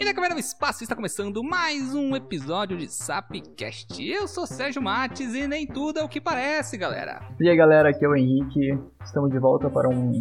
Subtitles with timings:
[0.00, 4.02] E na câmera no espaço está começando mais um episódio de Sapcast.
[4.02, 7.20] Eu sou Sérgio Mates e nem tudo é o que parece, galera.
[7.38, 8.78] E aí galera, aqui é o Henrique.
[9.04, 10.18] Estamos de volta para um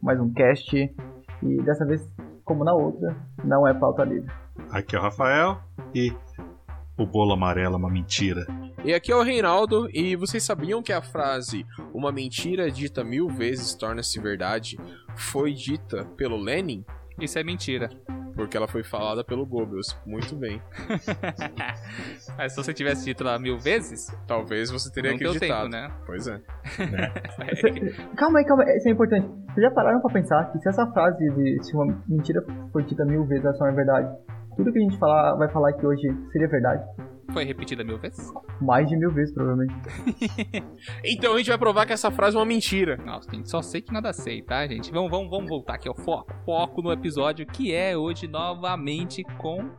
[0.00, 2.10] mais um cast e dessa vez,
[2.42, 3.14] como na outra,
[3.44, 4.32] não é pauta livre.
[4.70, 5.60] Aqui é o Rafael
[5.94, 6.10] e
[6.96, 8.46] o bolo amarelo é uma mentira.
[8.82, 13.28] E aqui é o Reinaldo, e vocês sabiam que a frase uma mentira dita mil
[13.28, 14.78] vezes torna-se verdade
[15.14, 16.82] foi dita pelo Lenin?
[17.20, 17.90] Isso é mentira.
[18.38, 19.98] Porque ela foi falada pelo Goebbels.
[20.06, 20.62] Muito bem.
[22.38, 25.64] Mas se você tivesse dito lá mil vezes, talvez você teria não acreditado.
[25.64, 25.90] Tempo, né?
[26.06, 26.34] Pois é.
[26.34, 28.06] é.
[28.16, 28.76] calma aí, calma aí.
[28.76, 29.26] Isso é importante.
[29.26, 32.40] Vocês já pararam pra pensar que se essa frase de se uma mentira
[32.72, 34.08] foi dita mil vezes, ela só é verdade,
[34.56, 36.84] tudo que a gente falar, vai falar aqui hoje seria verdade?
[37.32, 38.32] Foi repetida mil vezes?
[38.60, 39.74] Mais de mil vezes, provavelmente.
[41.04, 42.96] então a gente vai provar que essa frase é uma mentira.
[42.96, 44.90] Nossa, gente, só sei que nada sei, tá, gente?
[44.90, 46.32] Vamos, vamos, vamos voltar aqui ao foco.
[46.44, 49.70] Foco no episódio que é hoje novamente com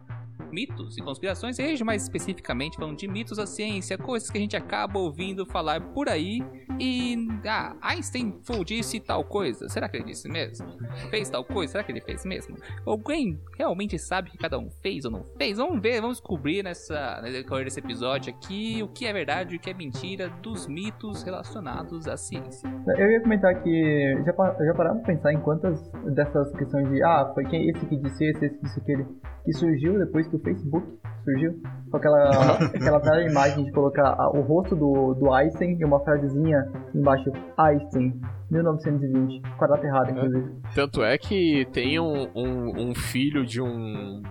[0.52, 4.58] mitos e conspirações, e mais especificamente falando de mitos da ciência, coisas que a gente
[4.58, 6.44] acaba ouvindo falar por aí.
[6.80, 9.68] E ah, Einstein disse tal coisa.
[9.70, 10.68] Será que ele disse mesmo?
[11.10, 11.74] Fez tal coisa?
[11.74, 12.56] Será que ele fez mesmo?
[12.86, 15.58] Alguém realmente sabe que cada um fez ou não fez?
[15.58, 19.58] Vamos ver, vamos descobrir nessa, no decorrer desse episódio aqui o que é verdade e
[19.58, 22.70] o que é mentira dos mitos relacionados à ciência.
[22.98, 24.34] Eu ia comentar que já,
[24.66, 28.26] já pararam pra pensar em quantas dessas questões de ah, foi quem esse que disse
[28.26, 29.06] esse, esse que disse aquele,
[29.44, 30.88] que surgiu depois que o Facebook
[31.24, 32.30] surgiu, com aquela,
[32.76, 38.20] aquela velha imagem de colocar o rosto do, do Einstein e uma frasezinha embaixo, Einstein,
[38.50, 40.56] 1920, quadrado errado, inclusive.
[40.74, 44.22] Tanto é que tem um, um, um filho de um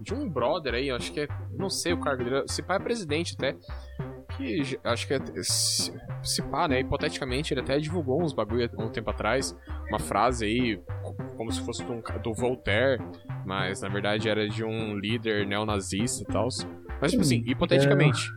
[0.00, 2.80] de um brother aí, acho que é, não sei o cargo dele, se pai é
[2.80, 3.56] presidente até,
[4.36, 8.90] que acho que é, se, se pá, né, hipoteticamente ele até divulgou uns bagulho um
[8.90, 9.56] tempo atrás,
[9.88, 10.80] uma frase aí,
[11.36, 13.02] como se fosse do, do Voltaire,
[13.44, 16.48] mas na verdade era de um líder neonazista e tal.
[17.04, 18.32] Mas, tipo assim, hipoteticamente.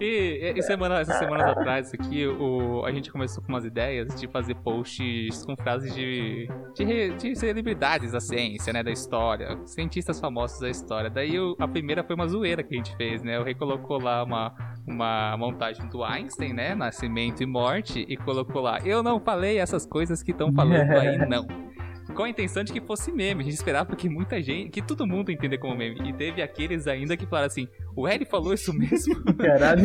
[0.00, 4.26] E, e semana, essas semanas atrás aqui, o, a gente começou com umas ideias de
[4.26, 8.82] fazer posts com frases de, de, de celebridades da ciência, né?
[8.82, 9.56] Da história.
[9.64, 11.08] Cientistas famosos da história.
[11.08, 13.38] Daí o, a primeira foi uma zoeira que a gente fez, né?
[13.38, 14.52] O Rei colocou lá uma,
[14.84, 16.74] uma montagem do Einstein, né?
[16.74, 18.04] Nascimento e morte.
[18.08, 21.46] E colocou lá, eu não falei essas coisas que estão falando aí, não
[22.14, 23.42] com a intenção de que fosse meme.
[23.42, 26.08] A gente esperava que muita gente, que todo mundo entender como meme.
[26.08, 29.22] E teve aqueles ainda que falaram assim: o Harry falou isso mesmo?
[29.36, 29.82] Caralho.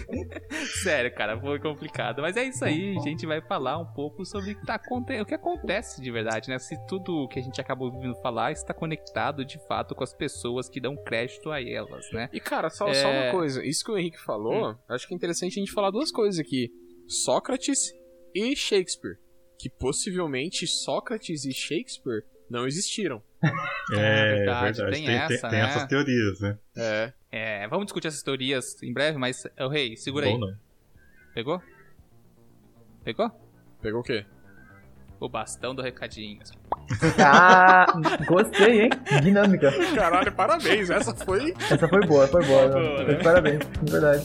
[0.82, 2.22] Sério, cara, foi complicado.
[2.22, 4.80] Mas é isso aí, a gente vai falar um pouco sobre o que, tá,
[5.20, 6.58] o que acontece de verdade, né?
[6.58, 10.68] Se tudo que a gente acabou ouvindo falar está conectado de fato com as pessoas
[10.68, 12.28] que dão crédito a elas, né?
[12.32, 12.94] E cara, só, é...
[12.94, 14.76] só uma coisa: isso que o Henrique falou, hum.
[14.88, 16.70] acho que é interessante a gente falar duas coisas aqui:
[17.08, 17.92] Sócrates
[18.34, 19.18] e Shakespeare
[19.60, 23.22] que possivelmente Sócrates e Shakespeare não existiram.
[23.92, 24.96] É, é verdade, verdade.
[24.96, 25.68] Tem, tem, essa, tem, né?
[25.68, 26.58] essas teorias, né?
[26.76, 27.12] É.
[27.32, 27.66] é.
[27.66, 30.38] Vamos discutir essas teorias em breve, mas, o oh, rei, segura Bom, aí.
[30.38, 30.56] Não.
[31.34, 31.60] Pegou?
[33.02, 33.30] Pegou?
[33.82, 34.24] Pegou o quê?
[35.18, 36.38] O bastão do recadinho.
[37.18, 37.86] Ah,
[38.28, 38.90] gostei, hein?
[39.22, 39.72] Dinâmica.
[39.94, 40.88] Caralho, parabéns.
[40.88, 41.52] Essa foi.
[41.68, 42.68] Essa foi boa, foi boa.
[42.68, 43.14] boa né?
[43.22, 44.24] Parabéns, de verdade.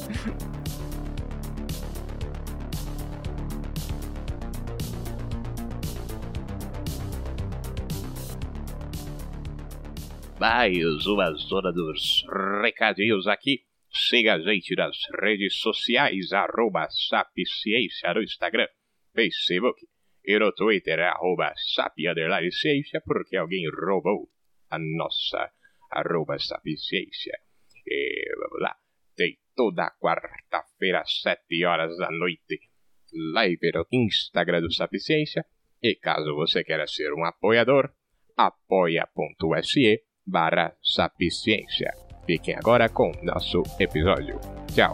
[10.39, 12.25] Mais uma zona dos
[12.61, 13.63] recadinhos aqui.
[13.89, 18.67] Siga a gente nas redes sociais, arroba Sapciência no Instagram,
[19.13, 19.79] Facebook
[20.25, 21.53] e no Twitter, arroba
[22.51, 24.29] Ciência, porque alguém roubou
[24.69, 25.49] a nossa
[25.89, 27.37] arroba Sapciência.
[27.87, 28.75] E vamos lá,
[29.15, 32.59] tem toda quarta-feira, às 7 horas da noite,
[33.33, 35.45] live no Instagram do Sapciência.
[35.81, 37.89] E caso você queira ser um apoiador,
[38.35, 41.91] apoia.se barra sapiciência.
[42.25, 44.39] Fiquem agora com nosso episódio.
[44.73, 44.93] Tchau!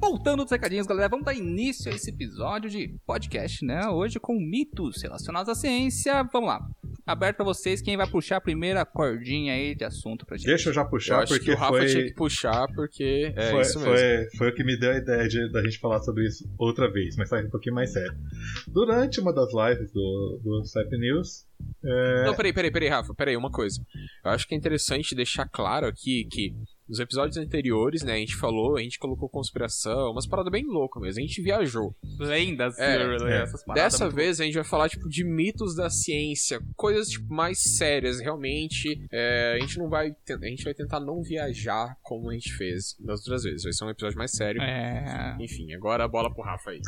[0.00, 3.88] Voltando dos recadinhos, galera, vamos dar início a esse episódio de podcast, né?
[3.88, 6.22] Hoje com mitos relacionados à ciência.
[6.32, 6.77] Vamos lá
[7.08, 10.46] aberto pra vocês quem vai puxar a primeira cordinha aí de assunto pra gente.
[10.46, 11.86] Deixa eu já puxar, eu porque o Rafa foi...
[11.86, 13.96] tinha que puxar, porque é foi, isso mesmo.
[13.96, 16.90] Foi, foi o que me deu a ideia de, da gente falar sobre isso outra
[16.90, 18.14] vez, mas sai um pouquinho mais sério.
[18.68, 21.46] Durante uma das lives do, do Sap News...
[21.84, 22.24] É...
[22.24, 23.80] Não, peraí, peraí, peraí, Rafa, peraí, uma coisa.
[24.24, 26.54] Eu acho que é interessante deixar claro aqui que
[26.88, 31.02] Nos episódios anteriores, né, a gente falou, a gente colocou conspiração, umas paradas bem loucas
[31.02, 31.94] mesmo, a gente viajou.
[32.18, 33.42] Lendas, É, é.
[33.42, 33.92] essas paradas.
[33.92, 37.58] Dessa muito vez a gente vai falar, tipo, de mitos da ciência, coisas, tipo, mais
[37.62, 39.06] sérias, realmente.
[39.12, 40.10] É, a gente não vai.
[40.10, 43.64] A gente vai tentar não viajar como a gente fez das outras vezes.
[43.64, 44.60] Vai ser um episódio mais sério.
[44.62, 46.80] É, Enfim, agora a bola pro Rafa aí.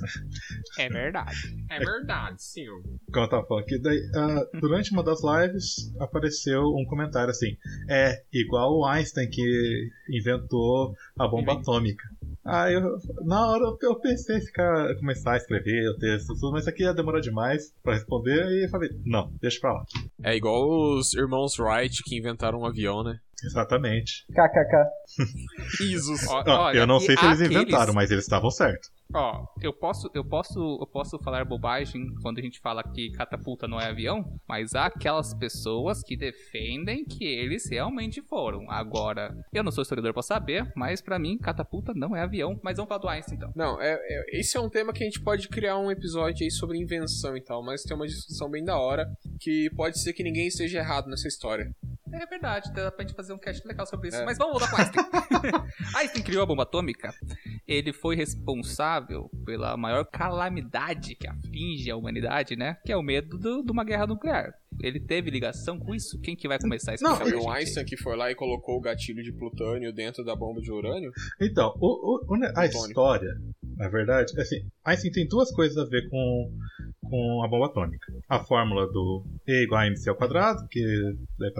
[0.78, 1.36] é verdade.
[1.68, 2.64] É verdade, sim.
[3.12, 7.56] Como eu tava falando aqui, daí, ah, durante uma das lives apareceu um comentário assim:
[7.88, 11.74] é igual o Einstein que inventou a bomba Inventou.
[11.74, 12.04] atômica.
[12.44, 16.62] Aí eu, na hora eu pensei em ficar, começar a escrever o texto, tudo, mas
[16.62, 19.84] isso aqui ia demorar demais pra responder e eu falei: não, deixa pra lá.
[20.22, 23.18] É igual os irmãos Wright que inventaram um avião, né?
[23.44, 24.24] Exatamente.
[24.28, 24.86] KKK.
[25.92, 26.26] Isos.
[26.28, 28.90] Ó, olha, eu não sei se eles aqueles- inventaram, mas eles estavam certos.
[29.12, 33.66] Ó, eu posso, eu posso, eu posso falar bobagem quando a gente fala que catapulta
[33.66, 38.70] não é avião, mas há aquelas pessoas que defendem que eles realmente foram.
[38.70, 42.58] Agora, eu não sou historiador pra saber, mas pra mim catapulta não é avião.
[42.62, 43.52] Mas vamos falar do Einstein então.
[43.56, 46.50] Não, é, é- esse é um tema que a gente pode criar um episódio aí
[46.50, 49.06] sobre invenção e tal, mas tem uma discussão bem da hora
[49.40, 51.68] que pode ser que ninguém esteja errado nessa história.
[52.12, 54.18] É verdade, dá pra gente fazer um cast legal sobre isso.
[54.18, 54.24] É.
[54.24, 55.04] Mas vamos voltar com Einstein.
[55.96, 57.12] Einstein criou a bomba atômica.
[57.66, 62.76] Ele foi responsável pela maior calamidade que aflige a humanidade, né?
[62.84, 64.52] Que é o medo do- de uma guerra nuclear.
[64.82, 66.18] Ele teve ligação com isso?
[66.20, 67.50] Quem que vai começar a explicar Foi o?
[67.50, 71.12] Einstein que foi lá e colocou o gatilho de plutônio dentro da bomba de urânio?
[71.40, 73.36] Então, o- o- a história,
[73.76, 76.50] na verdade, assim, Einstein tem duas coisas a ver com,
[77.10, 78.12] com a bomba atômica.
[78.28, 81.50] A fórmula do E igual a mc ao quadrado, que é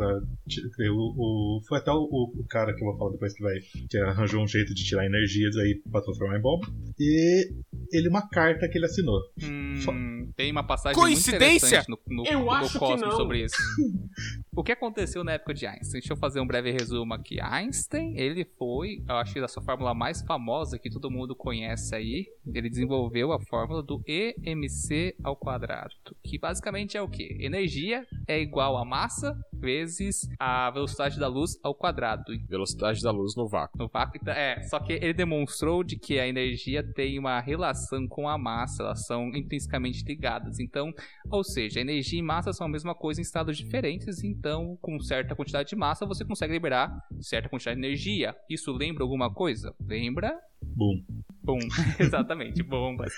[0.77, 1.15] que O,
[1.57, 3.55] o- foi até o, o cara que eu vou falar depois que vai.
[3.89, 6.67] que arranjou um jeito de tirar energias aí pra transformar em bomba.
[6.99, 7.51] E
[7.93, 9.21] ele, uma carta que ele assinou.
[9.43, 11.39] Hum, tem uma passagem Coincidência?
[11.39, 13.17] muito interessante no, no, Eu no acho que Cosmos não.
[13.17, 13.57] sobre isso.
[14.55, 16.01] o que aconteceu na época de Einstein?
[16.01, 17.41] Deixa eu fazer um breve resumo aqui.
[17.41, 21.95] Einstein, ele foi, eu acho que a sua fórmula mais famosa que todo mundo conhece
[21.95, 27.39] aí, ele desenvolveu a fórmula do EMC ao quadrado, que basicamente é o que?
[27.41, 32.25] Energia é igual a massa vezes a velocidade da luz ao quadrado.
[32.49, 33.79] Velocidade da luz no vácuo.
[33.79, 38.07] No vácuo, então, é, só que ele demonstrou de que a energia tem uma relação
[38.07, 40.61] com a massa, elas são intrinsecamente ligadas.
[40.61, 40.93] Então,
[41.31, 45.35] ou seja, energia e massa são a mesma coisa em estados diferentes, então, com certa
[45.35, 46.91] quantidade de massa, você consegue liberar
[47.21, 48.37] certa quantidade de energia.
[48.49, 49.75] Isso lembra alguma coisa?
[49.81, 50.39] Lembra?
[50.63, 51.03] Boom.
[51.43, 51.59] Bom,
[51.99, 53.13] exatamente, bombas.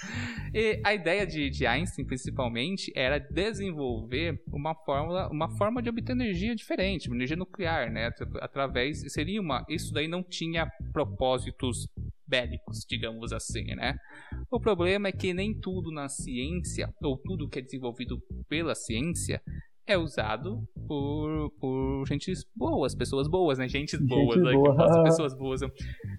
[0.55, 6.13] E a ideia de, de Einstein, principalmente, era desenvolver uma fórmula, uma forma de obter
[6.13, 8.07] energia diferente, energia nuclear, né?
[8.07, 11.89] Atra- Através, seria uma, isso daí não tinha propósitos
[12.27, 13.97] bélicos, digamos assim, né?
[14.51, 19.43] O problema é que nem tudo na ciência, ou tudo que é desenvolvido pela ciência,
[19.87, 23.69] é usado por, por gentes boas, pessoas boas, né?
[23.69, 24.53] Gentes boas, né?
[24.53, 25.03] boa.
[25.05, 25.61] Pessoas boas.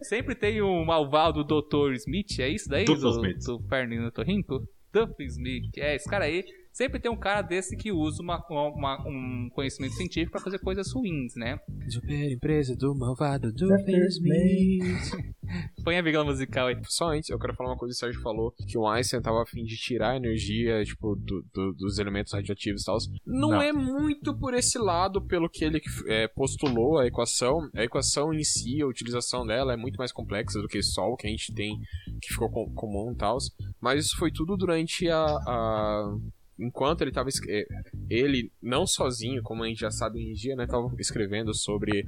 [0.01, 1.93] Sempre tem o malvado Dr.
[1.93, 2.85] Smith, é isso daí?
[2.85, 3.45] Duplo do, Smith.
[3.45, 4.67] do Fernando Torrinco?
[4.93, 6.45] Duffy Smith, é, esse cara aí.
[6.73, 10.91] Sempre tem um cara desse que usa uma, uma- um conhecimento científico pra fazer coisas
[10.91, 11.59] ruins, né?
[11.87, 13.67] Super empresa do malvado do.
[14.07, 15.33] Smith.
[15.83, 16.75] Põe a vírgula musical aí.
[16.87, 19.43] Só antes, eu quero falar uma coisa que o Sérgio falou, que o Einstein tava
[19.43, 22.97] a fim de tirar a energia, tipo, do- do- dos elementos radioativos e tal.
[23.25, 23.61] Não, Não.
[23.61, 27.69] é muito por esse lado, pelo que ele é, postulou a equação.
[27.75, 31.15] A equação em si, a utilização dela é muito mais complexa do que só o
[31.15, 31.77] que a gente tem,
[32.19, 33.37] que ficou com- comum e tal.
[33.79, 35.23] Mas isso foi tudo durante a...
[35.23, 36.17] a-
[36.59, 37.29] Enquanto ele tava...
[37.29, 37.65] es- é,
[38.09, 40.67] Ele, não sozinho, como a gente já sabe em dia, né?
[40.67, 42.03] Tava escrevendo sobre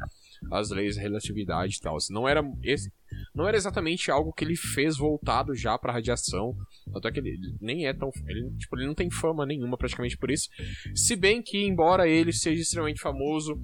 [0.52, 1.98] as leis da relatividade e tal.
[2.12, 2.44] Não era...
[2.64, 2.92] Esse,
[3.34, 6.56] não era exatamente algo que ele fez voltado já pra radiação.
[6.94, 8.12] Até que ele nem é tão.
[8.28, 10.48] Ele, tipo, ele não tem fama nenhuma praticamente por isso.
[10.94, 13.60] Se bem que, embora ele seja extremamente famoso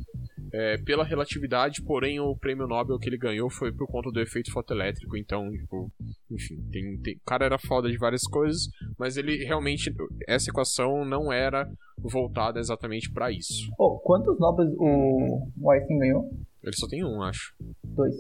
[0.54, 4.52] é, pela relatividade, porém o prêmio Nobel que ele ganhou foi por conta do efeito
[4.52, 5.16] fotoelétrico.
[5.18, 5.92] Então, tipo,
[6.30, 8.64] enfim, tem, tem- o cara era foda de várias coisas,
[8.98, 9.94] mas ele realmente.
[10.28, 13.70] Essa equação não era voltada exatamente pra isso.
[13.78, 16.30] Oh, quantos Nobel o, o Einstein ganhou?
[16.64, 17.54] Ele só tem um, acho.
[17.84, 18.16] Dois.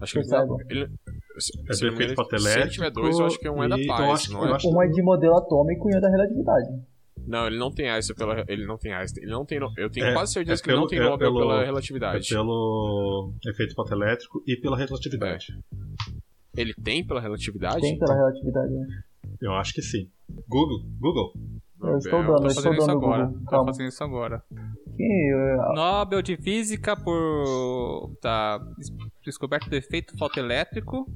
[0.00, 0.26] Acho que ele,
[0.70, 0.86] ele,
[1.38, 4.10] se, É se efeito se ele tiver dois, eu acho que um é da paz,
[4.22, 4.58] acho- não é?
[4.66, 6.68] Um é de modelo atômico e um é da relatividade.
[7.26, 8.44] Não, ele não tem Einstein pela.
[8.48, 9.22] Ele não tem Einstein.
[9.24, 9.58] Ele não tem.
[9.60, 11.38] no- Eu tenho É, quase certeza é que ele não pelo- tem é Nobel pelo-
[11.40, 12.28] pela É relatividade.
[12.28, 15.46] pelo efeito fotoelétrico e pela relatividade.
[16.56, 17.80] Ele tem pela relatividade?
[17.80, 18.72] Tem pela relatividade.
[18.72, 18.86] né?
[19.40, 20.08] Eu acho que sim.
[20.48, 21.32] Google, Google.
[21.82, 23.24] Eu estou dando, Tô eu estou fazendo isso agora.
[23.26, 23.40] Google.
[23.44, 23.66] Tô Calma.
[23.66, 24.42] fazendo isso agora.
[24.96, 25.02] Que,
[25.34, 28.12] eh, Nobel de Física por.
[28.20, 28.58] Tá.
[28.76, 28.90] des-
[29.24, 31.08] Descoberto do efeito fotoelétrico.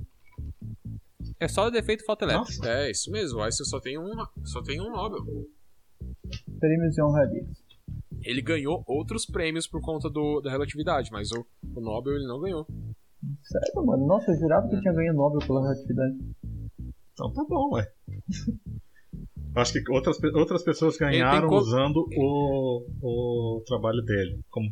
[1.38, 2.48] É só o defeito fotoelétrico.
[2.58, 3.38] Nossa, É, isso mesmo.
[3.40, 4.10] O Einstein só tem um,
[4.44, 5.20] só tem um Nobel.
[6.60, 7.46] Prêmios e honrarias.
[8.22, 12.40] Ele ganhou outros prêmios por conta do, da relatividade, mas o, o Nobel ele não
[12.40, 12.66] ganhou.
[13.42, 14.06] Sério, mano?
[14.06, 16.16] Nossa, eu jurava que tinha ganho Nobel pela relatividade.
[17.12, 17.90] Então tá bom, ué.
[19.54, 24.70] Acho que outras, outras pessoas ganharam co- usando o, o trabalho dele como,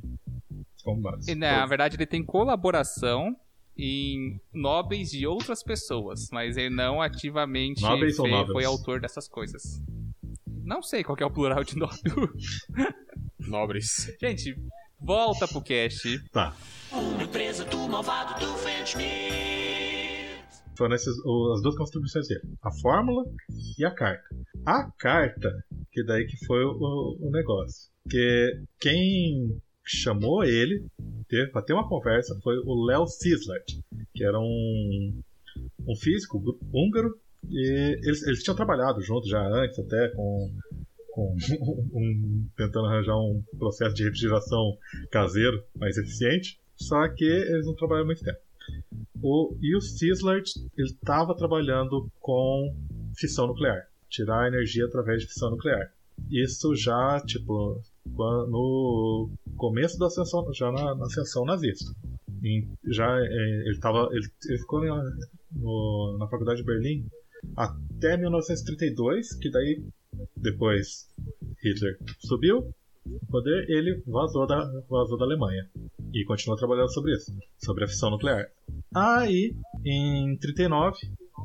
[0.83, 1.31] como base.
[1.31, 3.35] E, né, na verdade, ele tem colaboração
[3.77, 7.81] em nobres de outras pessoas, mas ele não ativamente
[8.15, 9.83] foi, foi autor dessas coisas.
[10.65, 12.29] Não sei qual que é o plural de Nobel.
[13.39, 14.17] Nobres.
[14.21, 14.57] Gente,
[14.99, 16.19] volta pro cast.
[16.31, 16.57] Tá.
[16.91, 18.55] Uma empresa do malvado do.
[20.77, 22.41] Foram essas, as duas contribuições dele.
[22.63, 23.25] A fórmula
[23.79, 24.25] e a carta.
[24.67, 27.91] A carta, que daí que foi o, o negócio.
[28.09, 30.87] Que quem chamou ele
[31.29, 33.65] teve, pra ter uma conversa foi o Léo Szilard,
[34.15, 35.23] que era um,
[35.87, 36.43] um físico
[36.73, 37.19] húngaro.
[37.51, 40.51] E eles, eles tinham trabalhado juntos já antes, até com,
[41.13, 41.37] com
[41.95, 44.77] um- tentando arranjar um processo de refrigeração
[45.11, 46.59] caseiro mais eficiente.
[46.77, 48.39] Só que eles não trabalharam muito tempo.
[49.23, 49.81] O, e o
[50.77, 52.75] ele estava trabalhando com
[53.17, 55.93] fissão nuclear, tirar energia através de fissão nuclear.
[56.31, 61.91] Isso já, tipo, no começo da ascensão, já na, na ascensão nazista.
[62.43, 65.03] Em- já é, ele tava, ele, ele ficou na,
[65.53, 67.07] no- na faculdade de Berlim
[67.57, 69.85] até 1932, que daí
[70.37, 71.09] depois
[71.63, 72.75] Hitler subiu
[73.07, 75.69] no poder, ele vazou da, vazou da Alemanha
[76.13, 78.51] e continuou trabalhando sobre isso, sobre a fissão nuclear.
[78.95, 80.97] Aí, em 39,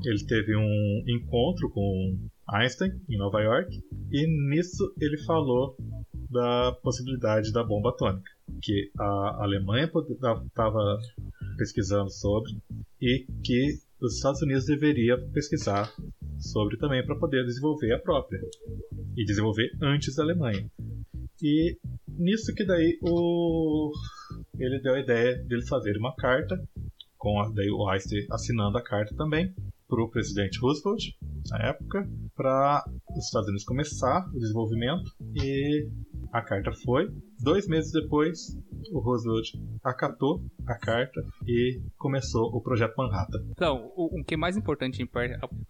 [0.06, 5.76] ele teve um encontro com Einstein em Nova York e nisso ele falou
[6.30, 9.92] da possibilidade da bomba atômica, que a Alemanha
[10.46, 11.00] estava
[11.58, 12.52] pesquisando sobre
[13.02, 15.94] e que os Estados Unidos deveria pesquisar
[16.40, 18.40] sobre também para poder desenvolver a própria
[19.16, 20.70] e desenvolver antes da Alemanha.
[21.42, 21.78] E
[22.08, 23.92] nisso que daí o
[24.58, 26.62] ele deu a ideia dele fazer uma carta
[27.18, 29.54] com a, daí o Einstein assinando a carta também
[29.88, 31.02] para o presidente Roosevelt
[31.50, 35.88] na época para os Estados Unidos começar o desenvolvimento e
[36.32, 38.58] a carta foi dois meses depois
[38.92, 44.38] o Roosevelt acatou a carta e começou o projeto Manhattan Então, o, o que é
[44.38, 45.08] mais importante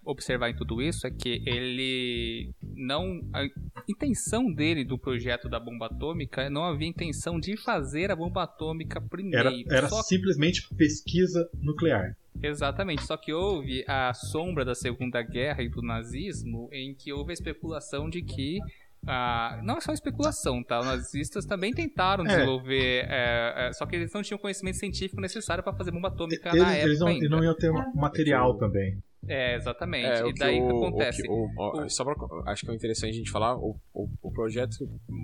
[0.03, 3.21] observar em tudo isso é que ele não.
[3.33, 3.47] A
[3.87, 9.01] intenção dele do projeto da bomba atômica não havia intenção de fazer a bomba atômica
[9.01, 9.49] primeiro.
[9.49, 15.69] era, era simplesmente pesquisa nuclear Exatamente, só que houve a sombra da Segunda Guerra e
[15.69, 18.59] do nazismo, em que houve a especulação de que.
[19.07, 20.79] Ah, não é só especulação, tá?
[20.79, 22.27] Os nazistas também tentaram É.
[22.27, 23.05] desenvolver.
[23.09, 26.49] é, é, só que eles não tinham o conhecimento científico necessário para fazer bomba atômica
[26.49, 26.87] eles, na época.
[26.87, 27.29] eles não, ainda.
[27.29, 30.05] não iam ter material também É, exatamente.
[30.05, 31.21] É, o e que daí o que o- o acontece?
[31.23, 32.15] que o- O- Só pra,
[32.51, 34.75] acho que é interessante a gente falar, o, o, o projeto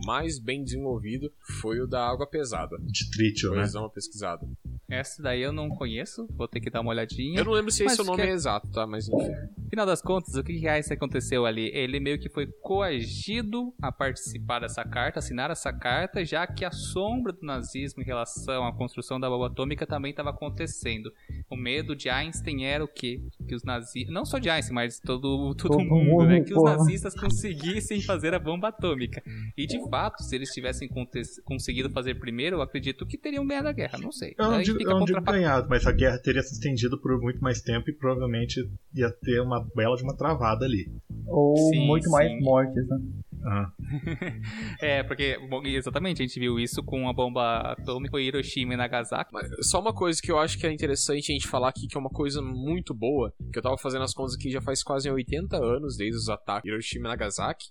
[0.05, 2.75] mais bem desenvolvido foi o da água pesada.
[2.82, 3.65] de trítio, né?
[3.72, 4.46] Dá uma pesquisada.
[4.89, 7.39] Essa daí eu não conheço, vou ter que dar uma olhadinha.
[7.39, 8.86] Eu não lembro se esse é o nome que- é exato, tá?
[8.86, 9.32] Mas enfim.
[9.70, 11.70] Final das contas, o que que Einstein aconteceu ali?
[11.74, 16.72] Ele meio que foi coagido a participar dessa carta, assinar essa carta, já que a
[16.72, 21.12] sombra do nazismo em relação à construção da bomba atômica também estava acontecendo.
[21.50, 23.22] O medo de Einstein era o quê?
[23.48, 26.42] Que os nazistas, não só de Einstein, mas todo, todo Todo mundo, mundo, né?
[26.42, 29.22] Que os nazistas conseguissem fazer a bomba atômica.
[29.58, 33.68] E de fato, se eles tivessem conte- conseguido fazer primeiro, eu acredito que teriam ganhado
[33.68, 34.36] a guerra, não sei.
[34.38, 37.20] Eu não digo, fica eu não digo ganhado, mas a guerra teria se estendido por
[37.20, 40.91] muito mais tempo e provavelmente ia ter uma bela de uma travada ali.
[41.27, 42.39] Ou Sim, muito mais sim.
[42.41, 42.98] mortes, né?
[43.46, 43.72] Ah,
[44.82, 48.77] É, porque bom, exatamente a gente viu isso com a bomba atômica em Hiroshima e
[48.77, 49.32] Nagasaki.
[49.32, 51.96] Mas só uma coisa que eu acho que é interessante a gente falar aqui, que
[51.96, 55.10] é uma coisa muito boa, que eu tava fazendo as contas aqui já faz quase
[55.10, 57.65] 80 anos desde os ataques de Hiroshima e Nagasaki,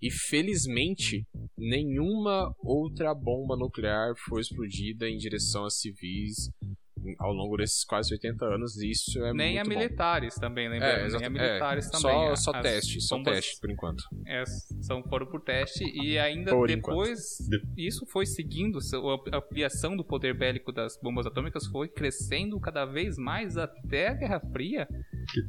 [0.00, 1.26] e felizmente
[1.58, 6.50] nenhuma outra bomba nuclear foi explodida em direção a civis
[7.20, 9.78] ao longo desses quase 80 anos, isso é Nem a muito bom.
[9.80, 10.90] militares também, lembrando.
[10.90, 12.00] É, Nem a exato- militares é, também.
[12.00, 14.02] Só, só as teste, só teste, por enquanto.
[14.26, 14.44] é,
[14.82, 18.78] são, foram por teste e ainda Por depois De- isso foi seguindo,
[19.32, 24.14] a ampliação do poder bélico das bombas atômicas foi crescendo cada vez mais até a
[24.14, 24.88] Guerra Fria,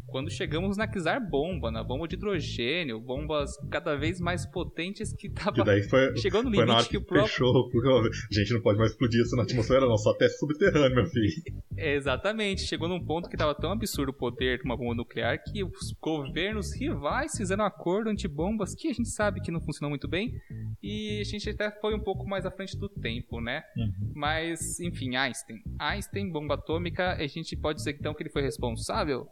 [0.07, 5.29] quando chegamos na Czar bomba, na bomba de hidrogênio, bombas cada vez mais potentes que
[5.29, 7.69] que tava daí foi, chegando no foi na hora limite que que o próprio fechou.
[7.69, 11.05] porque, A gente não pode mais explodir isso na atmosfera, não, só até subterrâneo, meu
[11.05, 11.29] filho.
[11.77, 15.63] Exatamente, chegou num ponto que estava tão absurdo o poder de uma bomba nuclear que
[15.63, 20.07] os governos rivais fizeram um acordo antibombas que a gente sabe que não funcionou muito
[20.07, 20.33] bem
[20.81, 23.63] e a gente até foi um pouco mais à frente do tempo, né?
[23.77, 24.12] Uhum.
[24.15, 25.62] Mas, enfim, Einstein.
[25.79, 29.27] Einstein, bomba atômica, a gente pode dizer então que ele foi responsável?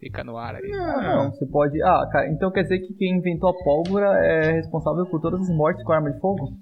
[0.00, 0.72] Fica no ar aí.
[0.72, 1.80] Ah, não, você pode.
[1.82, 5.54] Ah, cara, então quer dizer que quem inventou a pólvora é responsável por todas as
[5.54, 6.52] mortes com arma de fogo?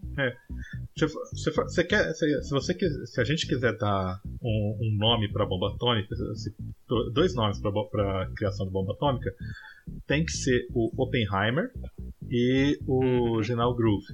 [0.96, 4.96] Se, se você quer, se, se você quis- se a gente quiser dar um, um
[4.98, 6.52] nome para bomba atômica, se-
[6.88, 9.30] do- dois nomes para a criação da bomba atômica,
[10.08, 11.70] tem que ser o Oppenheimer
[12.28, 14.04] e o General Groove.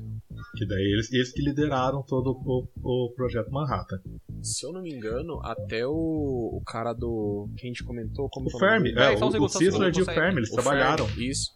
[0.56, 4.00] Que daí eles, eles que lideraram todo o, o projeto Manhattan.
[4.42, 7.48] Se eu não me engano, até o, o cara do.
[7.56, 9.48] que a gente comentou, como O que é o Fermi, é, É, um o, o
[9.48, 10.04] Sisler e o.
[10.04, 11.06] Fermi, eles O trabalharam.
[11.06, 11.50] Fermi, Isso.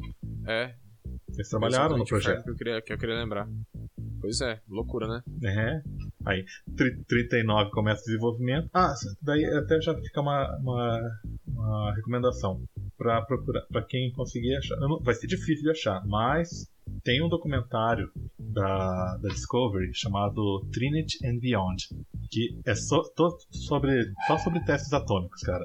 [0.47, 0.75] É.
[1.35, 2.45] Eles trabalharam no o Fermi projeto.
[2.45, 3.49] Que eu, queria, que eu queria lembrar.
[4.21, 5.23] Pois é, loucura, né?
[5.45, 5.81] É.
[6.27, 6.45] Aí,
[6.77, 8.69] tri- 39 começa o desenvolvimento.
[8.75, 11.01] Ah, daí até já fica uma, uma,
[11.47, 12.61] uma recomendação
[12.97, 14.77] para procurar, para quem conseguir achar.
[14.81, 16.69] Não- Vai ser difícil de achar, mas
[17.05, 21.89] tem um documentário da, da Discovery chamado Trinity and Beyond,
[22.31, 25.65] que é só, to- sobre, só sobre testes atômicos, cara.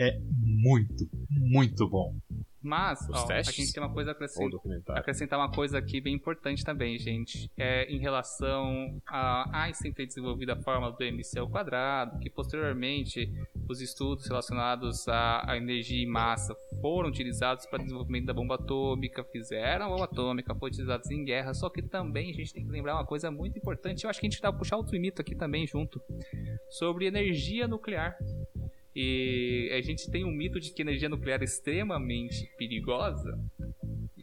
[0.00, 2.14] É muito, muito bom.
[2.60, 4.98] Mas, ó, a gente tem uma coisa a acrescentar.
[4.98, 7.50] acrescentar uma coisa aqui bem importante também, gente.
[7.56, 13.32] É em relação a Einstein ter desenvolvido a fórmula do mc ao quadrado, que posteriormente
[13.68, 19.22] os estudos relacionados à, energia e massa foram utilizados para o desenvolvimento da bomba atômica,
[19.24, 22.70] fizeram a bomba atômica, foram utilizados em guerra, só que também a gente tem que
[22.70, 25.34] lembrar uma coisa muito importante, eu acho que a gente dá puxar outro mito aqui
[25.34, 26.02] também junto,
[26.68, 28.16] sobre energia nuclear.
[29.00, 33.38] E a gente tem um mito de que energia nuclear é extremamente perigosa.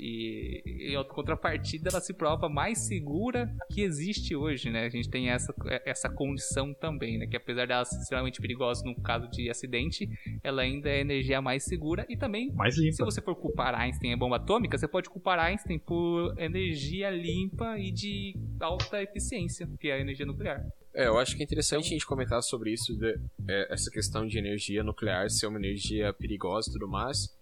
[0.05, 0.61] E
[0.93, 4.85] em contrapartida, ela se prova mais segura que existe hoje, né?
[4.85, 7.25] A gente tem essa, essa condição também, né?
[7.25, 10.07] Que apesar dela ser extremamente perigosa no caso de acidente,
[10.43, 13.05] ela ainda é a energia mais segura e também Mais se limpa.
[13.05, 17.91] você for culpar Einstein em bomba atômica, você pode culpar Einstein por energia limpa e
[17.91, 20.63] de alta eficiência, que é a energia nuclear.
[20.93, 23.19] É, eu acho que é interessante a gente comentar sobre isso, de-
[23.49, 27.34] é, essa questão de energia nuclear ser uma energia perigosa e tudo mais.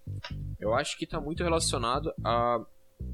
[0.63, 2.59] Eu acho que está muito relacionado a,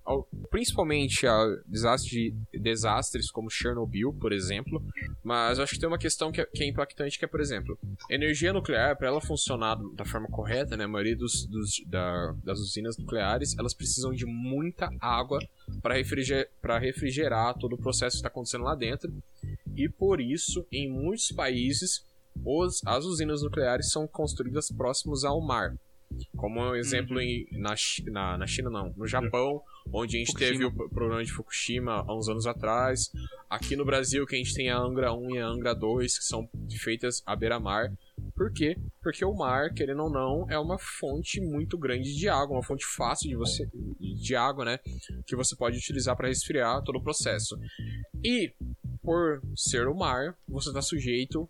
[0.06, 4.82] ao- principalmente a desastre, desastres como Chernobyl, por exemplo.
[5.24, 7.78] Mas acho que tem uma questão que é, que é impactante, que é, por exemplo,
[8.10, 12.60] energia nuclear, para ela funcionar da forma correta, né, a maioria dos, dos- da- das
[12.60, 15.40] usinas nucleares, elas precisam de muita água
[15.82, 16.48] para refrigerar,
[16.80, 19.12] refrigerar todo o processo que está acontecendo lá dentro.
[19.76, 22.04] E por isso, em muitos países,
[22.46, 25.76] os- as usinas nucleares são construídas próximos ao mar.
[26.36, 27.74] Como um exemplo em, na,
[28.12, 30.52] na, na China, não, no Japão, onde a gente Fukushima.
[30.52, 33.12] teve o pro- problema de Fukushima há uns anos atrás.
[33.50, 36.24] Aqui no Brasil, que a gente tem a Angra 1 e a Angra 2, que
[36.24, 36.48] são
[36.80, 37.92] feitas à beira-mar.
[38.36, 38.78] Por quê?
[39.02, 42.86] Porque o mar, querendo ou não, é uma fonte muito grande de água, uma fonte
[42.86, 43.68] fácil de você
[44.00, 44.80] de água, né,
[45.26, 47.58] que você pode utilizar para resfriar todo o processo.
[48.24, 48.54] E
[49.02, 51.50] por ser o mar, você está sujeito,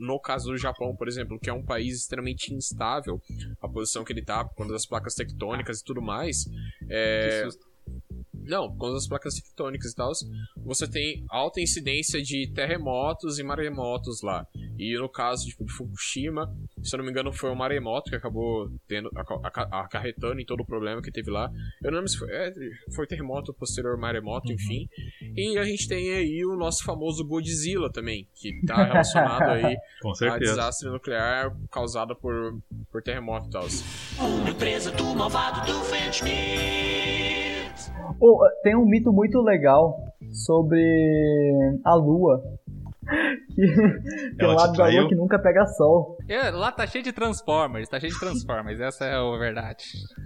[0.00, 3.20] no caso do Japão, por exemplo, que é um país extremamente instável,
[3.60, 6.46] a posição que ele está, por conta das placas tectônicas e tudo mais,
[6.88, 7.46] é,
[8.32, 10.10] não, por conta das placas tectônicas e tal,
[10.64, 14.46] você tem alta incidência de terremotos e maremotos lá.
[14.82, 16.50] E no caso tipo, de Fukushima,
[16.82, 20.44] se eu não me engano, foi um maremoto que acabou tendo, aca- aca- acarretando em
[20.46, 21.50] todo o problema que teve lá.
[21.82, 22.50] Eu não lembro se foi, é,
[22.94, 24.88] foi terremoto, posterior maremoto, enfim.
[25.36, 29.76] E a gente tem aí o nosso famoso Godzilla também, que tá relacionado aí
[30.30, 32.58] a desastre nuclear causado por,
[32.90, 33.66] por terremoto e tal.
[34.18, 35.80] Uma empresa do malvado do.
[38.22, 39.98] Oh, tem um mito muito legal
[40.32, 40.80] sobre
[41.84, 42.42] a lua.
[43.54, 46.16] Que tem um lado da lua que nunca pega sol.
[46.28, 49.84] É, lá tá cheio de Transformers, tá cheio de Transformers, essa é a verdade.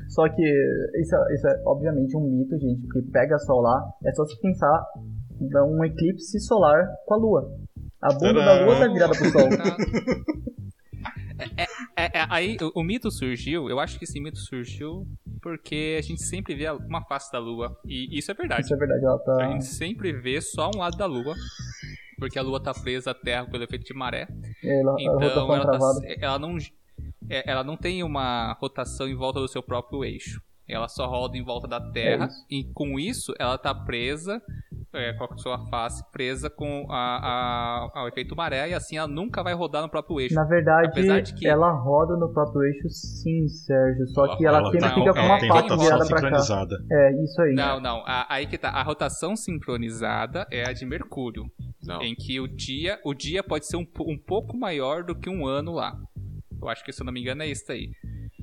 [0.09, 3.83] Só que isso, é- isso é obviamente um mito, gente, porque pega sol lá.
[4.05, 4.85] É só se pensar
[5.53, 7.51] dar um eclipse solar com a lua.
[8.03, 8.65] A bunda da Tadã!
[8.67, 9.49] lua tá virada pro sol.
[11.57, 11.63] É,
[11.97, 15.05] é, é, aí o, o mito surgiu, eu acho que esse mito surgiu
[15.43, 17.77] porque a gente sempre vê a- uma face da lua.
[17.85, 18.63] E isso é verdade.
[18.63, 19.51] Isso é verdade, ela A tá.
[19.51, 21.35] gente sempre vê só um lado da lua.
[22.19, 24.27] Porque a lua tá presa à Terra pelo efeito de maré.
[24.63, 25.15] Ela, a Então
[25.47, 26.01] rotação ela, tá- travada.
[26.21, 26.57] ela não
[27.31, 30.41] é, ela não tem uma rotação em volta do seu próprio eixo.
[30.67, 34.41] Ela só roda em volta da Terra É e com isso ela tá presa
[34.95, 39.09] é, com a sua face presa com a, a- ao efeito maré e assim ela
[39.09, 40.35] nunca vai rodar no próprio eixo.
[40.35, 44.07] Na verdade, Apesar de que- ela roda no próprio eixo sim, Sérgio.
[44.09, 46.67] Só Ela que ela, roda, sempre não, fica com é, uma rotação virada pra cá.
[46.93, 47.55] É, isso aí.
[47.55, 48.03] Não, não.
[48.07, 48.71] A- aí que tá.
[48.71, 51.45] A rotação sincronizada é a de Mercúrio.
[51.87, 52.03] Não.
[52.03, 55.47] Em que o dia, o dia pode ser um, um pouco maior do que um
[55.47, 55.97] ano lá.
[56.61, 57.91] Eu acho que, se eu não me engano, é isso aí.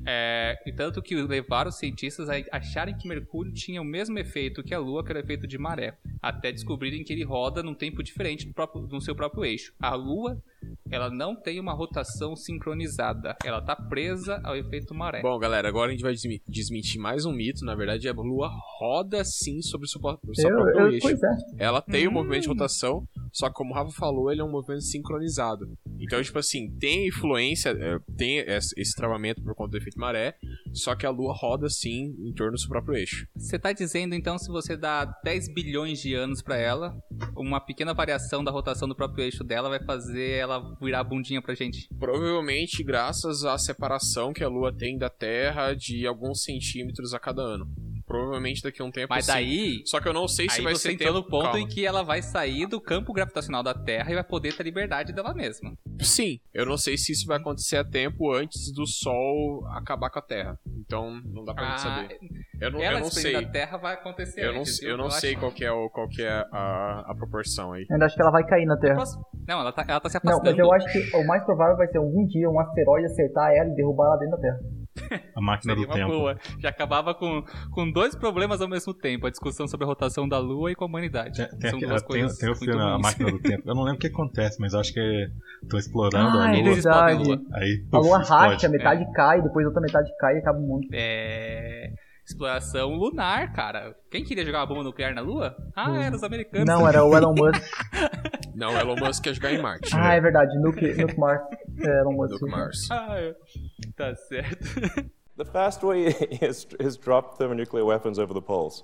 [0.05, 4.63] É, e tanto que levaram os cientistas a acharem que Mercúrio tinha o mesmo efeito
[4.63, 5.95] que a Lua, que era o efeito de maré.
[6.21, 9.73] Até descobrirem que ele roda num tempo diferente do, próprio, do seu próprio eixo.
[9.79, 10.41] A Lua,
[10.89, 13.35] ela não tem uma rotação sincronizada.
[13.45, 15.21] Ela tá presa ao efeito maré.
[15.21, 16.13] Bom, galera, agora a gente vai
[16.47, 17.63] desmentir mais um mito.
[17.63, 20.91] Na verdade, a Lua roda sim sobre o seu, pró- o seu Eu, próprio eu,
[20.93, 21.01] eixo.
[21.07, 21.29] pois é.
[21.59, 22.13] Ela tem o Hum.
[22.13, 25.71] movimento de rotação, Só que como o Rafa falou, ele é um movimento sincronizado.
[25.99, 30.35] Então, tipo assim, tem influência, é, tem esse travamento por conta do efeito maré,
[30.73, 33.27] só que a Lua roda sim em torno do seu próprio eixo.
[33.35, 36.97] Você tá dizendo então se você dá 10 bilhões de anos pra ela,
[37.35, 41.41] uma pequena variação da rotação do próprio eixo dela vai fazer ela virar a bundinha
[41.41, 41.87] pra gente.
[41.99, 47.41] Provavelmente graças à separação que a Lua tem da Terra de alguns centímetros a cada
[47.41, 47.67] ano.
[48.11, 49.31] Provavelmente daqui a um tempo Mas sim.
[49.31, 51.43] daí, Só que eu não sei se aí vai você ser entrou no tempo- ponto
[51.43, 51.59] Calma.
[51.59, 55.13] em que ela vai sair do campo gravitacional da Terra e vai poder ter liberdade
[55.13, 55.73] dela mesma.
[56.01, 60.19] Sim, eu não sei se isso vai acontecer a tempo antes do Sol acabar com
[60.19, 60.59] a Terra.
[60.85, 62.19] Então não dá pra gente Ah, saber.
[62.59, 63.45] Eu não, eu ela não desprender sei.
[63.45, 65.19] da Terra vai acontecer Eu não, antes, eu não acho.
[65.19, 67.85] sei qual que é, o, qual que é a, a proporção aí.
[67.89, 69.03] Eu ainda acho que ela vai cair na Terra.
[69.47, 70.49] Não, ela tá, ela tá se Não, afastando.
[70.57, 73.69] mas eu acho que o mais provável vai ser algum dia um asteroide acertar ela
[73.69, 74.59] e derrubar ela dentro da Terra.
[75.35, 76.11] A máquina Seria do tempo.
[76.11, 76.37] boa.
[76.59, 80.37] Já acabava com, com dois problemas ao mesmo tempo: a discussão sobre a rotação da
[80.37, 81.37] Lua e com a humanidade.
[81.47, 83.01] Tem, tem, São duas tem- coisas tem o muito filme A ruins.
[83.01, 83.63] Máquina do Tempo.
[83.69, 85.29] Eu não lembro o que acontece, mas acho que
[85.63, 86.71] estão explorando Ah, a é Lua.
[86.71, 87.41] A verdade.
[87.91, 88.69] A lua racha, explode.
[88.69, 90.87] metade cai, depois a outra metade cai e acaba o mundo.
[90.91, 91.93] É.
[92.25, 93.95] Exploração lunar, cara.
[94.09, 95.55] Quem queria jogar uma bomba nuclear na Lua?
[95.75, 96.65] Ah, eram os americanos.
[96.65, 97.61] Não, era o Elon Musk.
[98.55, 99.89] Não, Elon Musk quer jogar em Marte.
[99.95, 101.41] ah, é verdade, Nuke, Nuke Mars.
[101.79, 102.39] É, Elon Musk.
[102.39, 102.87] Do Mars.
[102.91, 103.35] Ah, é.
[103.95, 104.65] tá certo.
[105.37, 106.07] The fast way
[106.41, 108.83] is, is drop thermonuclear weapons over the poles.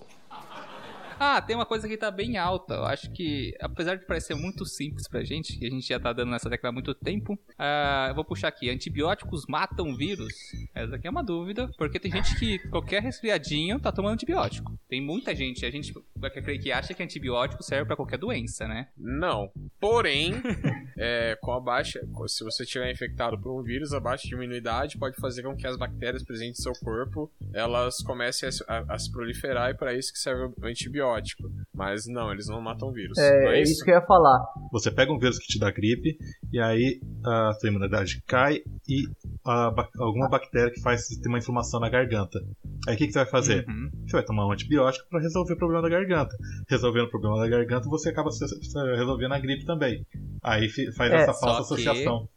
[1.20, 2.76] Ah, tem uma coisa que tá bem alta.
[2.76, 6.14] Eu acho que, apesar de parecer muito simples pra gente, que a gente já tá
[6.14, 8.70] dando nessa tecla há muito tempo, ah, eu vou puxar aqui.
[8.70, 10.34] Antibióticos matam vírus?
[10.74, 14.78] Essa aqui é uma dúvida, porque tem gente que qualquer resfriadinho tá tomando antibiótico.
[14.88, 18.88] Tem muita gente, a gente vai que acha que antibiótico serve pra qualquer doença, né?
[18.98, 19.52] Não.
[19.80, 20.34] Porém,
[20.98, 22.00] é, com a baixa.
[22.28, 25.66] Se você estiver infectado por um vírus, a baixa de imunidade pode fazer com que
[25.68, 29.94] as bactérias presentes no seu corpo elas comecem a, a- a se proliferar e para
[29.94, 31.07] isso que serve o antibiótico.
[31.74, 33.18] Mas não, eles não matam vírus.
[33.18, 34.40] É, não é isso que eu ia falar.
[34.72, 36.18] Você pega um vírus que te dá gripe,
[36.52, 39.04] e aí a sua imunidade cai e
[39.46, 42.40] a alguma bactéria que faz ter uma inflamação na garganta.
[42.88, 43.66] Aí o que, que você vai fazer?
[43.68, 43.90] Uhum.
[44.06, 46.36] Você vai tomar um antibiótico para resolver o problema da garganta.
[46.70, 50.06] Resolvendo o problema da garganta, você acaba se- se- resolvendo a gripe também.
[50.44, 52.28] Aí faz É, essa falsa que- associação.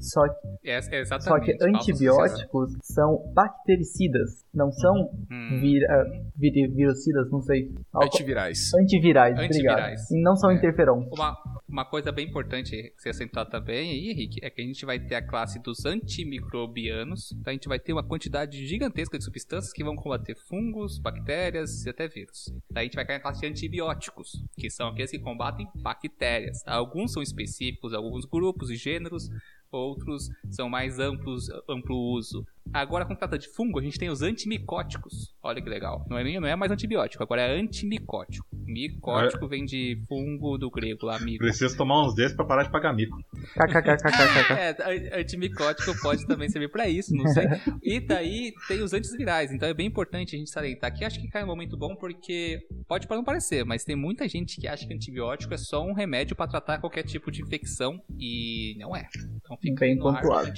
[0.00, 5.58] Só que, É, é só que antibióticos são bactericidas, não são Hum.
[5.60, 6.04] vir, ah,
[6.36, 7.70] vir, virocidas, não sei.
[7.94, 8.72] Antivirais.
[8.74, 10.00] Antivirais, Antivirais.
[10.02, 10.18] obrigado.
[10.18, 10.54] E não são É.
[10.54, 11.06] interferons.
[11.12, 11.36] Uma,
[11.68, 14.98] uma coisa bem importante que você acentuar também aí, Henrique, é que a gente vai
[14.98, 17.32] ter a classe dos antimicrobianos.
[17.32, 21.84] Então a gente vai ter uma quantidade gigantesca de substâncias que vão combater fungos, bactérias
[21.84, 22.52] e até vírus.
[22.70, 26.62] Daí a gente vai cair na classe de antibióticos, que são aqueles que combatem bactérias.
[26.66, 29.28] Alguns são específicos, alguns grupos e gêneros,
[29.72, 32.46] outros são mais amplos, amplo uso.
[32.72, 35.34] Agora, quando trata de fungo, a gente tem os antimicóticos.
[35.42, 36.04] Olha que legal.
[36.08, 38.46] Não é, nem- não é mais antibiótico, agora é antimicótico.
[38.66, 41.38] Micótico vem de fungo do grego lá, mico.
[41.44, 43.16] Preciso tomar uns desses pra parar de pagar mico.
[43.54, 44.50] KKKKKK.
[44.60, 47.44] É, an- antimicótico pode também servir pra isso, não sei.
[47.82, 51.04] E daí tem os antivirais, então é bem importante a gente salientar aqui.
[51.04, 54.66] Acho que cai um momento bom porque pode não parecer, mas tem muita gente que
[54.68, 58.94] acha que antibiótico é só um remédio pra tratar qualquer tipo de infecção e não
[58.94, 59.08] é.
[59.36, 60.52] Então fica Bem no pontuado.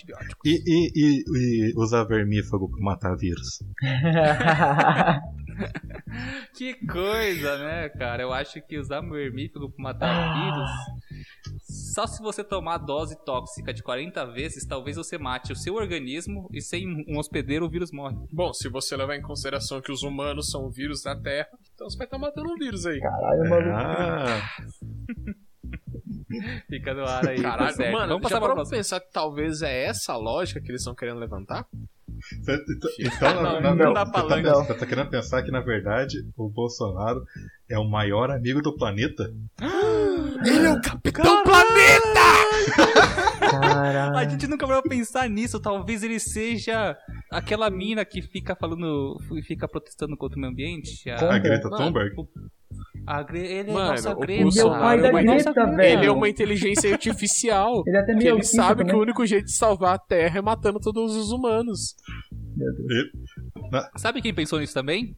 [0.44, 1.22] E, e, e,
[1.68, 3.58] e usar vermífugo pra matar vírus.
[6.54, 8.22] Que coisa, né, cara?
[8.22, 10.70] Eu acho que usar vermífugo pra matar vírus.
[11.94, 15.74] Só se você tomar a dose tóxica de 40 vezes, talvez você mate o seu
[15.74, 18.16] organismo e sem um hospedeiro o vírus morre.
[18.32, 21.88] Bom, se você levar em consideração que os humanos são o vírus da Terra, então
[21.88, 23.00] você vai estar matando um vírus aí.
[23.00, 23.70] Caralho, maluco.
[23.70, 24.42] Ah,
[26.68, 27.37] Fica no ar aí.
[27.37, 27.92] tá Caralho, certo.
[27.92, 28.77] mano, Vamos já passar para pra próximo.
[28.77, 31.66] pensar que talvez é essa a lógica que eles estão querendo levantar?
[32.45, 32.59] Cê-
[33.01, 35.61] Então, Não, na- não na- dá você pra tá, você tá querendo pensar que, na
[35.61, 37.25] verdade, o Bolsonaro
[37.68, 39.33] é o maior amigo do planeta?
[40.45, 42.23] Ele é o Capitão Planeta!
[43.42, 44.31] A Caralho.
[44.31, 45.61] gente nunca vai pensar nisso.
[45.61, 46.97] Talvez ele seja
[47.31, 49.18] aquela mina que fica falando.
[49.47, 51.09] fica protestando contra o meio ambiente.
[51.11, 52.14] A, A Greta Mano, Thunberg?
[52.16, 52.25] a
[53.24, 54.60] Gre- ele é Mano, nossa o Greta.
[54.60, 55.76] É o pai da Ele é nossa Greta, Greta.
[55.76, 55.98] velho.
[55.98, 57.82] Ele é uma inteligência artificial.
[57.86, 58.96] Ele é até que meio ele sabe que também.
[58.96, 61.96] o único jeito de salvar a Terra é matando todos os humanos.
[62.56, 63.84] Meu Deus.
[63.96, 65.16] Sabe quem pensou nisso também?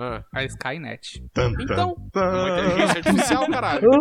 [0.00, 1.24] Ah, A Skynet.
[1.34, 2.20] Tan, tan, Então, tan.
[2.20, 3.90] é uma inteligência artificial, caralho.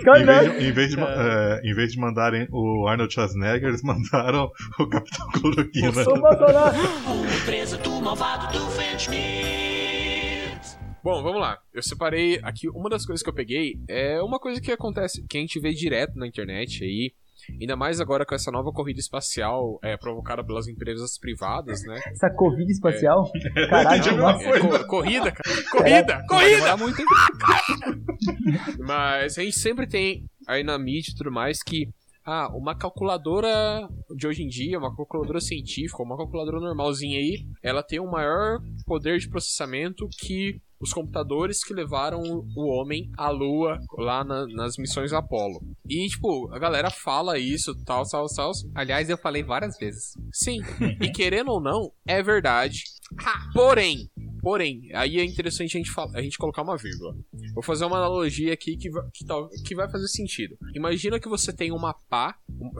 [0.00, 3.68] Em vez, de, em, vez de, ma- é, em vez de mandarem o Arnold Schwarzenegger,
[3.68, 5.88] eles mandaram o Capitão Cloroquina.
[5.90, 6.76] Ô, Bolsonaro.
[6.80, 9.81] O presidente malvado do Fenschmidt.
[11.02, 11.58] Bom, vamos lá.
[11.72, 15.36] Eu separei aqui uma das coisas que eu peguei é uma coisa que acontece, que
[15.36, 17.12] a gente vê direto na internet aí,
[17.60, 22.00] Ainda mais agora com essa nova corrida espacial é, provocada pelas empresas privadas, né?
[22.06, 23.28] Essa Covid espacial?
[23.68, 24.44] Caralho, Já nossa.
[24.44, 25.62] É, co- corrida, cara.
[25.70, 26.14] Corrida!
[26.18, 26.76] Vai Corrida!
[26.76, 27.02] muito?
[28.78, 31.88] Mas a gente sempre tem aí na mídia e tudo mais que
[32.24, 37.82] ah, uma calculadora de hoje em dia, uma calculadora científica, uma calculadora normalzinha aí, ela
[37.82, 42.20] tem um maior poder de processamento que os computadores que levaram
[42.56, 45.60] o homem à lua lá na- nas missões Apollo.
[45.88, 48.50] E, tipo, a galera fala isso, tal, tal, tal.
[48.74, 50.12] Aliás, eu falei várias vezes.
[50.32, 50.60] Sim,
[51.00, 52.82] e querendo ou não, é verdade.
[53.54, 54.08] Porém,
[54.42, 57.14] porém, aí é interessante a gente, a gente colocar uma vírgula.
[57.54, 60.56] Vou fazer uma analogia aqui que, va- que, tal- que vai fazer sentido.
[60.74, 62.36] Imagina que você tem uma pá.
[62.50, 62.70] um-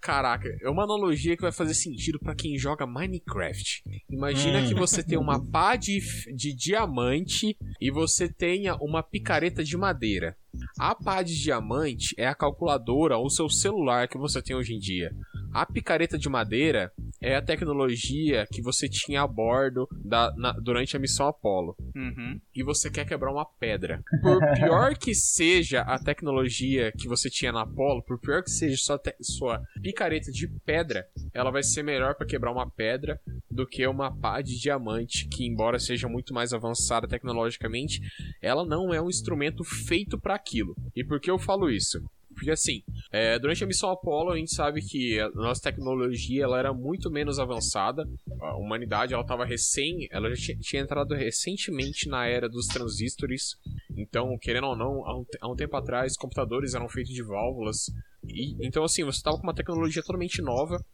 [0.00, 3.82] caraca, é uma analogia que vai fazer sentido pra quem joga Minecraft.
[4.10, 4.68] Imagina Hum.
[4.68, 6.00] que você tem uma pá de,
[6.34, 10.36] de diamante e você tenha uma picareta de madeira.
[10.78, 14.78] A pá de diamante é a calculadora ou seu celular que você tem hoje em
[14.78, 15.10] dia.
[15.52, 20.96] A picareta de madeira é a tecnologia que você tinha a bordo da- na- durante
[20.96, 21.76] a missão Apollo.
[21.94, 22.40] Uhum.
[22.54, 24.02] E você quer quebrar uma pedra.
[24.22, 28.76] Por pior que seja a tecnologia que você tinha na Apollo, por pior que seja
[28.76, 33.86] sua, sua picareta de pedra, ela vai ser melhor para quebrar uma pedra do que
[33.86, 38.00] uma pá de diamante, que embora seja muito mais avançada tecnologicamente,
[38.40, 40.74] ela não é um instrumento feito para aquilo.
[40.96, 42.02] E por que eu falo isso?
[42.42, 46.58] Porque assim, é, durante a missão Apollo a gente sabe que a nossa tecnologia ela
[46.58, 48.04] era muito menos avançada.
[48.40, 53.56] A humanidade ela estava recém, ela já tinha, entrado recentemente na era dos transistores.
[53.96, 57.86] Então, querendo ou não, há um, há um tempo atrás, computadores eram feitos de válvulas.
[58.26, 60.84] E, então, assim, você estava com uma tecnologia totalmente nova.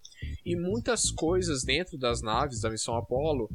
[0.44, 3.48] E muitas coisas dentro das naves da missão Apollo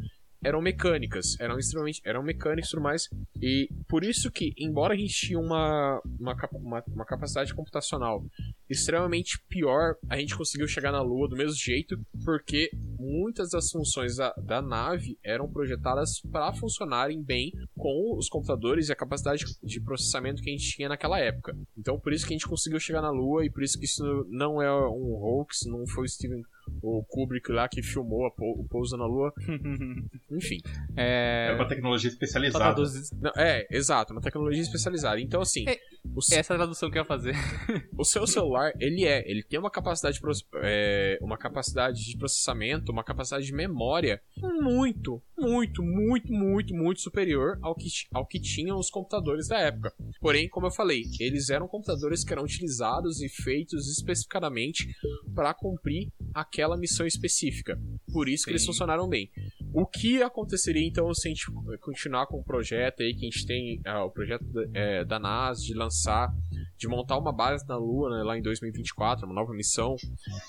[0.44, 3.10] eram mecânicas, eram extremamente, eram mecânicas e tudo mais.
[3.42, 8.26] E por isso que, embora a gente tinha uma, uma, uma, uma capacidade computacional
[8.70, 14.16] extremamente pior, a gente conseguiu chegar na Lua do mesmo jeito, porque muitas das funções
[14.16, 19.80] da, da nave eram projetadas para funcionarem bem com os computadores e a capacidade de
[19.80, 21.56] processamento que a gente tinha naquela época.
[21.78, 24.04] Então, por isso que a gente conseguiu chegar na Lua e por isso que isso
[24.30, 26.44] não é um hoax, não foi o Steven
[26.82, 29.34] o Kubrick lá que filmou a pou- o pouso na Lua.
[30.32, 30.58] Enfim.
[30.96, 31.48] É...
[31.52, 32.66] É uma tecnologia especializada.
[32.66, 35.20] traduzir- Não, é, exato, uma tecnologia especializada.
[35.20, 35.78] Então, assim, É,
[36.16, 37.34] o, se- Essa é a tradução que eu ia fazer.
[37.98, 40.24] o seu celular, ele é, ele tem uma capacidade, de
[40.56, 44.22] é, uma capacidade de processamento, uma capacidade de memória
[44.62, 49.94] muito, muito, muito, muito, muito superior ao que, ao que tinham os computadores da época.
[50.20, 54.88] Porém, como eu falei, eles eram computadores que eram utilizados e feitos especificadamente
[55.36, 56.10] para cumprir
[56.54, 57.80] aquela missão específica.
[58.12, 58.68] Por isso que eles Sim.
[58.68, 59.32] funcionaram bem.
[59.74, 61.46] O que aconteceria então se a gente
[61.82, 65.18] continuar com o projeto aí que a gente tem, ah, o projeto da, é, da
[65.20, 66.32] NASA de lançar,
[66.78, 69.96] de montar uma base na Lua né, lá em 2024, uma nova missão,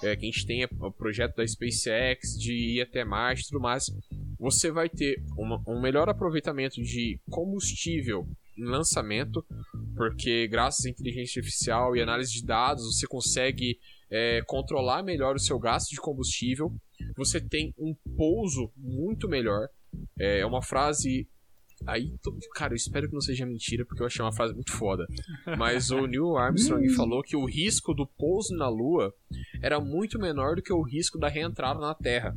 [0.02, 3.60] é, que a gente tenha o projeto da SpaceX de ir até Marte e tudo
[3.62, 3.84] mais,
[4.38, 9.44] você vai ter uma- um melhor aproveitamento de combustível em lançamento,
[9.96, 13.78] porque graças à inteligência artificial e análise de dados você consegue
[14.14, 16.72] é, controlar melhor o seu gasto de combustível.
[17.16, 19.68] Você tem um pouso muito melhor.
[20.18, 21.28] É é uma frase.
[21.86, 22.14] Aí,
[22.54, 25.06] cara, eu espero que não seja mentira, porque eu achei uma frase muito foda.
[25.58, 29.12] Mas o Neil Armstrong falou que o risco do pouso na Lua
[29.60, 32.34] era muito menor do que o risco da reentrada na Terra.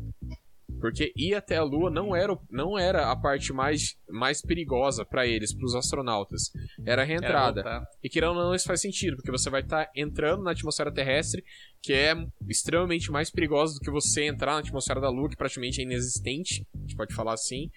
[0.80, 5.26] Porque ir até a Lua não era, não era a parte mais, mais perigosa para
[5.26, 6.52] eles, para os astronautas.
[6.86, 7.62] Era a Era reentrada.
[7.64, 7.86] voltar.
[8.04, 11.44] E querendo ou não, isso faz sentido, porque você vai estar entrando na atmosfera terrestre,
[11.82, 12.14] que é
[12.48, 16.66] extremamente mais perigosa do que você entrar na atmosfera da Lua, que praticamente é inexistente,
[16.76, 17.70] a gente pode falar assim.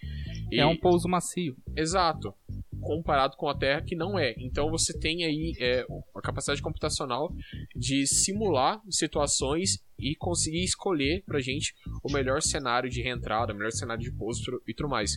[0.51, 1.57] E- É um pouso macio.
[1.77, 2.35] Exato.
[2.81, 4.35] Comparado com a Terra, que não é.
[4.39, 7.33] Então você tem aí é, a capacidade computacional
[7.75, 13.73] de simular situações e conseguir escolher pra gente o melhor cenário de reentrada, o melhor
[13.73, 15.13] cenário de pouso e tudo mais.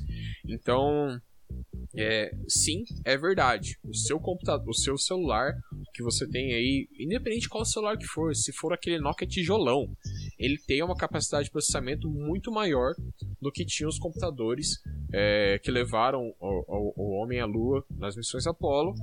[0.47, 1.19] Então,
[1.95, 3.77] é, sim, é verdade.
[3.83, 5.53] O seu computador, o seu celular
[5.93, 9.87] que você tem aí, independente de qual celular que for, se for aquele Nokia tijolão,
[10.39, 12.93] ele tem uma capacidade de processamento muito maior
[13.41, 14.79] do que tinham os computadores
[15.13, 18.93] é, que levaram o, o- o homem à Lua nas missões Apollo.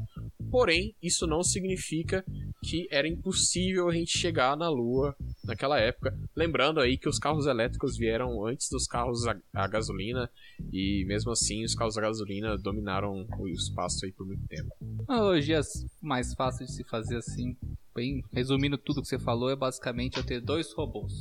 [0.51, 2.25] Porém, isso não significa
[2.63, 6.17] que era impossível a gente chegar na Lua naquela época.
[6.37, 10.31] Lembrando aí que os carros elétricos vieram antes dos carros a, a gasolina
[10.73, 14.71] e mesmo assim os carros a gasolina dominaram o espaço aí por muito tempo.
[15.09, 17.57] Analogias mais fáceis de se fazer assim,
[17.95, 21.13] bem resumindo tudo que você falou, é basicamente eu ter dois robôs.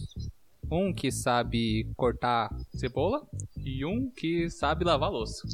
[0.71, 5.47] Um que sabe cortar cebola e um que sabe lavar louça.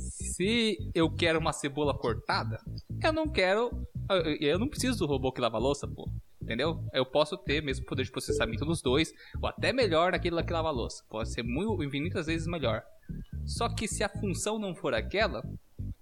[0.00, 2.58] Se eu quero uma cebola cortada,
[3.02, 3.70] eu não quero.
[4.16, 6.08] Eu- Eu não preciso do robô que lava louça, pô.
[6.42, 6.82] Entendeu?
[6.92, 10.70] Eu posso ter mesmo poder de processamento dos dois, ou até melhor naquilo que lava
[10.70, 11.04] louça.
[11.08, 12.82] Pode ser muito, infinitas vezes melhor.
[13.44, 15.42] Só que se a função não for aquela,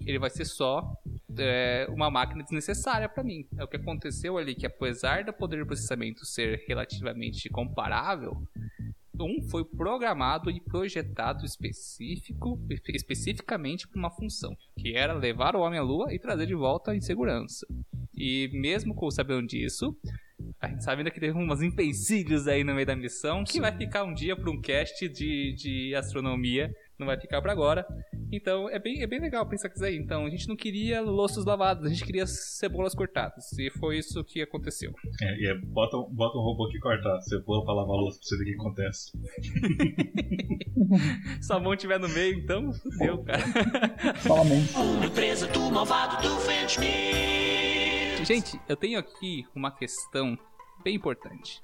[0.06, 0.96] ele vai ser só
[1.36, 3.46] é, uma máquina desnecessária para mim.
[3.58, 8.42] É o que aconteceu ali, que apesar do poder de processamento ser relativamente comparável,
[9.20, 15.78] um foi programado e projetado específico, especificamente para uma função, que era levar o homem
[15.78, 17.66] à lua e trazer de volta em segurança.
[18.18, 19.96] E mesmo com sabendo disso,
[20.60, 23.76] a gente sabe ainda que teve umas empecilhos aí no meio da missão, que vai
[23.76, 27.86] ficar um dia para um cast de, de astronomia, não vai ficar para agora.
[28.32, 29.96] Então é bem, é bem legal pensar isso aí.
[29.96, 33.52] Então a gente não queria louços lavados, a gente queria cebolas cortadas.
[33.58, 34.92] E foi isso que aconteceu.
[35.22, 38.28] É, e é, bota, bota um robô que corta cebola pra lavar a louça pra
[38.28, 39.12] você ver o que acontece.
[41.40, 43.44] Se a mão estiver no meio, então fudeu, cara.
[44.20, 44.74] Solamente.
[44.74, 47.77] Uma empresa do malvado do Fenchmir.
[48.24, 50.38] Gente, eu tenho aqui uma questão
[50.82, 51.60] bem importante.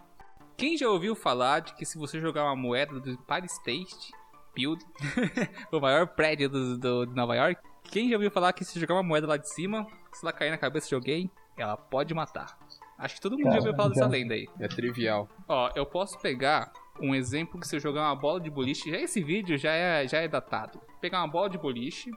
[0.57, 4.13] Quem já ouviu falar de que se você jogar uma moeda do Empire State
[4.55, 4.85] Building,
[5.73, 8.95] o maior prédio do, do- de Nova York, quem já ouviu falar que se jogar
[8.95, 12.57] uma moeda lá de cima, se ela cair na cabeça de alguém, ela pode matar?
[12.97, 14.07] Acho que todo mundo já ouviu falar dessa já.
[14.07, 14.49] lenda aí.
[14.61, 15.29] É trivial.
[15.49, 18.97] Ó, eu posso pegar um exemplo que se eu jogar uma bola de boliche, já
[18.99, 20.81] esse vídeo já é, já é datado.
[21.01, 22.11] Pegar uma bola de boliche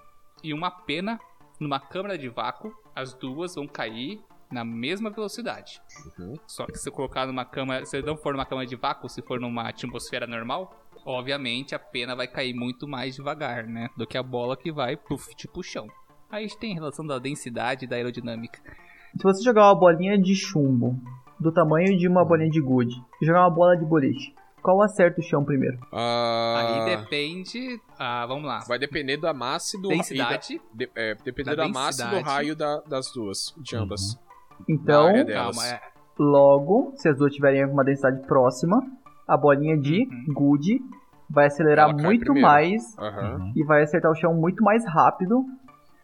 [0.44, 1.20] e uma pena
[1.60, 4.20] numa câmara de vácuo, as duas vão cair
[4.52, 5.80] na mesma velocidade.
[6.18, 6.34] Uhum.
[6.48, 9.22] Só que se eu colocar numa câmara, se não for numa câmara de vácuo, se
[9.22, 10.74] for numa atmosfera normal,
[11.06, 14.98] obviamente a pena vai cair muito mais devagar, né, do que a bola que vai
[14.98, 15.88] pro tipo chão.
[16.30, 18.60] Aí a gente tem relação da densidade e da aerodinâmica.
[19.16, 21.00] Se você jogar uma bolinha de chumbo
[21.40, 25.20] do tamanho de uma bolinha de gude e jogar uma bola de boliche, qual acerta
[25.20, 25.78] o chão primeiro?
[25.92, 28.60] Ah, Aí depende, ah, vamos lá.
[28.68, 30.56] Vai depender da massa e do Densidade.
[30.56, 33.76] e da- de- é, depender Da da, massa e do raio da- das duas, de
[33.76, 34.20] ambas.
[34.68, 35.56] Então, Na área delas.
[35.58, 35.82] Calma, é.
[36.18, 38.82] logo, se as duas tiverem uma densidade próxima,
[39.28, 40.34] a bolinha de Uhum.
[40.34, 40.80] gude
[41.30, 42.96] vai acelerar Ela muito mais.
[42.98, 43.54] Uhum.
[43.56, 45.46] e vai acertar o chão muito mais rápido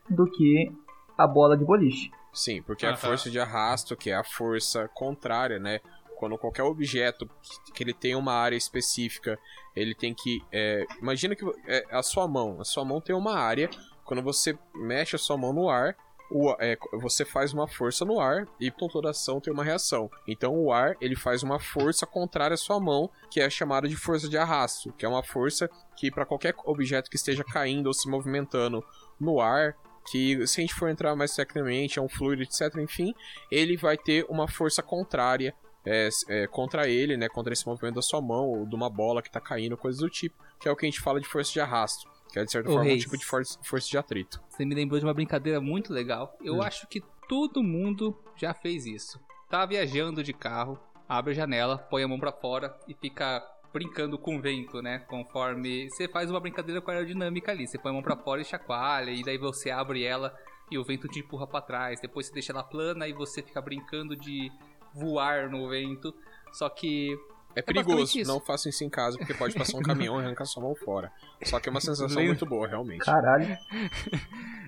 [0.10, 0.72] do que
[1.18, 2.12] a bola de boliche.
[2.34, 5.80] Sim, porque a força de arrasto, que é a força contrária, né?
[6.23, 7.29] Quando qualquer objeto
[7.73, 9.38] que, ele tem uma área específica,
[9.75, 10.41] ele tem que.
[10.53, 12.62] é, imagina que é, a sua mão.
[12.62, 13.69] A sua mão tem uma área.
[14.05, 15.97] Quando você mexe a sua mão no ar,
[16.31, 20.09] o- é, você faz uma força no ar e toda ação tem uma reação.
[20.25, 23.97] Então o ar ele faz uma força contrária à sua mão, que é chamada de
[23.97, 27.93] força de arrasto, que é uma força que para qualquer objeto que esteja caindo ou
[27.93, 28.81] se movimentando
[29.19, 29.75] no ar,
[30.09, 33.13] que se a gente for entrar mais tecnicamente, é um fluido, etc, enfim,
[33.51, 35.53] ele vai ter uma força contrária
[35.86, 39.22] é, é, contra ele, né, contra esse movimento da sua mão ou de uma bola
[39.22, 41.52] que tá caindo, coisas do tipo, que é o que a gente fala de força
[41.52, 43.04] de arrasto, que é de certa Ô, forma um Reis.
[43.04, 44.41] tipo de força, força de atrito.
[44.50, 46.36] Você me lembrou de uma brincadeira muito legal.
[46.41, 46.62] Eu Hum.
[46.62, 49.19] acho que todo mundo já fez isso.
[49.50, 53.43] Tá viajando de carro, abre a janela, põe a mão pra fora e fica
[53.74, 55.00] brincando com o vento, né?
[55.08, 58.39] Conforme você faz uma brincadeira com a aerodinâmica ali, você põe a mão pra fora
[58.41, 60.36] e chacoalha e daí você abre ela
[60.72, 62.00] e o vento te empurra pra trás.
[62.00, 64.52] Depois você deixa ela plana e você fica brincando de
[64.93, 66.13] voar no vento.
[66.51, 67.13] Só que
[67.56, 70.45] É basicamente perigoso, não façam isso em casa, porque pode passar um caminhão e arrancar
[70.45, 71.12] sua mão fora.
[71.43, 73.03] Só que é uma sensação muito boa, realmente.
[73.06, 73.58] Caralho.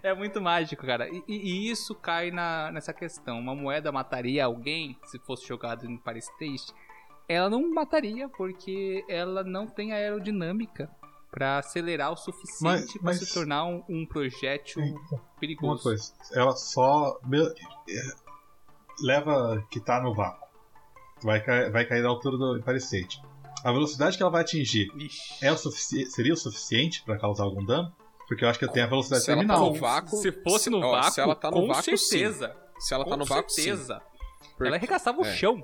[0.03, 1.09] É muito mágico, cara.
[1.09, 3.39] E, e- e isso cai na, nessa questão.
[3.39, 6.71] Uma moeda mataria alguém se fosse jogado em Paris State?
[7.27, 10.89] Ela não mataria porque ela não tem aerodinâmica
[11.31, 15.83] pra acelerar o suficiente mas- se tornar um, um projétil Uma perigoso.
[15.83, 17.19] coisa, ela só
[17.89, 18.24] é,
[19.01, 20.45] leva que tá no vácuo.
[21.23, 23.21] Vai cair, vai cair da altura do Empire State.
[23.63, 25.43] A velocidade que ela vai atingir Ixi.
[25.45, 27.91] é o seria o suficiente pra causar algum dano?
[28.27, 29.73] Porque eu acho que tem a velocidade Se ela tá terminal.
[29.73, 32.55] no vácuo, se fosse no ó, vácuo, se ela tá no com vácuo, certeza.
[32.79, 33.61] Se ela tá com no vácuo, sim.
[33.63, 34.01] certeza.
[34.51, 35.33] Porque- Ela arregaçava o é.
[35.35, 35.63] chão.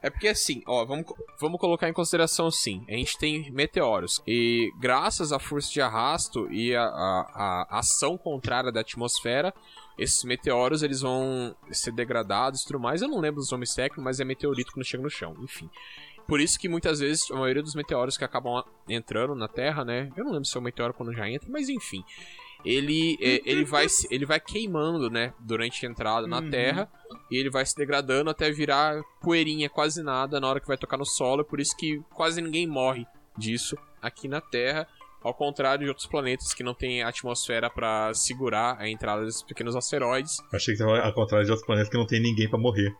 [0.00, 1.04] É porque assim, ó, vamos,
[1.40, 2.84] vamos colocar em consideração sim.
[2.88, 4.22] A gente tem meteoros.
[4.26, 9.52] E graças à força de arrasto e a ação contrária da atmosfera,
[10.00, 13.02] esses meteoros eles vão ser degradados e tudo mais.
[13.02, 15.68] Eu não lembro dos nomes técnicos, mas é meteorito quando chega no chão, enfim.
[16.26, 20.10] Por isso que muitas vezes a maioria dos meteoros que acabam entrando na Terra, né?
[20.16, 22.02] Eu não lembro se é o meteoro quando já entra, mas enfim.
[22.64, 25.32] Ele, é, ele, vai, ele vai queimando, né?
[25.40, 26.50] Durante a entrada na Uhum.
[26.50, 26.90] Terra.
[27.30, 30.96] E ele vai se degradando até virar poeirinha, quase nada, na hora que vai tocar
[30.96, 31.44] no solo.
[31.44, 34.86] Por isso que quase ninguém morre disso aqui na Terra.
[35.22, 39.76] Ao contrário de outros planetas que não têm atmosfera pra segurar a entrada desses pequenos
[39.76, 40.38] asteroides.
[40.52, 42.94] Achei que ao contrário de outros planetas que não tem ninguém pra morrer.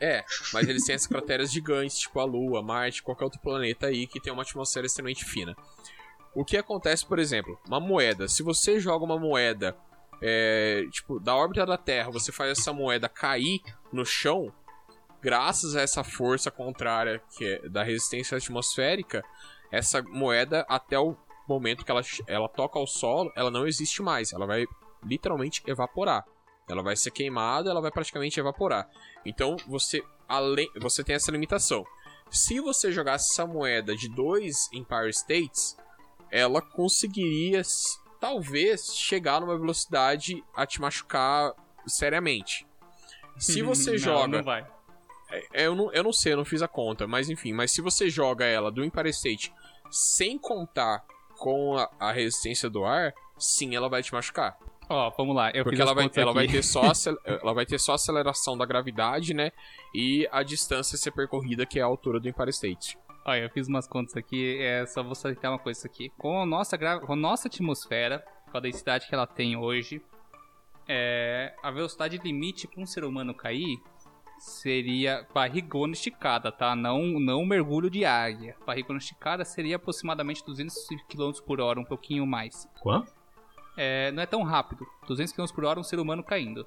[0.00, 4.06] É, mas eles têm essas crateras gigantes, tipo a Lua, Marte, qualquer outro planeta aí
[4.06, 5.54] que tem uma atmosfera extremamente fina.
[6.34, 8.28] O que acontece, por exemplo, uma moeda.
[8.28, 9.76] Se você joga uma moeda,
[10.22, 13.60] é, tipo, da órbita da Terra, você faz essa moeda cair
[13.92, 14.52] no chão,
[15.20, 19.24] graças a essa força contrária que é da resistência atmosférica,
[19.70, 21.16] essa moeda até o
[21.50, 24.64] momento que ela, ela toca ao solo, ela não existe mais, ela vai
[25.04, 26.24] literalmente evaporar.
[26.68, 28.88] Ela vai ser queimada, ela vai praticamente evaporar.
[29.26, 31.84] Então você além, você tem essa limitação.
[32.30, 35.76] Se você jogasse essa moeda de dois Empire States,
[36.30, 37.60] ela conseguiria
[38.20, 41.52] talvez chegar numa velocidade a te machucar
[41.86, 42.64] seriamente.
[43.36, 44.64] Se você Não, joga Não vai.
[45.30, 47.80] é, eu, não, eu não sei, eu não fiz a conta, mas enfim, mas se
[47.80, 49.52] você joga ela do Empire State
[49.90, 51.04] sem contar
[51.40, 54.56] com a, a resistência do ar, sim, ela vai te machucar.
[54.88, 55.50] Ó, vamos lá.
[55.52, 56.82] Eu Porque ela vai, ela, vai ter só,
[57.24, 59.50] ela vai ter só a aceleração da gravidade, né?
[59.94, 62.98] E a distância a ser percorrida, que é a altura do Empire State.
[63.24, 66.10] Olha, eu fiz umas contas aqui, é só vou citar uma coisa aqui.
[66.18, 70.02] Com a nossa, gra- com a nossa atmosfera, com a densidade que ela tem hoje,
[70.88, 73.78] é, a velocidade limite para um ser humano cair
[74.40, 76.74] seria barrigona esticada, tá?
[76.74, 78.56] Não, não mergulho de águia.
[78.66, 80.74] Barrigona esticada seria aproximadamente 200
[81.08, 82.66] km por hora, um pouquinho mais.
[82.80, 83.12] Quanto?
[83.76, 84.86] É, não é tão rápido.
[85.06, 86.66] 200 km por hora um ser humano caindo.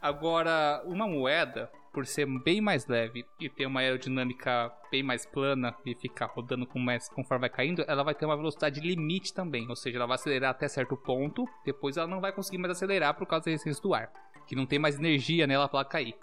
[0.00, 5.74] Agora, uma moeda, por ser bem mais leve e ter uma aerodinâmica bem mais plana
[5.84, 9.68] e ficar rodando com mais, conforme vai caindo, ela vai ter uma velocidade limite também.
[9.68, 13.14] Ou seja, ela vai acelerar até certo ponto, depois ela não vai conseguir mais acelerar
[13.14, 14.12] por causa da resistência do ar.
[14.46, 16.14] Que não tem mais energia nela para cair.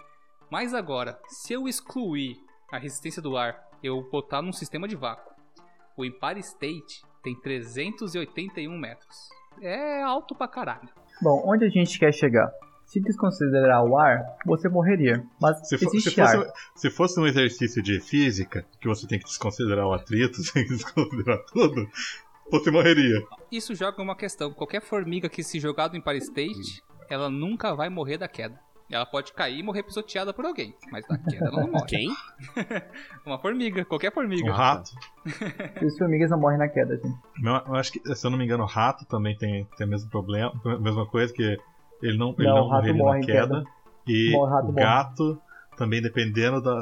[0.50, 2.36] Mas agora, se eu excluir
[2.70, 5.32] a resistência do ar, eu botar num sistema de vácuo,
[5.96, 9.28] o Empire State tem 381 metros.
[9.60, 10.88] É alto pra caralho.
[11.20, 12.52] Bom, onde a gente quer chegar?
[12.84, 15.24] Se desconsiderar o ar, você morreria.
[15.40, 16.52] Mas Se, se fosse, ar.
[16.74, 20.64] se fosse um exercício de física, que você tem que desconsiderar o atrito, você tem
[20.66, 21.88] que desconsiderar tudo,
[22.48, 23.26] você morreria.
[23.50, 24.52] Isso joga uma questão.
[24.52, 28.60] Qualquer formiga que se jogar do Empire State, ela nunca vai morrer da queda.
[28.90, 31.86] Ela pode cair e morrer pisoteada por alguém, mas da queda ela não morre.
[31.86, 32.08] Quem?
[33.26, 34.52] Uma formiga, qualquer Um formiga.
[34.52, 34.90] rato.
[35.82, 37.18] E os formigas não morrem na queda, gente.
[37.44, 39.90] Eu eu acho que, se eu não me engano, o rato também tem, tem o
[39.90, 41.58] mesmo problema, a mesma coisa, que
[42.02, 43.48] ele não, ele Não, rato morre na queda.
[43.48, 43.64] queda.
[44.06, 44.84] E Morre, o rato o morre.
[44.84, 45.40] gato,
[45.76, 46.76] também dependendo da.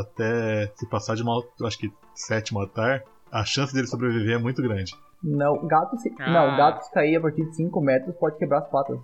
[0.00, 4.62] Até se passar de uma, acho que sétimo altar, a chance dele sobreviver é muito
[4.62, 4.94] grande.
[5.22, 6.10] Não, gato se...
[6.20, 6.30] Ah.
[6.30, 8.98] Não, gato se cair a partir de 5 metros pode quebrar as patas.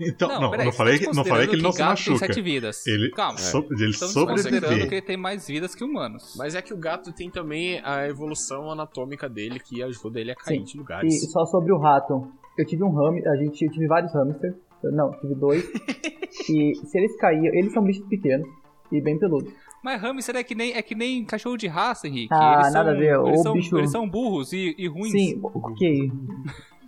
[0.00, 1.96] Então, não, peraí, não, você falei, tá que, não falei que ele não se gato
[2.04, 2.26] tem machuca.
[2.26, 2.86] sete vidas.
[2.86, 3.38] Ele, Calma.
[3.38, 6.34] so- ele Estamos considerando que ele tem mais vidas que humanos.
[6.36, 10.34] Mas é que o gato tem também a evolução anatômica dele que ajuda ele a
[10.34, 10.64] cair Sim.
[10.64, 11.32] de E lugares.
[11.32, 12.30] só sobre o rato.
[12.56, 14.54] Eu tive um hamster, a gente, eu tive vários hamsters.
[14.82, 15.64] Não, tive dois.
[16.50, 18.46] e se eles caíam, eles são bichos pequenos
[18.92, 19.52] e bem peludos.
[19.82, 22.28] Mas hamster é que nem, é que nem cachorro de raça, Henrique.
[22.32, 24.88] Ah, eles nada são, a ver, Eles o são, bicho- eles são burros e, e
[24.88, 25.12] ruins.
[25.12, 26.10] Sim, ok.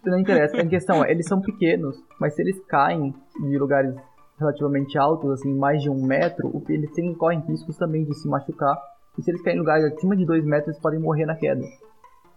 [0.04, 0.56] Não interessa.
[0.56, 3.94] A questão é, eles são pequenos, mas se eles caem de lugares
[4.38, 8.76] relativamente altos, assim, mais de um metro, eles têm, correm riscos também de se machucar.
[9.18, 11.62] E se eles caem em lugares acima de dois metros, eles podem morrer na queda.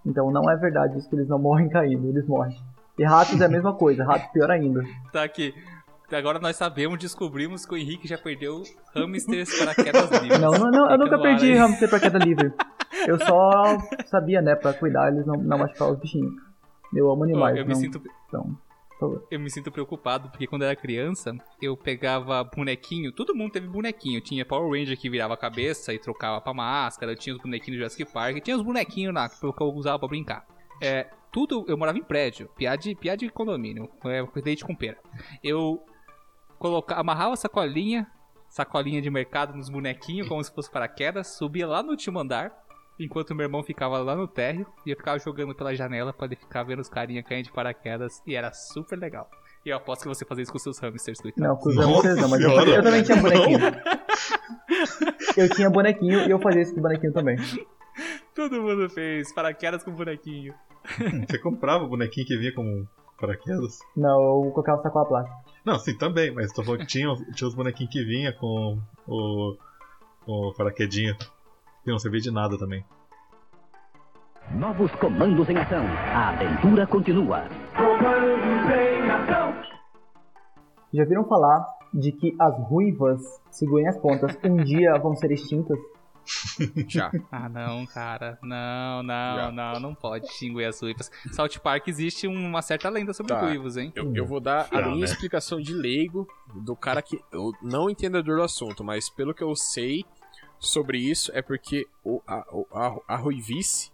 [0.06, 2.58] Então não é verdade isso que eles não morrem caindo, eles morrem.
[2.98, 4.84] E ratos é a mesma coisa, ratos pior ainda.
[5.12, 5.54] Tá aqui.
[6.12, 8.62] Agora nós sabemos, descobrimos que o Henrique já perdeu
[8.96, 10.40] hamsters para quedas livres.
[10.40, 12.54] Não, não, não eu nunca perdi hamster pra queda livre.
[13.08, 16.34] Eu só sabia, né, pra cuidar eles não, não machucar os bichinhos.
[16.96, 18.58] Eu amo animais, eu, me não, sinto, então,
[19.30, 23.12] eu me sinto preocupado porque quando eu era criança, eu pegava bonequinho.
[23.12, 24.22] Todo mundo teve bonequinho.
[24.22, 27.16] Tinha Power Ranger que virava a cabeça e trocava pra máscara.
[27.16, 28.42] Tinha os bonequinhos do Jurassic Park.
[28.42, 30.46] Tinha os bonequinhos lá que eu usava pra brincar.
[30.82, 34.98] É, tudo, eu morava em prédio, piada de, piada de condomínio, é, leite com pera.
[35.44, 35.84] Eu
[36.60, 38.08] colocava, amarrava a sacolinha,
[38.50, 42.63] sacolinha de mercado nos bonequinhos, como se fosse paraquedas, subia lá no último andar,
[43.00, 46.36] enquanto meu irmão ficava lá no térreo, e eu ficava jogando pela janela pra ele
[46.36, 49.30] ficar vendo os carinha caindo de paraquedas, e era super legal.
[49.66, 51.48] E eu aposto que você fazia isso com seus hamsters, coitado.
[51.48, 53.60] Não, com os hamsters não, mas eu, eu também tinha bonequinho.
[55.38, 57.38] Eu tinha bonequinho e eu fazia isso com bonequinho também.
[58.36, 60.54] Todo mundo fez paraquedas com bonequinho.
[61.28, 62.86] Você comprava o bonequinho que vinha com
[63.20, 63.80] paraquedas?
[63.96, 65.38] Não, eu colocava sacola plástica.
[65.66, 68.78] Não, sim, também, mas tô falando que tinha, tinha os bonequinhos que vinha com
[69.08, 69.56] o,
[70.28, 71.16] o paraquedinho.
[71.84, 72.84] Que não servia de nada também.
[74.52, 75.84] Novos comandos em ação.
[76.14, 77.44] A aventura continua.
[80.94, 83.20] Já viram falar de que as ruivas,
[83.52, 85.78] segurem as pontas, um dia vão ser extintas?
[86.88, 87.12] Já.
[87.32, 88.38] Ah, não, cara.
[88.42, 89.52] Não, não, Já.
[89.52, 91.12] não, não pode extinguir as ruivas.
[91.32, 93.42] South Park existe uma certa lenda sobre Tá.
[93.42, 93.92] ruivos, hein?
[93.96, 95.06] Eu, eu vou dar a Não, minha né?
[95.06, 96.26] explicação de leigo
[96.56, 97.20] do cara que.
[97.32, 100.06] Eu não entendedor do assunto, mas pelo que eu sei
[100.66, 103.92] sobre isso é porque o, a, a, a ruivice,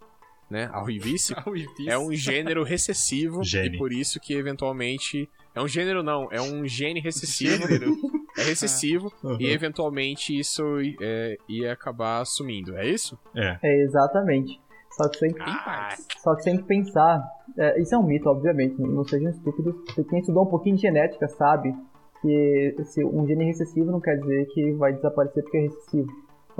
[0.50, 0.68] né?
[0.72, 1.34] A ruivice
[1.86, 3.74] é um gênero recessivo Gene.
[3.76, 5.28] e por isso que eventualmente.
[5.54, 7.64] É um gênero não, é um gene recessivo.
[8.38, 9.36] é recessivo Uhum.
[9.40, 10.62] e eventualmente isso
[11.00, 12.76] é, ia acabar sumindo.
[12.76, 13.18] É isso?
[13.34, 13.58] É.
[13.62, 14.60] É, exatamente.
[14.92, 17.22] Só que você tem que, Ah, só que você tem que pensar.
[17.58, 19.74] é, isso é um mito, obviamente, não, não sejam estúpidos.
[19.86, 21.74] porque Quem estudou um pouquinho de genética sabe
[22.22, 26.08] que se um gene recessivo não quer dizer que vai desaparecer porque é recessivo.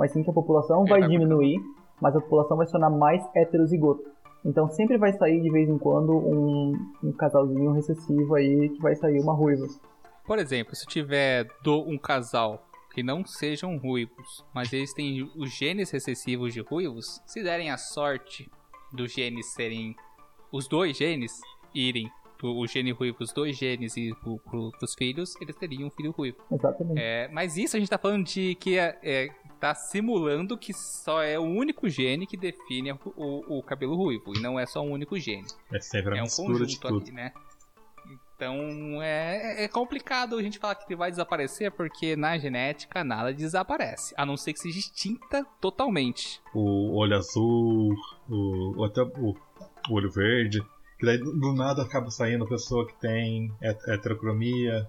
[0.01, 1.59] Mas sim que a população É, vai diminuir,
[2.01, 4.03] mas a população vai se tornar mais heterozigoto.
[4.43, 6.73] Então sempre vai sair de vez em quando um,
[7.03, 9.67] um casalzinho recessivo aí que vai sair uma ruiva.
[10.25, 15.51] Por exemplo, se tiver do, um casal que não sejam ruivos, mas eles têm os
[15.51, 18.49] genes recessivos de ruivos, se derem a sorte
[18.91, 19.95] dos genes serem
[20.51, 21.39] os dois genes
[21.75, 22.09] irem
[22.47, 26.11] o gene ruivo, os dois genes ir pro, pro, pros filhos, eles teriam um filho
[26.11, 26.37] ruivo.
[26.51, 26.99] Exatamente.
[26.99, 29.29] É, mas isso a gente tá falando de que é, é,
[29.59, 34.33] tá simulando que só é o único gene que define o, o- o cabelo ruivo,
[34.35, 35.45] e não é só um único gene.
[35.71, 37.01] É sempre É um mistura de conjunto tudo.
[37.03, 37.31] aqui, né?
[38.35, 43.31] Então é, é complicado a gente falar que ele vai desaparecer porque na genética nada
[43.31, 46.41] desaparece, a não ser que seja extinta totalmente.
[46.51, 47.93] O olho azul,
[48.27, 49.35] o, até o,
[49.89, 50.59] o olho verde.
[51.01, 54.87] Que daí do nada acaba saindo pessoa que tem het- heterocromia.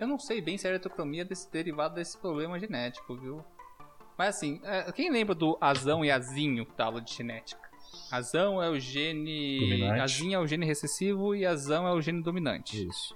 [0.00, 3.44] Eu não sei bem se a heterocromia é desse, derivado desse problema genético, viu?
[4.16, 7.60] Mas assim, é, quem lembra do azão e azinho da aula de genética?
[8.10, 9.60] Azão é o gene.
[9.60, 10.00] Dominante.
[10.00, 12.88] Azinho é o gene recessivo e azão é o gene dominante.
[12.88, 13.14] Isso.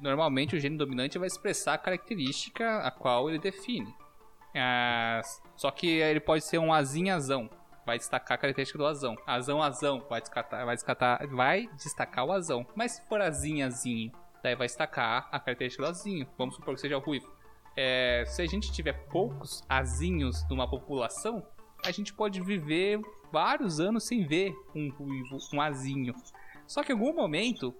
[0.00, 3.94] Normalmente o gene dominante vai expressar a característica a qual ele define.
[4.56, 5.20] Ah,
[5.54, 7.48] só que ele pode ser um azinho-azão.
[7.86, 9.16] Vai destacar a característica do azão.
[9.24, 12.66] Azão-azão vai destacar, vai, destacar, vai destacar o azão.
[12.74, 14.10] Mas se for azinho-azinho,
[14.42, 16.26] daí vai destacar a característica do azinho.
[16.36, 17.32] Vamos supor que seja o ruivo.
[17.76, 21.46] É, se a gente tiver poucos azinhos numa população,
[21.84, 26.14] a gente pode viver vários anos sem ver um ruivo, um azinho.
[26.66, 27.72] Só que em algum momento,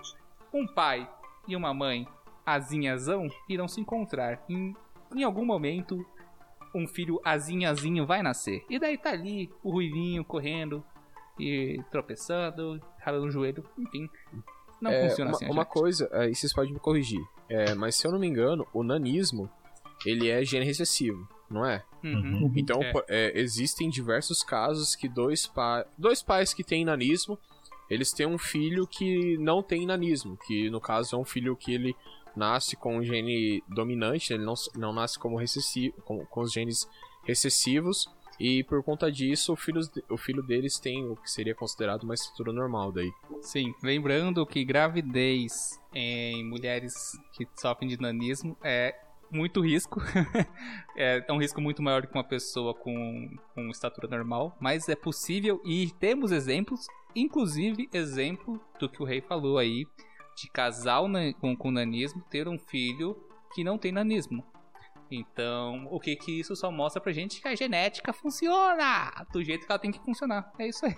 [0.52, 1.10] um pai
[1.48, 2.06] e uma mãe
[2.44, 4.44] azinhazão irão se encontrar.
[4.48, 4.76] Em,
[5.14, 6.06] em algum momento,
[6.74, 8.64] um filho azinhazinho vai nascer.
[8.68, 10.82] E daí tá ali o ruivinho correndo
[11.38, 14.08] e tropeçando, ralando o joelho, enfim.
[14.80, 15.46] Não É, funciona uma, assim.
[15.46, 15.72] uma gente.
[15.72, 17.20] coisa, aí vocês podem me corrigir.
[17.48, 19.48] É, mas se eu não me engano, o nanismo
[20.04, 21.82] ele é gene recessivo, não é?
[22.04, 22.52] Uhum.
[22.56, 22.92] Então É.
[23.08, 27.38] é, existem diversos casos que dois, pa dois pais que têm nanismo,
[27.88, 31.72] eles têm um filho que não tem nanismo, que no caso é um filho que
[31.72, 31.94] ele
[32.36, 36.88] nasce com o gene dominante, ele não, não nasce como recessivo, com, com os genes
[37.24, 38.06] recessivos,
[38.38, 39.80] e por conta disso o filho,
[40.10, 43.10] o filho deles tem o que seria considerado uma estrutura normal daí.
[43.40, 48.94] Sim, lembrando que gravidez em mulheres que sofrem de nanismo é
[49.30, 50.00] muito risco.
[50.96, 54.88] é, é um risco muito maior do que uma pessoa com, com estatura normal, mas
[54.88, 59.86] é possível e temos exemplos, inclusive exemplo do que o rei falou aí,
[60.36, 63.16] de casal na- com, com nanismo ter um filho
[63.54, 64.44] que não tem nanismo.
[65.10, 69.64] Então, o que que isso só mostra pra gente que a genética funciona do jeito
[69.64, 70.52] que ela tem que funcionar.
[70.58, 70.94] É isso aí.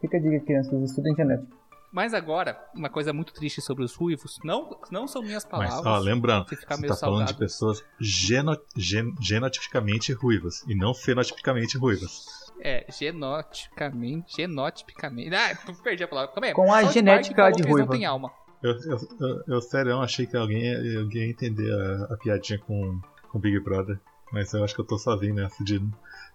[0.00, 1.56] Fica a dica, crianças, estudem genética.
[1.92, 5.86] Mas agora, uma coisa muito triste sobre os ruivos, não, não são minhas Mas, palavras.
[5.86, 11.78] ó, lembrando, você meio tá falando de pessoas geno, gen- genotipicamente ruivas e não fenotipicamente
[11.78, 12.26] ruivas.
[12.60, 15.34] É, genotipicamente, genotipicamente.
[15.34, 16.32] Ah, perdi a palavra.
[16.32, 16.52] Calma aí.
[16.54, 17.86] Com a genética de ruiva.
[17.86, 18.32] Não tem alma.
[18.64, 22.58] Eu, eu, eu, eu sério, achei que alguém, ia- alguém ia entender a, a piadinha
[22.58, 22.98] com,
[23.28, 24.00] com Big Brother.
[24.32, 25.80] Mas eu acho que eu tô sozinho nessa de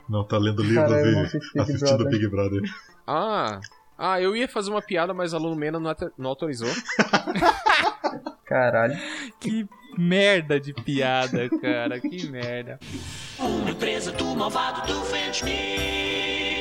[0.08, 2.12] não tá lendo livros Cara, não e assisti Big assistindo Brother.
[2.20, 2.62] Big Brother.
[3.08, 3.60] Ah,
[3.98, 6.70] ah, eu ia fazer uma piada, mas a Lumena não, ate- não autorizou.
[8.46, 8.96] Caralho.
[9.40, 9.68] Que
[9.98, 12.00] merda de piada, cara.
[12.00, 12.80] que merda.
[13.40, 16.59] Uma empresa do malvado do Fenchmith.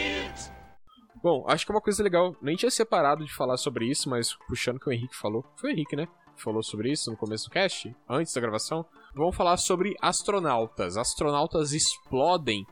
[1.22, 4.34] Bom, acho que é uma coisa legal, nem tinha separado de falar sobre isso, mas
[4.46, 6.06] puxando que o Henrique falou, foi o Henrique, né?
[6.36, 8.86] que Falou sobre isso no começo do cast, antes da gravação.
[9.14, 10.96] Vamos falar sobre astronautas.
[10.96, 12.64] Astronautas explodem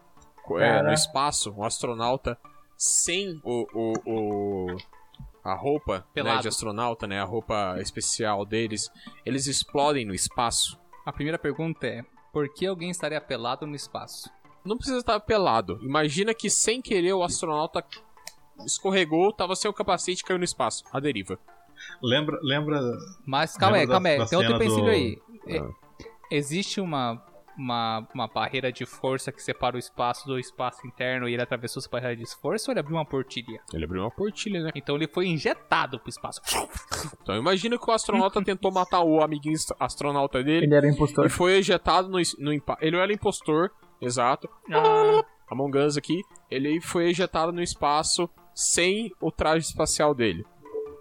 [0.59, 1.51] é, no espaço.
[1.53, 2.39] Um astronauta
[2.77, 4.77] sem o, o, o-
[5.43, 7.21] a roupa né, de astronauta, né?
[7.21, 8.89] A roupa especial deles.
[9.25, 10.79] Eles explodem no espaço.
[11.05, 14.31] A primeira pergunta é: por que alguém estaria pelado no espaço?
[14.65, 15.79] Não precisa estar pelado.
[15.83, 17.85] Imagina que sem querer o astronauta
[18.65, 20.85] escorregou, tava sem o capacete e caiu no espaço.
[20.93, 21.39] A deriva.
[22.03, 22.81] Lembra, lembra
[23.27, 24.19] Mas calma aí, calma da- aí.
[24.19, 25.19] da Tem outro empecilho do- aí.
[25.47, 25.69] É, Ah.
[26.31, 27.23] Existe uma,
[27.57, 31.81] uma, uma barreira de força que separa o espaço do espaço interno e ele atravessou
[31.81, 33.61] essa barreira de força ou ele abriu uma portilha?
[33.73, 34.71] Ele abriu uma portilha, né?
[34.75, 36.41] Então ele foi injetado pro espaço.
[37.23, 40.91] Então imagina que o astronauta tentou matar o amiguinho ast- astronauta dele Ele era um
[40.91, 41.31] e impostor.
[41.31, 44.49] foi ejetado no, no Ele era impostor, exato.
[44.73, 46.23] Ah, Among Us aqui.
[46.51, 50.47] Ele foi ejetado no espaço sem o traje espacial dele.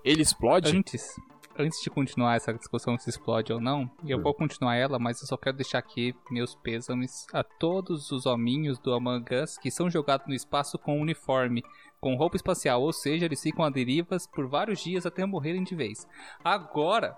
[0.03, 0.75] Ele explode?
[0.75, 1.15] antes.
[1.57, 5.27] antes de continuar essa discussão se explode ou não, eu vou continuar ela, mas eu
[5.27, 9.89] só quero deixar aqui meus pêsames a todos os hominhos do Among Us que são
[9.89, 11.63] jogados no espaço com uniforme,
[12.01, 15.75] com roupa espacial, ou seja, eles ficam a derivas por vários dias até morrerem de
[15.75, 16.05] vez.
[16.43, 17.17] Agora,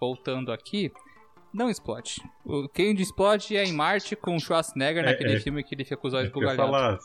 [0.00, 0.92] voltando aqui,
[1.52, 2.22] não explode.
[2.44, 5.40] O quem explode é em Marte com o Schwarzenegger É, naquele é.
[5.40, 6.64] filme que ele fica com os olhos bugalhados.
[6.64, 6.98] falar,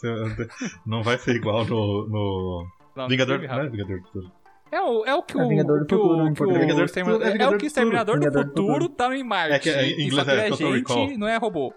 [0.86, 2.08] não vai ser igual no.
[2.08, 2.68] no...
[2.96, 4.32] Não, Vingador, não é Vingador do Futuro.
[4.72, 5.48] É o, é o que É o.
[5.48, 6.48] Vingador do que o- Futuro, que o.
[6.54, 9.24] Vingador do Exterminador- é É o que o do Exterminador do do Futuro tá em
[9.24, 9.54] Marte.
[9.54, 11.18] É que é, em inglês que é é Total gente, Recall.
[11.18, 11.74] não é robô.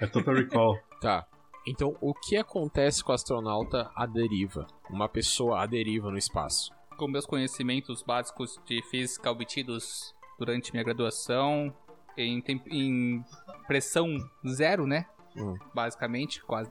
[0.00, 0.78] É Total Recall.
[1.00, 1.26] Tá.
[1.66, 4.66] Então, o que acontece com o astronauta à deriva?
[4.90, 6.70] Uma pessoa à deriva no espaço.
[6.98, 11.74] Com meus conhecimentos básicos de física obtidos durante minha graduação,
[12.16, 13.24] em, em
[13.66, 15.06] pressão zero, né?
[15.36, 15.54] Hum.
[15.74, 16.70] Basicamente, quase.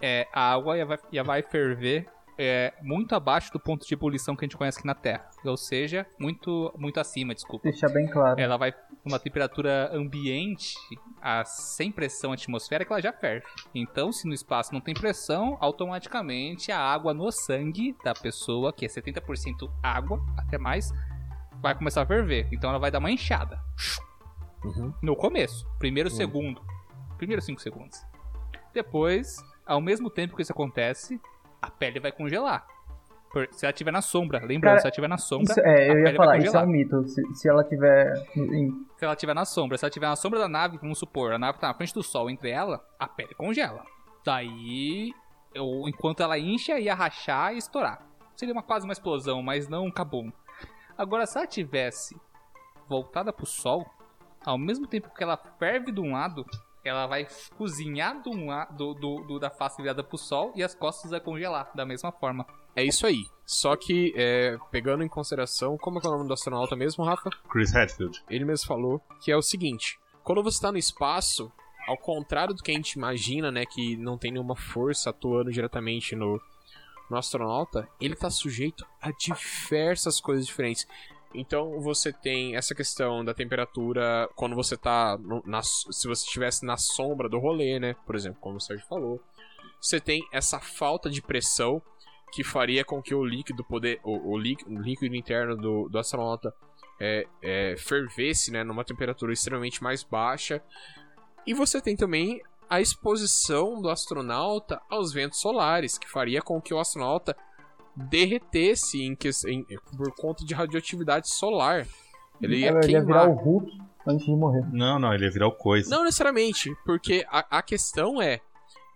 [0.00, 2.06] É, a água já vai, já vai ferver
[2.38, 5.28] é, muito abaixo do ponto de ebulição que a gente conhece aqui na Terra.
[5.44, 7.68] Ou seja, muito, muito acima, desculpa.
[7.68, 8.40] Deixar bem claro.
[8.40, 8.72] ela vai
[9.04, 10.74] uma temperatura ambiente
[11.20, 13.46] a, sem pressão atmosférica, ela já ferve.
[13.74, 18.84] Então, se no espaço não tem pressão, automaticamente a água no sangue da pessoa, que
[18.84, 20.92] é 70% água, até mais,
[21.60, 22.48] vai começar a ferver.
[22.52, 23.58] Então ela vai dar uma enxada.
[24.64, 24.92] Uhum.
[25.02, 26.60] No começo, primeiro segundo,
[27.16, 28.04] primeiro 5 segundos.
[28.72, 29.36] Depois,
[29.66, 31.20] ao mesmo tempo que isso acontece,
[31.60, 32.66] a pele vai congelar.
[33.52, 35.92] Se ela estiver na sombra, lembrando, Cara, se ela estiver na sombra, Isso, é, a
[35.92, 37.06] eu ia falar, isso é um mito.
[37.06, 38.16] Se, se ela tiver.
[38.96, 41.38] Se ela estiver na sombra, se ela estiver na sombra da nave, vamos supor, a
[41.38, 43.84] nave tá na frente do sol, entre ela, a pele congela.
[44.24, 45.12] Daí,
[45.54, 48.02] eu, enquanto ela incha, ia rachar e estourar.
[48.34, 50.32] Seria uma, quase uma explosão, mas não um cabum.
[50.96, 52.16] Agora, se ela tivesse
[52.88, 53.86] voltada pro sol,
[54.48, 56.44] ao mesmo tempo que ela ferve de um lado,
[56.84, 57.26] ela vai
[57.56, 61.10] cozinhar de um lado, do, do- do- da face virada pro sol e as costas
[61.10, 62.46] vai congelar da mesma forma.
[62.74, 63.26] É isso aí.
[63.44, 67.04] Só que, é, pegando em consideração, como é que é o nome do astronauta mesmo,
[67.04, 67.30] Rafa?
[67.50, 68.22] Chris Hadfield.
[68.30, 71.50] Ele mesmo falou que é o seguinte: quando você está no espaço,
[71.86, 76.14] ao contrário do que a gente imagina, né, que não tem nenhuma força atuando diretamente
[76.14, 76.40] no,
[77.10, 80.86] no astronauta, ele está sujeito a diversas coisas diferentes.
[81.34, 86.64] Então você tem essa questão da temperatura quando você tá no- na, se você estivesse
[86.64, 89.20] na sombra do rolê, né, por exemplo, como o Sérgio falou.
[89.80, 91.80] Você tem essa falta de pressão
[92.32, 95.98] que faria com que o líquido poder o, o, lí- o líquido interno do, do
[95.98, 96.52] astronauta
[97.00, 100.62] é, é, fervesse né, numa temperatura extremamente mais baixa.
[101.46, 106.74] E você tem também a exposição do astronauta aos ventos solares, que faria com que
[106.74, 107.36] o astronauta
[108.08, 109.64] derretesse em que- em-
[109.96, 111.86] por conta de radioatividade solar.
[112.40, 114.64] Ele ia ela ia virar o Hulk antes de morrer.
[114.72, 115.90] Não, não, ele ia virar o coisa.
[115.90, 118.40] Não necessariamente, porque a, a questão é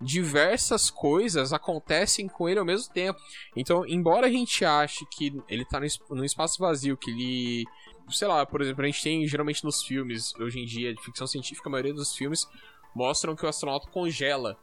[0.01, 3.19] diversas coisas acontecem com ele ao mesmo tempo.
[3.57, 5.81] Então, embora a gente ache que ele tá
[6.11, 7.65] no espaço vazio, que ele.
[8.11, 11.27] Sei lá, por exemplo, a gente tem geralmente nos filmes, hoje em dia, de ficção
[11.27, 12.47] científica, a maioria dos filmes
[12.95, 14.57] mostram que o astronauta congela.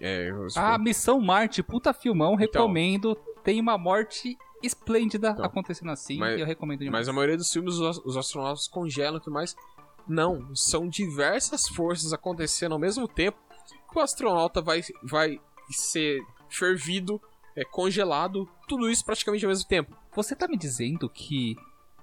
[0.00, 2.40] É, os- A Missão Marte, puta filmão, Então.
[2.62, 3.16] recomendo.
[3.46, 5.44] Tem uma morte esplêndida Então.
[5.44, 7.02] acontecendo assim Mas- e eu recomendo demais.
[7.02, 9.54] Mas a maioria dos filmes os, os astronautas congelam e tudo mais.
[10.08, 13.38] Não, são diversas forças acontecendo ao mesmo tempo
[13.90, 15.40] que o astronauta vai, vai
[15.70, 17.20] ser fervido,
[17.56, 19.96] é, congelado, tudo isso praticamente ao mesmo tempo.
[20.14, 21.56] Você tá me dizendo que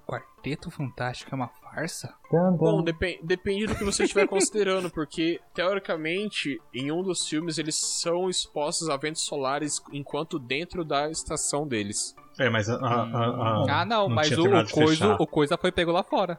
[0.06, 2.14] Quarteto Fantástico é uma farsa?
[2.30, 7.74] Bom, depen- depende do que você estiver considerando, porque teoricamente em um dos filmes eles
[7.76, 12.14] são expostos a ventos solares enquanto dentro da estação deles.
[12.38, 12.74] É, mas a.
[12.76, 16.02] a- a- a- ah, não, mas tinha o, o, coisa, o coisa foi pego lá
[16.02, 16.38] fora.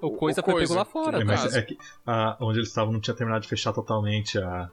[0.00, 1.76] O coisa o foi Coisa, pego lá fora, É, mas é que
[2.06, 4.70] a- onde eles estavam não tinha terminado de fechar totalmente a,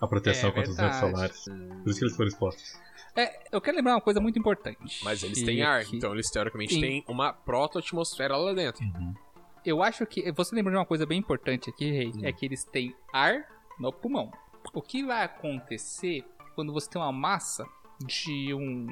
[0.00, 1.36] a proteção É contra os ventos verdade.
[1.36, 1.44] solares.
[1.82, 2.78] Por isso que eles foram expostos.
[3.18, 5.02] É, eu quero lembrar uma coisa muito importante.
[5.02, 6.80] Mas eles têm ar, que- então eles teoricamente Sim.
[6.80, 8.84] têm uma proto-atmosfera lá dentro.
[9.64, 10.30] Eu acho que.
[10.32, 12.12] Você lembra de uma coisa bem importante aqui, Rei?
[12.14, 12.20] Hum.
[12.22, 13.44] É que eles têm ar
[13.78, 14.30] no pulmão.
[14.72, 17.66] O que vai acontecer quando você tem uma massa
[18.06, 18.86] de um,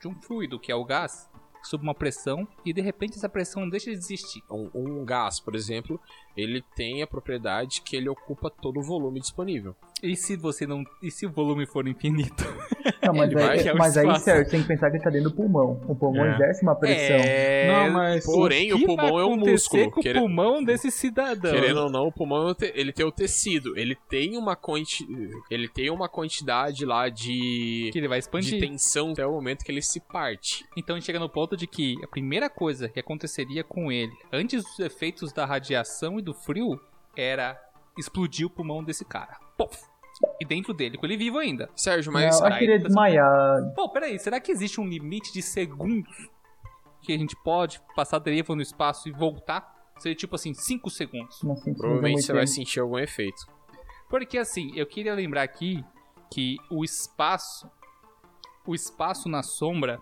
[0.00, 1.30] de um fluido, que é o gás,
[1.62, 4.42] sob uma pressão, e de repente essa pressão deixa de existir?
[4.50, 6.00] Um, um gás, por exemplo,
[6.36, 9.76] ele tem a propriedade que ele ocupa todo o volume disponível.
[10.02, 10.84] E se você não.
[11.02, 12.44] E se o volume for infinito?
[13.02, 14.18] Não, mas Ele aí, é o mas aí.
[14.20, 15.80] Sérgio, tem que pensar que ele tá dentro do pulmão.
[15.88, 16.34] O pulmão É.
[16.34, 17.16] exerce uma pressão.
[17.16, 17.66] É.
[17.66, 19.90] Não, mas- Porém, o que pulmão vai é um músculo.
[19.90, 21.52] com o quere- pulmão desse cidadão.
[21.52, 25.06] Querendo ou não, o pulmão é o ele tem o tecido, ele tem uma quanti...
[25.50, 28.60] ele tem uma quantidade lá de Que ele vai de expandir.
[28.60, 30.64] tensão até o momento que ele se parte.
[30.76, 34.12] Então a gente chega no ponto de que a primeira coisa que aconteceria com ele,
[34.32, 36.78] antes dos efeitos da radiação e do frio,
[37.16, 37.58] era
[37.98, 39.36] explodir o pulmão desse cara.
[39.58, 39.76] Pof!
[40.40, 41.68] E dentro dele, com ele vivo ainda.
[41.76, 43.72] Sérgio, Não, mas eu acho que ele ia desmaiar.
[43.74, 46.10] Pô, peraí, será que existe um limite de segundos
[47.02, 51.42] que a gente pode passar deriva no espaço e voltar seria tipo assim, 5 segundos.
[51.42, 52.54] Não sei se Provavelmente muito você vai tempo.
[52.54, 53.46] sentir algum efeito.
[54.08, 55.84] Porque assim, eu queria lembrar aqui
[56.32, 57.70] que o espaço,
[58.66, 60.00] o espaço na sombra,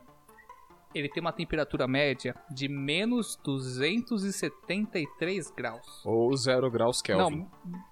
[0.97, 6.03] ele tem uma temperatura média de menos 273 graus.
[6.05, 7.41] Ou 0 graus Kelvin.
[7.41, 7.51] Não,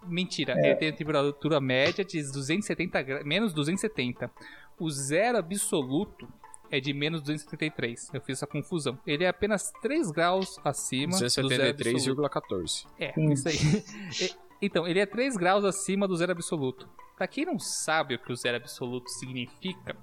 [0.08, 0.54] mentira.
[0.58, 0.66] É.
[0.70, 4.30] Ele tem a temperatura média de 270 gra- menos 270.
[4.78, 6.28] O zero absoluto
[6.70, 8.10] é de menos 273.
[8.12, 8.98] Eu fiz essa confusão.
[9.06, 12.22] Ele é apenas 3 graus acima do zero absoluto.
[12.22, 12.86] 273,14.
[12.98, 14.34] É, isso aí.
[14.62, 16.88] Então, ele é 3 graus acima do zero absoluto.
[17.18, 19.94] Pra quem não sabe o que o zero absoluto significa,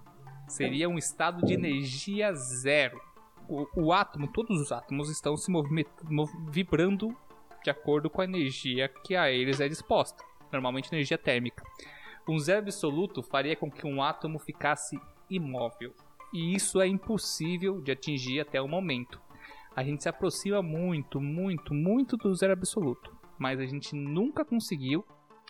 [0.51, 3.01] seria um estado de energia zero.
[3.47, 5.51] O, o átomo, todos os átomos estão se
[6.49, 7.15] vibrando
[7.63, 10.23] de acordo com a energia que a eles é disposta.
[10.51, 11.63] Normalmente energia térmica.
[12.27, 14.99] Um zero absoluto faria com que um átomo ficasse
[15.29, 15.93] imóvel.
[16.33, 19.19] E isso é impossível de atingir até o momento.
[19.75, 23.15] A gente se aproxima muito, muito, muito do zero absoluto.
[23.37, 25.05] Mas a gente nunca conseguiu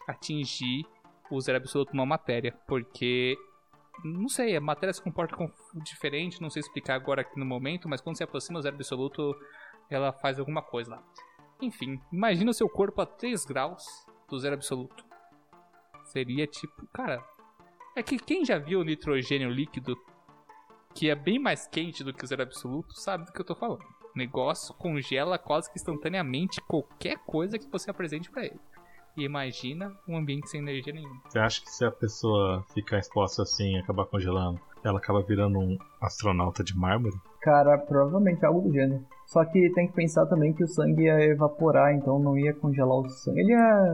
[0.08, 0.86] atingir
[1.30, 2.56] o zero absoluto numa matéria.
[2.68, 3.38] Porque,
[4.04, 5.52] não sei, a matéria se comporta com-
[5.84, 9.36] diferente, não sei explicar agora aqui no momento, mas quando se aproxima do zero absoluto,
[9.89, 11.04] ela faz alguma coisa lá.
[11.62, 13.84] Enfim, imagina o seu corpo a 3 graus
[14.28, 15.06] do zero absoluto.
[16.06, 17.24] Seria tipo, cara.
[17.96, 19.96] É que quem já viu o nitrogênio líquido,
[20.96, 23.54] que é bem mais quente do que o zero absoluto, sabe do que eu tô
[23.56, 23.84] falando.
[23.84, 28.60] O negócio congela quase que instantaneamente qualquer coisa que você apresente pra ele.
[29.18, 31.22] E imagina um ambiente sem energia nenhuma.
[31.28, 35.59] Você acha que se a pessoa ficar exposta assim e acabar congelando, ela acaba virando
[35.59, 37.16] um astronauta de mármore?
[37.41, 39.03] Cara, provavelmente algo do gênero.
[39.28, 42.99] Só que tem que pensar também que o sangue ia evaporar, então não ia congelar
[42.99, 43.39] o sangue.
[43.41, 43.93] Ele ia.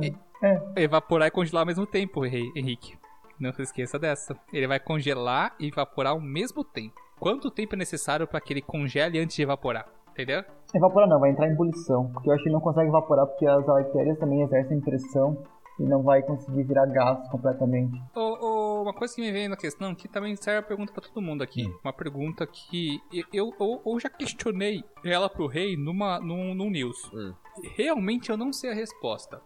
[0.75, 2.97] Evaporar e congelar ao mesmo tempo, Hen- Henrique.
[3.39, 4.35] Não se esqueça dessa.
[4.51, 6.95] Ele vai congelar e evaporar ao mesmo tempo.
[7.19, 9.87] Quanto tempo é necessário para que ele congele antes de evaporar?
[10.17, 10.43] Entendeu?
[10.73, 12.11] Evaporar não, vai entrar em ebulição.
[12.11, 15.43] Porque eu acho que ele não consegue evaporar porque as bactérias também exercem pressão
[15.79, 18.01] e não vai conseguir virar gás completamente.
[18.15, 21.03] Ô, ô, uma coisa que me veio na questão, que também serve a pergunta pra
[21.03, 21.71] todo mundo aqui.
[21.83, 26.71] Uma pergunta que eu, eu, eu- eu já questionei ela pro rei numa, num, num
[26.71, 26.97] news.
[27.13, 27.33] Hum.
[27.75, 29.39] Realmente eu não sei a resposta.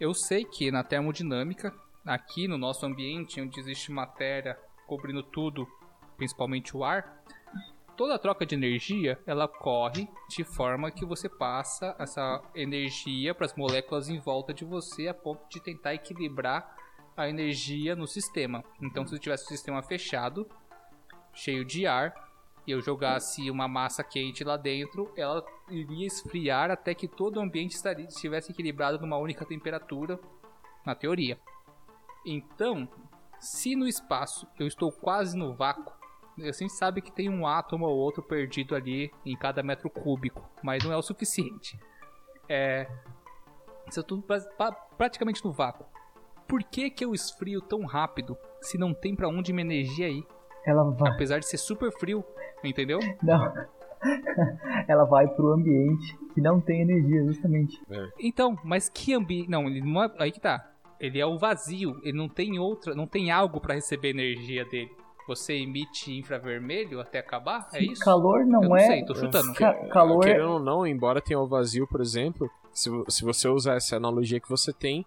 [0.00, 1.72] Eu sei que na termodinâmica,
[2.04, 4.58] aqui no nosso ambiente, onde existe matéria
[4.88, 5.68] cobrindo tudo,
[6.16, 7.22] principalmente o ar,
[7.96, 13.54] toda troca de energia ela ocorre de forma que você passa essa energia para as
[13.54, 16.76] moléculas em volta de você a ponto de tentar equilibrar
[17.16, 18.62] a energia no sistema.
[18.80, 20.46] Então, se eu tivesse um sistema fechado,
[21.32, 22.14] cheio de ar,
[22.66, 27.40] e eu jogasse uma massa quente lá dentro, ela iria esfriar até que todo o
[27.40, 30.18] ambiente estaria, estivesse equilibrado numa única temperatura,
[30.84, 31.38] na teoria.
[32.24, 32.88] Então,
[33.38, 35.94] se no espaço eu estou quase no vácuo,
[36.38, 40.42] a gente sabe que tem um átomo ou outro perdido ali em cada metro cúbico,
[40.62, 41.78] mas não é o suficiente.
[42.48, 42.86] É,
[43.90, 45.86] se eu estou pra- pra- praticamente no vácuo,
[46.46, 50.24] por que que eu esfrio tão rápido se não tem pra onde minha energia ir?
[50.64, 51.12] Ela vai.
[51.12, 52.24] Apesar de ser super frio,
[52.62, 52.98] entendeu?
[53.22, 53.52] Não.
[54.88, 57.80] Ela vai pro ambiente que não tem energia, justamente.
[58.20, 59.48] Então, mas que ambiente.
[59.50, 60.10] Não, ele não é.
[60.18, 60.70] Aí que tá.
[61.00, 61.98] Ele é o vazio.
[62.02, 62.94] Ele não tem outra.
[62.94, 64.90] Não tem algo pra receber energia dele.
[65.26, 67.68] Você emite infravermelho até acabar?
[67.72, 68.02] É isso?
[68.04, 68.86] Calor não, não é.
[68.86, 69.52] sei, tô chutando.
[69.54, 70.32] Ca- calor é.
[70.32, 72.48] Querendo ou não, embora tenha o vazio, por exemplo,
[72.78, 75.04] se, se você usar essa analogia que você tem,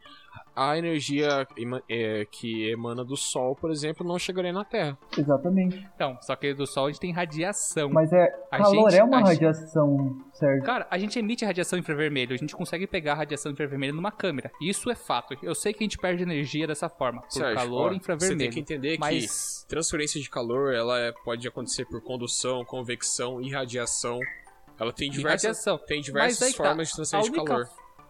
[0.56, 1.48] a energia
[1.88, 4.98] é, que emana do Sol, por exemplo, não chegaria na Terra.
[5.18, 5.88] Exatamente.
[5.96, 7.90] Então, só que do Sol a gente tem radiação.
[7.90, 8.28] Mas é.
[8.52, 10.66] A Calor gente- é uma a gente- radiação, certo?
[10.66, 14.52] Cara, a gente emite radiação infravermelho, a gente consegue pegar a radiação infravermelho numa câmera.
[14.62, 15.38] Isso é fato.
[15.42, 18.40] Eu sei que a gente perde energia dessa forma, por Sérgio, calor ó, infravermelho.
[18.40, 22.66] Você tem que entender mas que transferência de calor ela é- pode acontecer por condução,
[22.66, 24.20] convecção, irradiação.
[24.80, 26.64] Ela tem diversas, tem diversas aí tá.
[26.64, 27.70] formas de transferência de calor.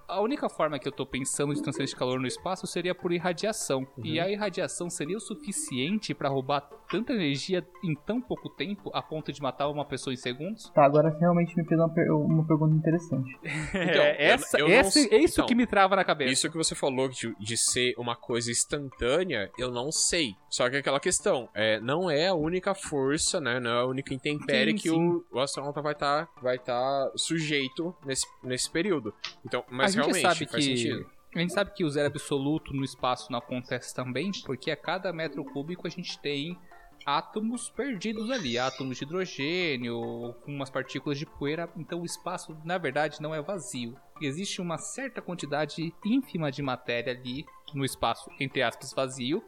[0.09, 3.11] A única forma que eu tô pensando de transferência de calor no espaço seria por
[3.11, 3.81] irradiação.
[3.97, 4.05] Uhum.
[4.05, 9.01] E a irradiação seria o suficiente pra roubar tanta energia em tão pouco tempo a
[9.01, 10.69] ponto de matar uma pessoa em segundos?
[10.71, 13.37] Tá, agora você realmente me fez uma, per- uma pergunta interessante.
[13.89, 16.03] Então, é, eu- essa, eu não esse- sei- é isso então, que me trava na
[16.03, 16.31] cabeça.
[16.31, 20.35] Isso que você falou de, de ser uma coisa instantânea, eu não sei.
[20.49, 23.59] Só que aquela questão, é, não é a única força, né?
[23.59, 25.07] Não é a única intempérie Sim, que sim.
[25.31, 29.13] O, o astronauta vai estar vai tá sujeito nesse, nesse período.
[29.45, 31.09] Então, mas realmente sabe que sentido.
[31.35, 35.11] a gente sabe que o zero absoluto no espaço não acontece também, porque a cada
[35.13, 36.57] metro cúbico a gente tem
[37.05, 41.69] átomos perdidos ali, átomos de hidrogênio, com umas partículas de poeira.
[41.77, 43.95] Então o espaço, na verdade, não é vazio.
[44.21, 49.43] Existe uma certa quantidade ínfima de matéria ali no espaço, entre aspas, vazio,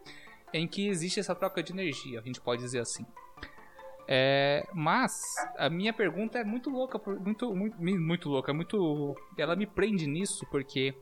[0.54, 3.06] em que existe essa troca de energia, a gente pode dizer assim.
[4.08, 9.16] É, mas a minha pergunta é muito louca, muito, muito, muito louca, muito.
[9.38, 10.96] Ela me prende nisso porque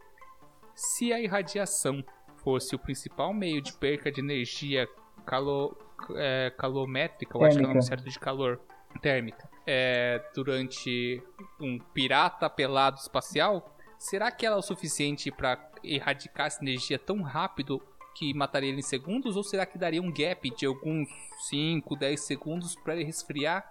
[0.76, 2.04] se a irradiação
[2.38, 4.88] fosse o principal meio de perca de energia
[5.26, 5.78] calo,
[6.16, 8.60] é, calométrica, eu acho que é o nome certo de calor,
[9.02, 11.22] térmica, é, durante
[11.60, 17.22] um pirata pelado espacial, será que ela é o suficiente para erradicar essa energia tão
[17.22, 17.82] rápido
[18.20, 19.38] que mataria ele em segundos?
[19.38, 21.08] Ou será que daria um gap de alguns
[21.50, 23.66] 5, 10 segundos para ele resfriar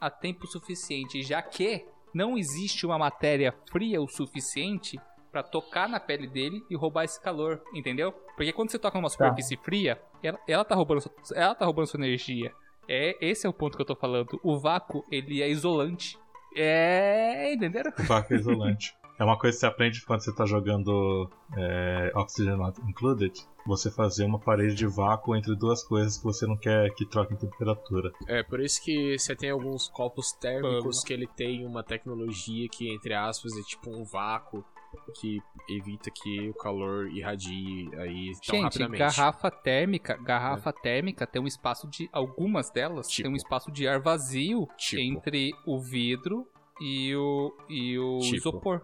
[0.00, 1.20] a tempo suficiente?
[1.22, 1.84] Já que
[2.14, 5.00] não existe uma matéria fria o suficiente
[5.32, 8.12] para tocar na pele dele e roubar esse calor, entendeu?
[8.36, 11.86] Porque quando você toca numa superfície fria, ela, ela, tá roubando, sua- ela tá roubando
[11.88, 12.52] sua energia.
[12.88, 14.40] É, esse é o ponto que eu tô falando.
[14.42, 16.16] O vácuo, ele é isolante.
[16.56, 17.92] É, entenderam?
[17.98, 18.94] O vácuo é isolante.
[19.18, 23.32] É uma coisa que você aprende quando você tá jogando é, Oxygen Not Included.
[23.66, 27.36] Você fazer uma parede de vácuo entre duas coisas que você não quer que troquem
[27.36, 28.12] temperatura.
[28.28, 32.94] É, por isso que você tem alguns copos térmicos que ele tem uma tecnologia que,
[32.94, 34.64] entre aspas, é tipo um vácuo
[35.20, 35.38] que
[35.68, 38.98] evita que o calor irradie aí tão Gente, rapidamente.
[39.00, 43.24] garrafa térmica, garrafa térmica tem um espaço de algumas delas Tipo.
[43.24, 45.02] tem um espaço de ar vazio Tipo.
[45.02, 46.46] entre o vidro
[46.80, 48.36] e o e o Tipo.
[48.36, 48.80] isopor.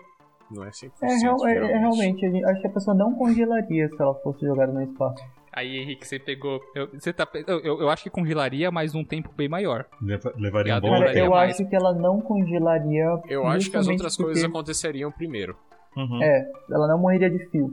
[0.55, 3.15] Não é 100% É, real- é- é realmente, a gente- acho que a pessoa não
[3.15, 5.23] congelaria se ela fosse jogada no espaço.
[5.53, 6.61] Aí, Henrique, você pegou.
[6.75, 9.87] eu- você tá, eu, eu, acho que congelaria, mas num tempo bem maior.
[10.03, 11.53] Leva- Levaria um bom Cara, eu mais.
[11.55, 13.07] acho que ela não congelaria.
[13.29, 15.57] Eu acho que as outras porque- coisas aconteceriam primeiro.
[15.97, 16.21] Uhum.
[16.23, 17.71] É, ela não morreria de fio.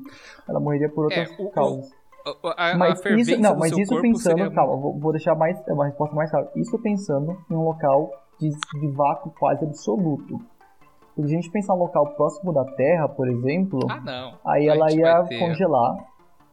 [0.47, 1.91] Ela morreria por outras É, o- o- causas.
[2.23, 5.59] A, a, a Mas isso, não, mas isso pensando, seria- calma, vou, vou deixar mais
[5.67, 6.51] é uma resposta mais clara.
[6.55, 10.39] Isso pensando em um local de, de vácuo quase absoluto.
[11.15, 14.33] Se a gente pensar um local próximo da Terra, por exemplo, Ah, não.
[14.45, 15.95] aí A ela ia congelar,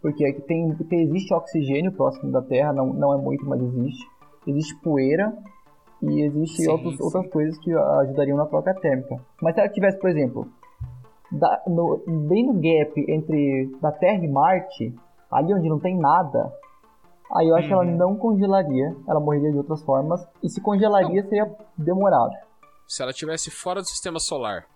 [0.03, 4.05] porque aqui tem, porque existe oxigênio próximo da Terra, não, não é muito, mas existe.
[4.47, 5.33] Existe poeira
[6.03, 7.03] e existe Sim, outros, sim.
[7.03, 9.17] outras coisas que ajudariam na troca térmica.
[9.41, 10.47] Mas se ela tivesse, por exemplo,
[11.31, 14.95] da- no- bem no gap entre da Terra e Marte,
[15.31, 16.53] ali onde não tem nada,
[17.35, 17.97] aí eu acho que ela Uhum.
[17.97, 22.33] não congelaria, ela morreria de outras formas, e se congelaria seria demorado.
[22.89, 24.67] Se ela estivesse fora do sistema solar,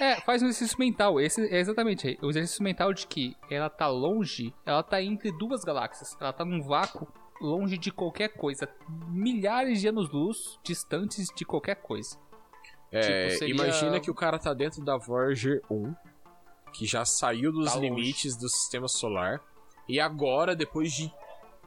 [0.00, 1.18] É, faz um exercício mental.
[1.20, 5.62] Esse é exatamente o exercício mental de que ela tá longe, ela tá entre duas
[5.64, 6.14] galáxias.
[6.20, 7.08] Ela tá num vácuo
[7.40, 8.68] longe de qualquer coisa.
[9.08, 12.18] Milhares de anos-luz distantes de qualquer coisa.
[12.90, 15.94] é, Tipo, seria- imagina que o cara tá dentro da Voyager 1,
[16.72, 17.88] que já saiu dos Tá longe.
[17.90, 19.40] limites do sistema solar,
[19.88, 21.12] e agora, depois de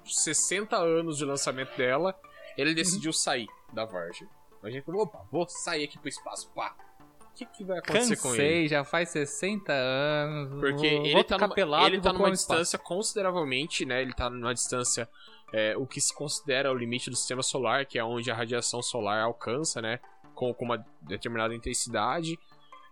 [0.06, 2.16] 60 anos de lançamento dela,
[2.58, 4.28] ele decidiu sair da Voyager.
[4.64, 6.76] A gente falou, opa, vou sair aqui pro espaço, pá.
[7.20, 8.38] O que, que vai acontecer com ele?
[8.38, 10.60] Cansei, já faz 60 anos.
[10.60, 12.60] Porque vou, ele vou tá numa, pelado ele tá numa no espaço.
[12.60, 14.02] distância consideravelmente, né?
[14.02, 15.10] Ele tá numa distância,
[15.54, 18.82] é, o que se considera o limite do sistema solar, que é onde a radiação
[18.82, 20.00] solar alcança, né?
[20.36, 22.38] Com, com uma determinada intensidade.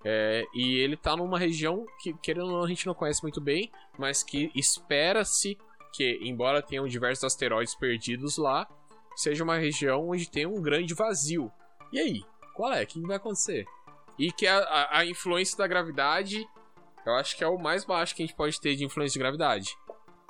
[0.04, 3.42] É, e ele tá numa região que, querendo ou não, a gente não conhece muito
[3.42, 5.58] bem, mas que espera-se
[5.94, 8.68] que, embora tenham diversos asteroides perdidos lá,
[9.22, 11.52] seja uma região onde tem um grande vazio.
[11.92, 12.24] E aí?
[12.56, 12.84] Qual é?
[12.84, 13.66] O que vai acontecer?
[14.18, 16.46] E que a, a- a influência da gravidade,
[17.06, 19.20] eu acho que é o mais baixo que a gente pode ter de influência de
[19.20, 19.70] gravidade.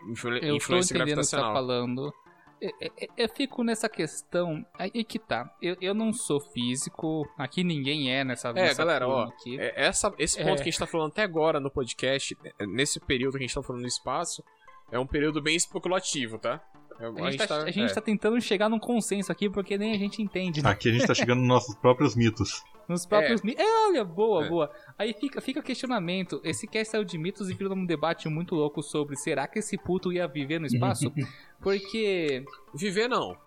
[0.08, 1.54] Influ- Eu influência entendendo o que tá gravitacional.
[1.54, 2.14] falando.
[2.62, 4.66] Eu, eu- eu fico nessa questão.
[4.78, 5.50] Aí que tá.
[5.62, 7.28] Eu, eu não sou físico.
[7.38, 9.60] Aqui ninguém é nessa É, nessa galera, ó, aqui.
[9.60, 10.56] É, essa, esse ponto É.
[10.56, 13.56] que a gente tá falando até agora no podcast, é, nesse período que a gente
[13.56, 14.44] tá falando no espaço,
[14.92, 16.62] é um período bem especulativo, tá?
[17.00, 17.94] É- A gente, tá, a gente é.
[17.96, 20.62] tá tentando chegar num consenso aqui porque nem a gente entende.
[20.62, 20.70] né?
[20.70, 22.62] Aqui a gente tá chegando nos nossos próprios mitos.
[22.90, 23.64] Nos próprios mitos.
[23.64, 24.50] É, olha, boa, É.
[24.50, 24.72] boa.
[24.98, 26.42] Aí fica, fica o questionamento.
[26.44, 29.78] Esse cast saiu de mitos e virou um debate muito louco sobre será que esse
[29.78, 31.12] puto ia viver no espaço?
[31.62, 32.44] Porque.
[32.74, 33.38] Viver não.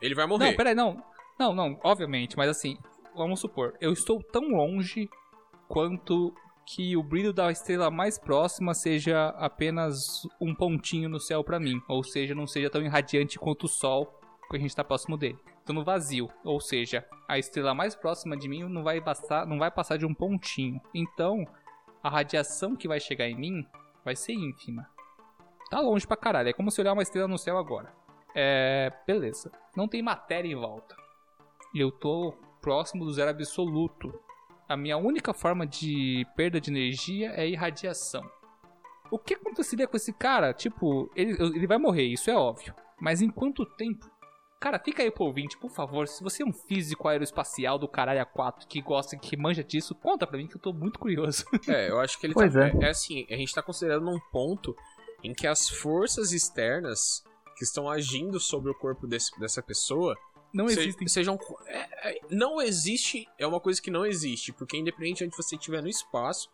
[0.00, 0.50] Ele vai morrer.
[0.50, 1.02] Não, peraí, não.
[1.38, 2.76] Não, não, obviamente, mas assim,
[3.16, 5.08] vamos supor, eu estou tão longe
[5.66, 6.32] quanto
[6.66, 11.80] que o brilho da estrela mais próxima seja apenas um pontinho no céu pra mim,
[11.88, 14.18] ou seja, não seja tão irradiante quanto o sol
[14.50, 15.38] que a gente tá próximo dele.
[15.64, 19.58] Tô no vazio, ou seja, a estrela mais próxima de mim não vai passar, não
[19.58, 20.80] vai passar de um pontinho.
[20.94, 21.44] Então,
[22.02, 23.66] a radiação que vai chegar em mim
[24.04, 24.88] vai ser ínfima.
[25.70, 27.94] Tá longe pra caralho, é como se olhar uma estrela no céu agora.
[28.34, 29.50] É, beleza.
[29.76, 30.96] Não tem matéria em volta.
[31.74, 34.12] Eu tô próximo do zero absoluto.
[34.72, 38.22] A minha única forma de perda de energia é irradiação.
[39.10, 40.54] O que aconteceria com esse cara?
[40.54, 42.74] Tipo, ele, ele vai morrer, isso é óbvio.
[42.98, 44.10] Mas em quanto tempo?
[44.58, 46.08] Cara, fica aí pro ouvinte, por favor.
[46.08, 50.26] Se você é um físico aeroespacial do caralho A4 que gosta, que manja disso, conta
[50.26, 51.44] pra mim que eu tô muito curioso.
[51.68, 52.68] É, eu acho que ele Pois tá.
[52.68, 52.72] é.
[52.80, 52.88] É.
[52.88, 54.74] assim, a gente tá considerando um ponto
[55.22, 57.22] em que as forças externas
[57.58, 60.16] que estão agindo sobre o corpo desse- dessa pessoa
[60.52, 61.08] Não Se- existem.
[61.08, 61.38] Sejam.
[61.66, 63.26] é, é, não existe.
[63.38, 64.52] É uma coisa que não existe.
[64.52, 66.50] Porque independente de onde você estiver no espaço,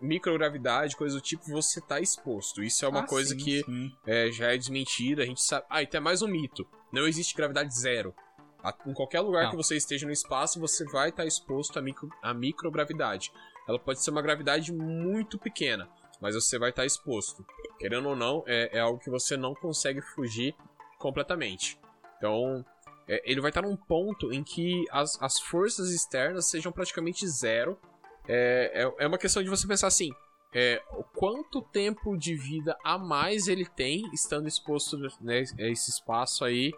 [0.00, 2.62] microgravidade, coisa do tipo, você tá exposto.
[2.62, 3.92] Isso é uma Ah, coisa sim, que sim.
[4.06, 5.22] é, já é desmentida.
[5.22, 5.66] A gente sabe.
[5.68, 6.66] Ah, e tem mais um mito.
[6.92, 8.14] Não existe gravidade zero.
[8.62, 9.50] A- Em qualquer lugar Não.
[9.50, 13.30] que você esteja no espaço, você vai estar exposto à, micro, à microgravidade.
[13.68, 15.88] Ela pode ser uma gravidade muito pequena,
[16.20, 17.44] mas você vai estar exposto.
[17.78, 20.54] Querendo ou não, é, é algo que você não consegue fugir
[20.98, 21.78] completamente.
[22.16, 22.73] Então, é,
[23.06, 27.78] ele vai estar num ponto em que as, as forças externas sejam praticamente zero.
[28.26, 30.10] É, é, é uma questão de você pensar assim:
[30.54, 30.80] é,
[31.14, 36.72] quanto tempo de vida a mais ele tem estando exposto né, a esse espaço aí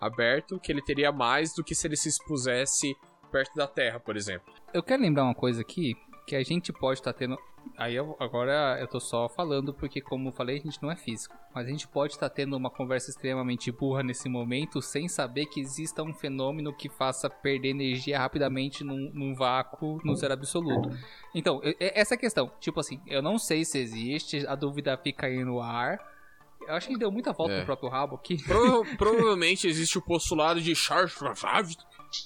[0.00, 2.94] aberto, que ele teria mais do que se ele se expusesse
[3.30, 4.52] perto da Terra, por exemplo.
[4.74, 5.96] Eu quero lembrar uma coisa aqui,
[6.26, 7.36] que a gente pode estar tendo.
[7.76, 10.96] Aí eu, agora eu tô só falando porque, como eu falei, a gente não é
[10.96, 11.34] físico.
[11.54, 15.60] Mas a gente pode estar tendo uma conversa extremamente burra nesse momento sem saber que
[15.60, 20.90] exista um fenômeno que faça perder energia rapidamente num, num vácuo no zero absoluto.
[21.34, 22.50] Então, eu- essa é a questão.
[22.58, 25.98] Tipo assim, eu não sei se existe, a dúvida fica aí no ar.
[26.66, 27.58] Eu acho que deu muita volta É.
[27.60, 28.40] no próprio rabo aqui.
[28.44, 31.76] Prova- provavelmente existe o postulado de Charles Babbage,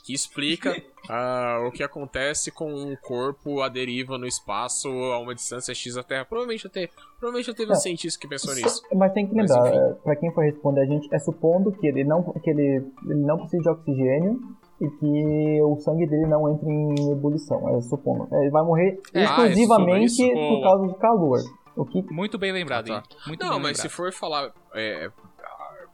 [0.04, 0.74] que explica
[1.08, 5.94] ah, o que acontece com um corpo à deriva no espaço a uma distância X
[5.94, 6.24] da Terra.
[6.24, 7.80] Provavelmente já teve, provavelmente já teve um Não.
[7.80, 8.82] cientista que pensou nisso.
[8.94, 12.04] Mas tem que lembrar, é, pra quem for responder a gente, é supondo que ele
[12.04, 14.40] não, que ele, ele não precisa de oxigênio
[14.80, 17.76] e que o sangue dele não entre em ebulição.
[17.76, 18.28] É supondo.
[18.34, 20.62] É, Ele vai morrer É, exclusivamente ah, isso, por boa.
[20.62, 21.38] causa de calor.
[21.74, 23.02] O que Muito bem lembrado, Ah, hein?
[23.26, 23.96] Muito Não, bem mas se lembrado.
[23.96, 25.10] for falar é,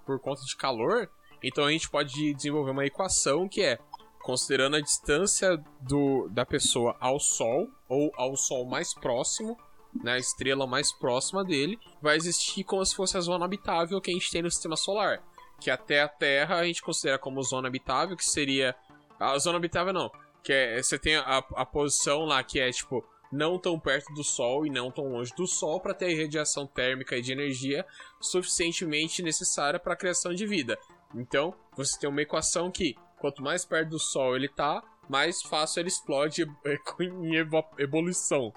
[0.05, 1.09] por conta de calor,
[1.43, 3.79] então a gente pode desenvolver uma equação que é
[4.23, 9.59] considerando a distância do, da pessoa ao Sol ou ao Sol mais próximo,
[10.03, 14.11] né, a estrela mais próxima dele, vai existir como se fosse a zona habitável que
[14.11, 15.23] a gente tem no sistema solar.
[15.61, 18.75] Que até a Terra a gente considera como zona habitável, que seria.
[19.21, 20.11] A zona habitável não.
[20.43, 20.83] Que é.
[20.83, 23.05] Você tem a, a posição lá que é tipo.
[23.31, 27.17] Não tão perto do Sol e não tão longe do Sol para ter radiação térmica
[27.17, 27.87] e de energia
[28.21, 30.79] suficientemente necessária para a criação de vida.
[31.15, 35.81] Então, você tem uma equação que quanto mais perto do Sol ele tá, mais fácil
[35.81, 36.45] ele explode
[37.01, 37.37] em
[37.79, 38.53] ebulição.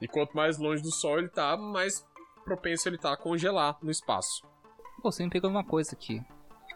[0.00, 2.06] E quanto mais longe do Sol ele tá, mais
[2.44, 4.42] propenso ele tá a congelar no espaço.
[5.02, 6.20] Pô, você me pegou numa coisa aqui.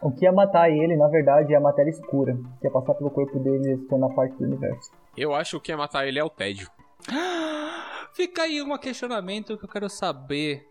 [0.01, 3.11] O que ia matar ele, na verdade, é a matéria escura, que ia passar pelo
[3.11, 4.91] corpo dele e se tornar parte do universo.
[5.15, 6.69] Eu acho que o que ia matar ele é o tédio.
[8.13, 10.67] Fica aí um questionamento que eu quero saber.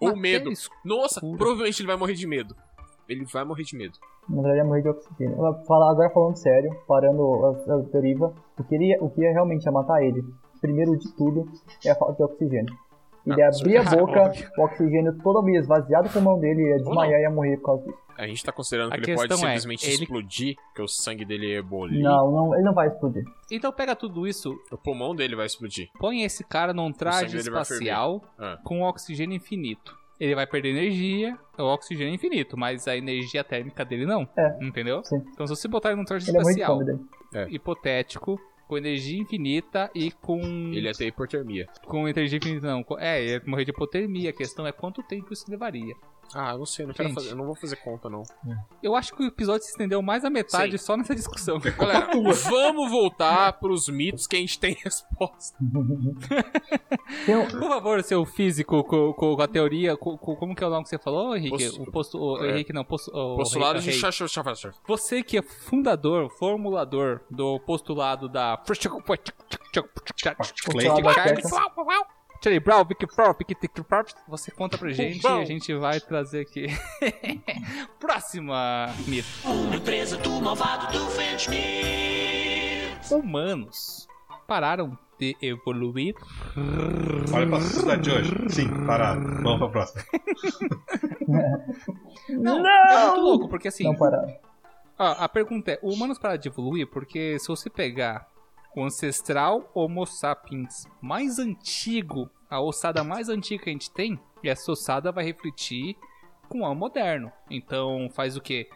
[0.00, 0.52] Ou Matéria medo.
[0.52, 0.80] escura.
[0.84, 2.56] Nossa, provavelmente ele vai morrer de medo.
[3.08, 3.98] Ele vai morrer de medo.
[4.28, 5.36] Na verdade, ia morrer de oxigênio.
[5.66, 9.32] Falar agora falando sério, parando a, a deriva, o que, ele ia, o que ia
[9.32, 10.24] realmente ia matar ele,
[10.60, 11.46] primeiro de tudo,
[11.84, 12.74] é a falta de oxigênio.
[13.26, 16.76] Ele ia abrir a boca, o oxigênio todo ia esvaziado com a mão dele, ia
[16.76, 17.98] desmaiar e ia morrer por causa disso.
[18.16, 20.86] A gente tá considerando A que ele pode questão é, simplesmente ele- explodir, que o
[20.86, 22.00] sangue dele é ebolir.
[22.02, 23.24] Não, não, ele não vai explodir.
[23.50, 25.88] Então pega tudo isso, O pulmão dele vai explodir.
[25.98, 28.56] põe esse cara num traje espacial Ah.
[28.64, 29.98] com oxigênio infinito.
[30.18, 34.28] Ele vai perder energia, o oxigênio é infinito, mas a energia térmica dele não.
[34.36, 34.64] É.
[34.64, 35.02] Entendeu?
[35.04, 35.22] Sim.
[35.32, 37.00] Então se você botar ele num traje Ele é espacial, dele.
[37.50, 40.40] hipotético, com energia infinita e com.
[40.40, 41.66] Ele ia ter hipotermia.
[41.86, 42.84] Com energia infinita, não.
[42.98, 44.30] É, ia morrer de hipotermia.
[44.30, 45.94] A questão é quanto tempo isso levaria.
[46.34, 48.22] Ah, eu não sei, eu não quero fazer, eu não vou fazer conta, não.
[48.82, 50.84] Eu acho que o episódio se estendeu mais da metade Sim.
[50.84, 51.58] só nessa discussão.
[51.78, 55.56] Galera, vamos voltar pros mitos que a gente tem resposta.
[57.28, 59.96] Um- Por favor, seu físico, com, com a teoria.
[59.96, 61.50] Com, com- como que é o nome que você falou, Henrique?
[61.64, 62.50] Postu- o posto, o, é.
[62.50, 64.74] Henrique não, posto, o, Postulado o de rei- Chachachachachach.
[64.86, 68.56] Você que é fundador, formulador do postulado da.
[68.58, 69.54] Postulado da.
[72.44, 73.34] Charlie Brown, Vicky Pro,
[74.28, 76.66] você conta pra gente e a gente vai trazer aqui.
[77.98, 79.26] Próxima mito.
[79.46, 81.04] Uma empresa do malvado do
[83.10, 84.06] Humanos
[84.46, 86.14] pararam de evoluir.
[87.32, 88.34] Olha pra sociedade de hoje.
[88.50, 89.22] Sim, parado.
[89.42, 90.04] Vamos pra próxima.
[92.28, 92.66] Não!
[92.66, 93.84] É muito louco, porque assim.
[93.84, 94.22] Não parar.
[94.98, 96.86] Ah, a pergunta é: humanos pararam de evoluir?
[96.88, 98.33] Porque se você pegar
[98.74, 104.48] o ancestral Homo sapiens mais antigo, a ossada mais antiga que a gente tem, e
[104.48, 105.96] essa ossada vai refletir
[106.48, 107.32] com o moderno.
[107.50, 108.68] Então faz o quê?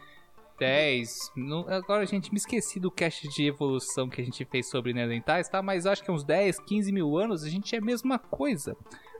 [0.57, 1.31] 10.
[1.37, 4.91] não- agora a gente me esqueci do cast de evolução que a gente fez sobre
[4.93, 5.61] neandertais, tá?
[5.61, 8.75] Mas acho que uns 10, 15 mil anos a gente é a mesma coisa.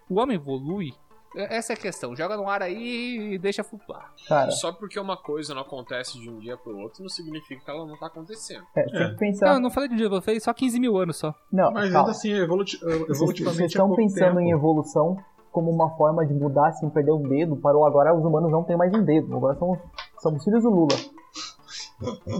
[0.09, 0.93] O homem evolui.
[1.36, 2.15] É- Essa é a questão.
[2.15, 4.11] Joga no ar aí e deixa flutuar.
[4.27, 7.69] Cara, Só porque uma coisa não acontece de um dia pro outro, não significa que
[7.69, 8.63] ela não tá acontecendo.
[8.75, 9.53] é, tem que Não, pensar.
[9.53, 11.34] eu não falei de um dia, eu falei só 15 mil anos só.
[11.51, 11.99] Não, Mas calma.
[11.99, 14.39] ainda assim, evoluti Vocês- evolutivamente Vocês é estão pensando tempo.
[14.41, 15.17] em evolução
[15.51, 17.55] como uma forma de mudar sem perder o dedo.
[17.57, 19.36] Parou agora, os humanos não têm mais um dedo.
[19.36, 19.80] Agora são,
[20.19, 20.95] são os filhos do Lula.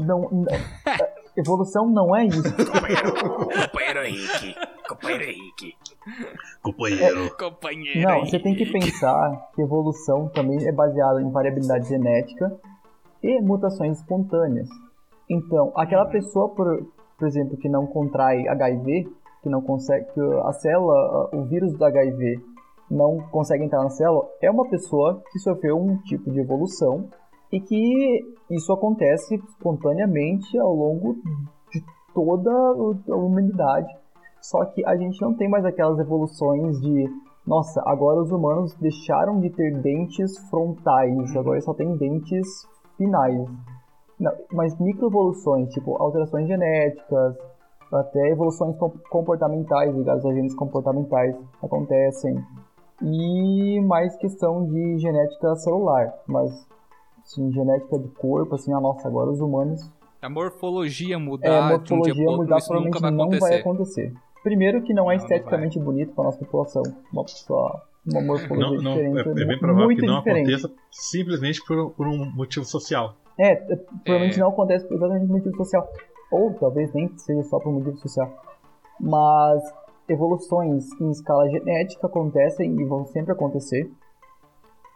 [0.06, 0.46] Não, não-
[1.36, 2.42] evolução não é isso.
[2.44, 3.14] Companheiro,
[3.68, 4.56] companheiro Henrique.
[4.88, 5.76] Companheiro Henrique.
[6.62, 7.36] Companheiro.
[7.38, 8.02] Companheiro.
[8.02, 12.52] Não, você tem que pensar que evolução também é baseada em variabilidade genética
[13.24, 14.68] e mutações espontâneas.
[15.30, 16.68] Então, aquela pessoa, por,
[17.18, 19.08] por exemplo, que não contrai HIV,
[19.44, 22.42] que não consegue, que a célula, o vírus do HIV
[22.90, 27.08] não consegue entrar na célula, é uma pessoa que sofreu um tipo de evolução
[27.52, 31.16] e que isso acontece espontaneamente ao longo
[31.72, 31.84] de
[32.14, 33.88] toda a humanidade.
[34.42, 37.06] Só que a gente não tem mais aquelas evoluções de,
[37.46, 42.48] nossa, agora os humanos deixaram de ter dentes frontais, agora só tem dentes
[42.98, 43.48] finais.
[44.20, 47.38] Não, mas microevoluções, tipo alterações genéticas,
[47.92, 52.36] até evoluções com- comportamentais ligadas a genes comportamentais acontecem.
[53.02, 56.52] E mais questão de genética celular, mas
[57.24, 59.90] sim, genética de corpo, assim, a nossa, agora os humanos
[60.22, 63.24] A morfologia é, mudar de um dia morfologia outro, mudar isso nunca provavelmente vai não
[63.24, 63.50] acontecer.
[63.50, 64.14] vai acontecer.
[64.44, 66.84] Primeiro que não é Não, não esteticamente bonito para nossa população.
[67.12, 69.40] Uma pessoa, uma morfologia Não, não, diferente.
[69.40, 70.54] é, é bem provável muito que não diferente.
[70.54, 73.16] aconteça simplesmente por, por um motivo social.
[73.38, 74.40] É, é, provavelmente É.
[74.42, 75.88] não acontece por exatamente por motivo social.
[76.32, 78.32] Ou talvez nem seja só por motivo social.
[79.00, 79.62] Mas
[80.08, 83.90] evoluções em escala genética acontecem e vão sempre acontecer.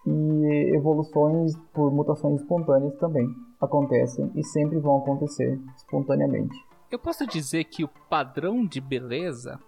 [0.06, 3.26] E evoluções por mutações espontâneas também
[3.62, 6.56] acontecem e sempre vão acontecer espontaneamente.
[6.94, 9.60] Eu posso dizer que o padrão de beleza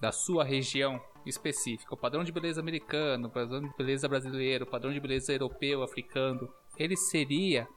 [0.00, 4.66] da sua região específica, o padrão de beleza americano, o padrão de beleza brasileiro, o
[4.68, 7.68] padrão de beleza europeu, africano, ele seria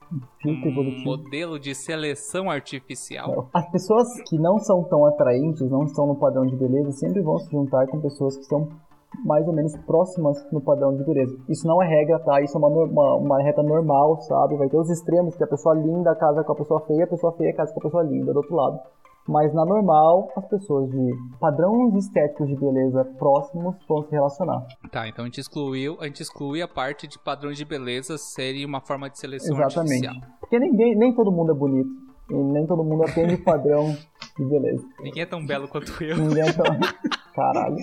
[0.44, 3.48] um modelo de seleção artificial?
[3.54, 7.38] As pessoas que não são tão atraentes, não estão no padrão de beleza, sempre vão
[7.38, 8.68] se juntar com pessoas que estão
[9.24, 11.36] mais ou menos próximas no padrão de beleza.
[11.48, 12.40] Isso não é regra, tá?
[12.40, 14.56] Isso é uma, uma, uma reta normal, sabe?
[14.56, 17.32] Vai ter os extremos, que a pessoa linda casa com a pessoa feia, a pessoa
[17.32, 18.78] feia casa com a pessoa linda, do outro lado.
[19.28, 21.10] Mas na normal, as pessoas de
[21.40, 24.64] padrões estéticos de beleza próximos vão se relacionar.
[24.92, 28.64] Tá, então a gente excluiu, a gente exclui a parte de padrões de beleza serem
[28.64, 30.06] uma forma de seleção Exatamente.
[30.06, 30.38] artificial.
[30.38, 31.90] Porque ninguém, nem todo mundo é bonito.
[32.30, 33.96] E nem todo mundo atende o padrão
[34.38, 34.88] de beleza.
[35.00, 36.16] Ninguém é tão belo quanto eu.
[36.16, 36.64] Ninguém é tão...
[37.34, 37.76] Caralho.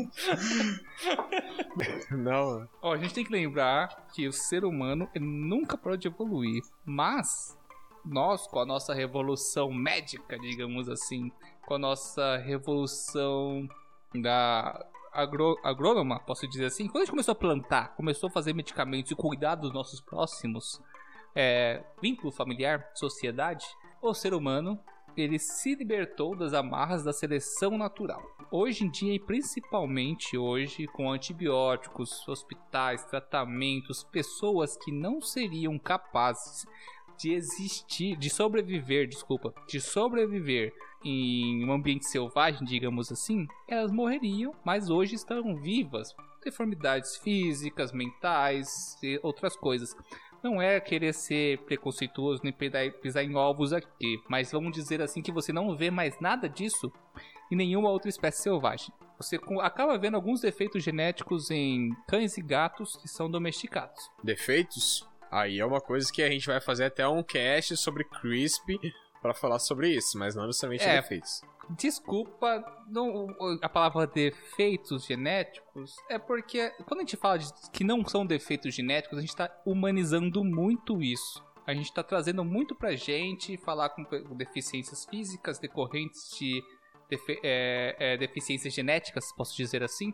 [2.11, 7.55] Não, Ó, a gente tem que lembrar que o ser humano nunca pode evoluir, mas
[8.03, 11.31] nós, com a nossa revolução médica, digamos assim,
[11.67, 13.67] com a nossa revolução
[14.15, 18.53] da agro, agrônoma, posso dizer assim, quando a gente começou a plantar, começou a fazer
[18.53, 20.81] medicamentos e cuidar dos nossos próximos,
[21.35, 23.65] é, vínculo familiar, sociedade,
[24.01, 24.79] o ser humano
[25.15, 28.21] ele se libertou das amarras da seleção natural.
[28.51, 36.65] Hoje em dia, e principalmente hoje, com antibióticos, hospitais, tratamentos, pessoas que não seriam capazes
[37.17, 44.53] de existir, de sobreviver, desculpa, de sobreviver em um ambiente selvagem, digamos assim, elas morreriam,
[44.63, 46.13] mas hoje estão vivas.
[46.43, 49.95] Deformidades físicas, mentais e outras coisas.
[50.43, 55.31] Não é querer ser preconceituoso nem pisar, em ovos aqui, mas vamos dizer assim que
[55.31, 56.91] você não vê mais nada disso
[57.49, 58.93] em nenhuma outra espécie selvagem.
[59.17, 64.11] Você acaba vendo alguns defeitos genéticos em cães e gatos que são domesticados.
[64.21, 65.07] defeitos?
[65.31, 68.77] Aí é uma coisa que a gente vai fazer até um cast sobre Crispy
[69.23, 71.01] pra falar sobre isso, mas não necessariamente É.
[71.01, 71.41] defeitos.
[71.69, 73.27] Desculpa, não,
[73.61, 78.75] a palavra defeitos genéticos é porque quando a gente fala de que não são defeitos
[78.75, 81.43] genéticos, a gente está humanizando muito isso.
[81.65, 84.03] A gente está trazendo muito pra gente falar com
[84.35, 86.61] deficiências físicas decorrentes de
[87.09, 90.13] defe- é, é, deficiências genéticas, posso dizer assim,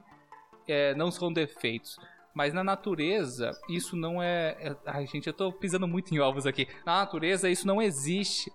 [0.67, 1.97] é, não são defeitos.
[2.35, 4.55] Mas na natureza, isso não é.
[4.59, 6.67] é- Ai, gente, eu tô pisando muito em ovos aqui.
[6.85, 8.51] Na natureza, isso não existe.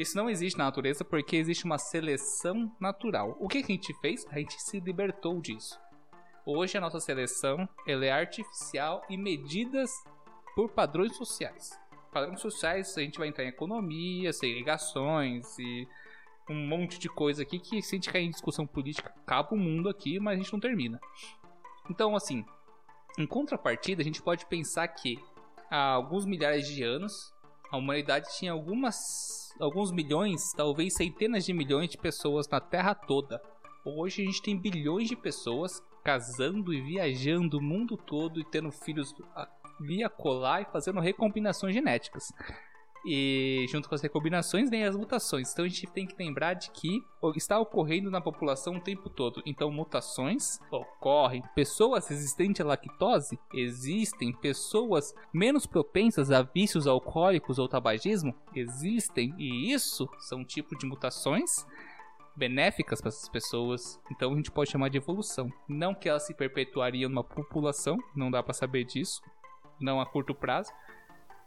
[0.00, 3.36] Isso não existe na natureza porque existe uma seleção natural.
[3.38, 4.26] O que a gente fez?
[4.30, 5.78] A gente se libertou disso.
[6.46, 9.90] Hoje a nossa seleção ela é artificial e medidas
[10.54, 11.78] por padrões sociais.
[12.10, 15.86] Padrões sociais a gente vai entrar em economia, segregações e
[16.48, 19.58] um monte de coisa aqui que se a gente cair em discussão política acaba o
[19.58, 20.98] mundo aqui, mas a gente não termina.
[21.90, 22.42] Então assim,
[23.18, 25.22] em contrapartida a gente pode pensar que
[25.70, 27.34] há alguns milhares de anos
[27.70, 33.40] a humanidade tinha algumas, alguns milhões, talvez centenas de milhões de pessoas na Terra toda.
[33.84, 38.70] Hoje a gente tem bilhões de pessoas casando e viajando o mundo todo e tendo
[38.72, 42.32] filhos ali a colar e fazendo recombinações genéticas.
[43.04, 45.52] E junto com as recombinações vem as mutações.
[45.52, 47.02] Então a gente tem que lembrar de que
[47.34, 49.42] está ocorrendo na população o tempo todo.
[49.46, 51.42] Então mutações ocorrem.
[51.54, 54.32] Pessoas resistentes à lactose existem.
[54.32, 59.34] Pessoas menos propensas a vícios alcoólicos ou tabagismo existem.
[59.38, 61.66] E isso são tipos de mutações
[62.36, 64.00] benéficas para essas pessoas.
[64.10, 65.50] Então a gente pode chamar de evolução.
[65.66, 69.22] Não que elas se perpetuariam numa população, não dá para saber disso,
[69.80, 70.70] não a curto prazo.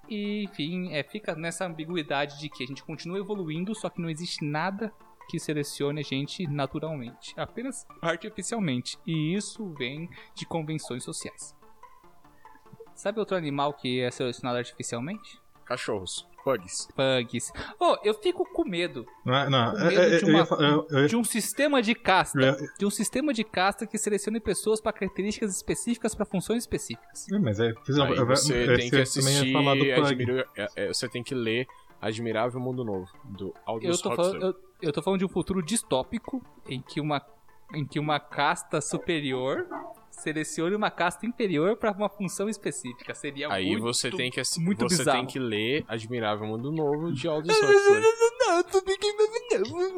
[0.08, 4.10] E, enfim, é, fica nessa ambiguidade de que a gente continua evoluindo, só que não
[4.10, 4.94] existe nada
[5.30, 8.98] que selecione a gente naturalmente, apenas artificialmente.
[9.06, 11.56] E isso vem de convenções sociais.
[12.94, 15.42] Sabe outro animal que é selecionado artificialmente?
[15.66, 16.28] Cachorros.
[16.44, 16.88] Pugs.
[16.96, 17.52] Pugs.
[17.80, 19.06] Oh, eu fico com medo.
[19.26, 22.40] Não, não, Com é- medo é- de eu uma- eu- De um sistema de casta.
[22.40, 27.28] Eu- De um sistema de casta que selecione pessoas para características específicas para funções específicas.
[27.32, 29.54] É, Mas é, Aí você eu- tem que assistir.
[29.54, 29.92] falar do Pug.
[30.02, 31.66] Admira- é, é, você tem que ler
[32.02, 34.16] Admirável Mundo Novo, do Aldous Eu tô, Huxley.
[34.40, 37.22] falando, eu, eu tô falando de um futuro distópico em que uma,
[37.74, 39.66] em que uma casta superior
[40.14, 43.14] selecione uma casta inferior para uma função específica.
[43.14, 43.84] Seria Aí muito...
[43.84, 45.18] você tem que assi- muito você bizarro.
[45.20, 48.04] tem que ler Admirável Mundo Novo de Aldous Huxley.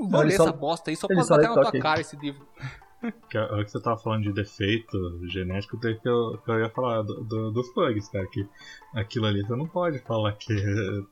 [0.10, 2.46] Vou Ele ler só- essa bosta aí só pra botar na tua cara esse livro.
[3.30, 4.98] Que a hora que você tava falando de defeito
[5.28, 8.26] genético, daí que eu, que eu ia falar do- do- dos pugs, cara.
[8.26, 8.48] Que
[8.96, 10.56] aquilo ali você não pode falar que.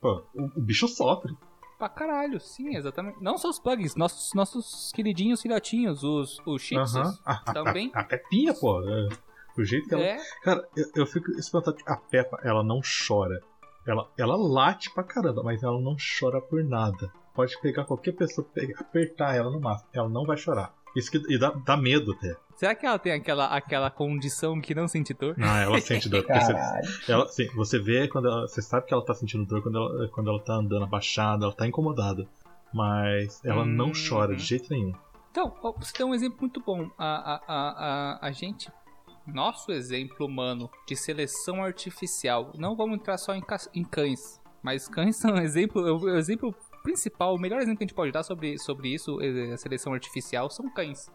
[0.01, 1.35] Pô, o, o bicho sofre.
[1.83, 3.17] Pra caralho, sim, exatamente.
[3.21, 6.95] Não só os plugs, nossos, nossos queridinhos filhotinhos, os, os chips.
[6.95, 7.17] Aham.
[7.25, 7.91] A, a- Também.
[7.93, 8.79] A, a Pepinha, pô.
[8.87, 9.09] é,
[9.57, 10.01] o jeito que ela.
[10.03, 13.41] É, Cara, eu, eu fico espantado que a Peppa, ela não chora.
[13.85, 17.11] Ela, ela late pra caramba, mas ela não chora por nada.
[17.35, 19.89] Pode pegar qualquer pessoa, pegar, apertar ela no máximo.
[19.91, 20.73] Ela não vai chorar.
[20.95, 22.35] Isso que e dá, dá medo até.
[22.55, 25.35] será que ela tem aquela, aquela condição que não sente dor?
[25.37, 26.23] Não, ela sente dor.
[26.23, 27.11] porque você-.
[27.11, 30.07] Ela, sim, você vê quando ela, você sabe que ela tá sentindo dor quando ela,
[30.09, 32.27] quando ela tá andando abaixada, ela tá incomodada.
[32.73, 33.93] Mas ela não Hum.
[34.09, 34.93] chora de jeito nenhum.
[35.31, 36.89] Então, você tem um exemplo muito bom.
[36.97, 37.69] A, a, a,
[38.23, 38.71] a, a gente,
[39.25, 44.87] nosso exemplo humano de seleção artificial, não vamos entrar só em, ca- em cães, mas
[44.87, 46.53] cães são um exemplo, o exemplo
[46.83, 49.93] principal, o melhor exemplo que a gente pode dar sobre, sobre isso, eh, a seleção
[49.93, 51.09] artificial, são cães.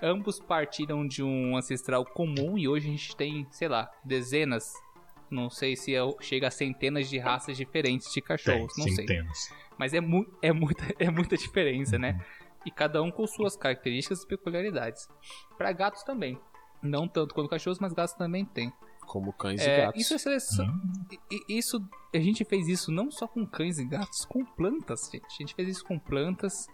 [0.00, 4.72] Ambos partiram de um ancestral comum e hoje a gente tem, sei lá, dezenas,
[5.30, 8.94] não sei se é- chega a centenas de raças diferentes de Tem, cachorros, não sei.
[8.96, 9.38] centenas.
[9.78, 12.20] Mas é, mu é, muita, é muita diferença, né?
[12.66, 15.08] E cada um com suas características e peculiaridades.
[15.56, 16.38] Para gatos também.
[16.82, 18.72] Não tanto quanto cachorros, mas gatos também tem.
[19.06, 20.00] Como cães e É, gatos.
[20.00, 20.66] isso é seleção.
[21.30, 21.82] i- Isso,
[22.14, 25.26] a gente fez isso não só com cães e gatos, com plantas, gente.
[25.26, 26.66] A gente fez isso com plantas.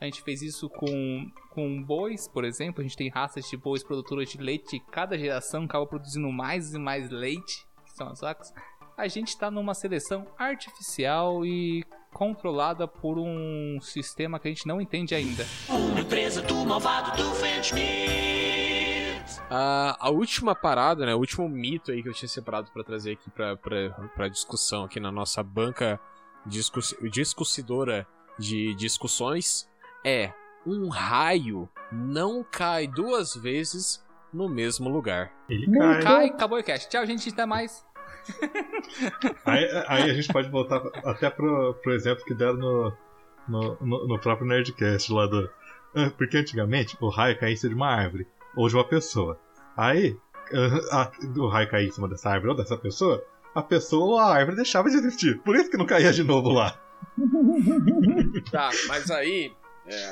[0.00, 2.80] A gente fez isso com, com bois, por exemplo.
[2.80, 4.76] A gente tem raças de bois produtoras de leite.
[4.76, 8.52] e Cada geração acaba produzindo mais e mais leite, que são as vacas.
[8.96, 14.80] A gente está numa seleção artificial e controlada por um sistema que a gente não
[14.80, 15.44] entende ainda.
[15.68, 18.33] Uma empresa do malvado do Fenchmith.
[19.54, 21.14] A, a última parada, né?
[21.14, 25.12] O último mito aí que eu tinha separado pra trazer aqui pra discussão aqui na
[25.12, 26.00] nossa banca
[26.44, 28.06] discussi- discussidora
[28.38, 29.68] de discussões
[30.04, 30.32] é
[30.66, 35.30] um raio não cai duas vezes no mesmo lugar.
[35.48, 36.02] Ele Meu cai.
[36.02, 36.88] Cai, acabou o cast.
[36.88, 37.28] Tchau, gente.
[37.28, 37.84] Até mais.
[39.44, 42.92] Aí, aí a gente pode voltar até pro, pro exemplo que deram no,
[43.48, 45.48] no, no- no próprio Nerdcast lá do.
[45.94, 48.26] Ah, Porque antigamente o raio caía em cima de uma árvore
[48.56, 49.38] ou de uma pessoa.
[49.76, 50.16] Aí
[50.92, 53.24] a- o raio caía em cima dessa árvore ou dessa pessoa,
[53.54, 55.38] a pessoa ou a árvore deixava de existir.
[55.42, 56.78] Por isso que não caía de novo lá.
[58.50, 59.52] Tá, mas aí.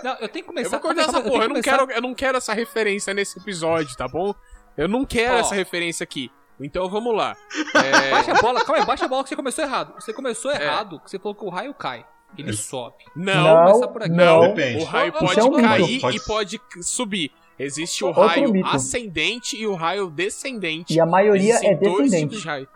[0.04, 0.70] Não, eu tenho que Eu começar...
[0.70, 3.38] vou cortar essa porra, eu tenho não, começar- quero, eu não quero essa referência nesse
[3.38, 4.34] episódio, tá bom?
[4.76, 5.38] Eu não quero Ó.
[5.38, 6.30] essa referência aqui.
[6.60, 7.34] Então vamos lá.
[7.74, 9.94] É, Baixa a bola, calma aí, baixa a bola que você começou errado.
[9.94, 12.04] Você começou errado, que você falou que o raio cai.
[12.36, 12.96] Ele sobe.
[13.16, 14.10] Não, começar por aqui.
[14.12, 14.40] não.
[14.54, 14.82] Depende.
[14.82, 17.30] O raio Isso pode é um cair e pode subir.
[17.64, 18.66] Existe o Outro raio mito.
[18.68, 20.94] ascendente e o raio descendente.
[20.94, 22.28] E a maioria Existem é dois descendente.
[22.30, 22.68] tipos de raio.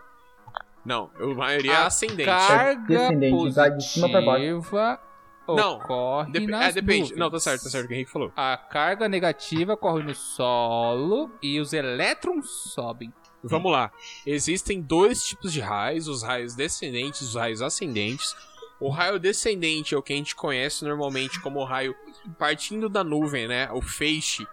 [0.85, 2.23] Não, a maioria é A ascendente.
[2.25, 4.55] Carga descendente, vai de cima pra baixo.
[4.55, 4.99] positiva
[5.49, 6.99] Não, ocorre Dep- nas é, depende.
[7.01, 7.17] nuvens.
[7.19, 8.31] Não, tá certo, tá certo o que o Henrique falou.
[8.35, 13.13] A carga negativa corre no solo e os elétrons sobem.
[13.43, 13.91] Vamos lá.
[14.25, 18.35] Existem dois tipos de raios, os raios descendentes e os raios ascendentes.
[18.79, 21.95] O raio descendente é o que a gente conhece normalmente como o raio
[22.37, 23.69] partindo da nuvem, né?
[23.73, 24.45] O feixe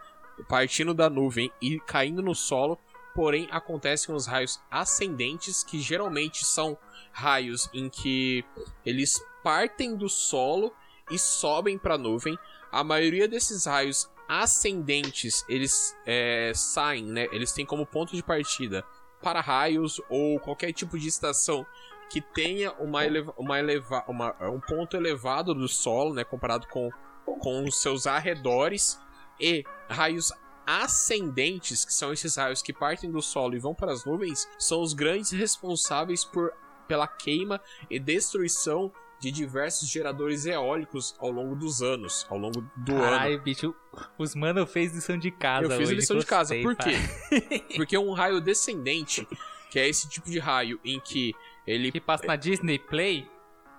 [0.48, 2.78] partindo da nuvem e caindo no solo.
[3.15, 6.77] Porém, acontecem os raios ascendentes, que geralmente são
[7.12, 8.44] raios em que
[8.85, 10.73] eles partem do solo
[11.11, 12.36] e sobem para a nuvem.
[12.73, 17.28] A maioria desses raios ascendentes, eles é, saem, né?
[17.31, 18.85] Eles têm como ponto de partida
[19.23, 21.65] para raios ou qualquer tipo de estação
[22.11, 26.90] que tenha uma eleva, uma eleva, uma, um ponto elevado do solo, né, comparado com,
[27.24, 29.01] com os seus arredores,
[29.40, 30.32] e raios
[30.66, 34.81] ascendentes, que são esses raios que partem do solo e vão para as nuvens, são
[34.81, 36.52] os grandes responsáveis por,
[36.89, 42.94] pela queima e destruição de diversos geradores eólicos ao longo dos anos, ao longo do
[42.94, 43.16] ano.
[43.16, 43.74] Ai, bicho,
[44.19, 46.55] os mano fez lição de casa Eu fiz hoje, lição de casa.
[46.61, 46.93] Por quê?
[47.77, 49.27] Porque um raio descendente,
[49.70, 51.35] que é esse tipo de raio em que
[51.66, 51.90] ele.
[51.90, 53.27] Que passa na Disney Play,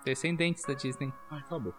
[0.03, 1.13] descendentes da Disney.
[1.29, 1.75] Ai, acabou.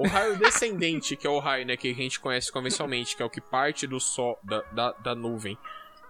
[0.00, 3.26] O raio descendente, que é o raio né, que a gente conhece convencionalmente, que é
[3.26, 5.58] o que parte do sol, da, da, da nuvem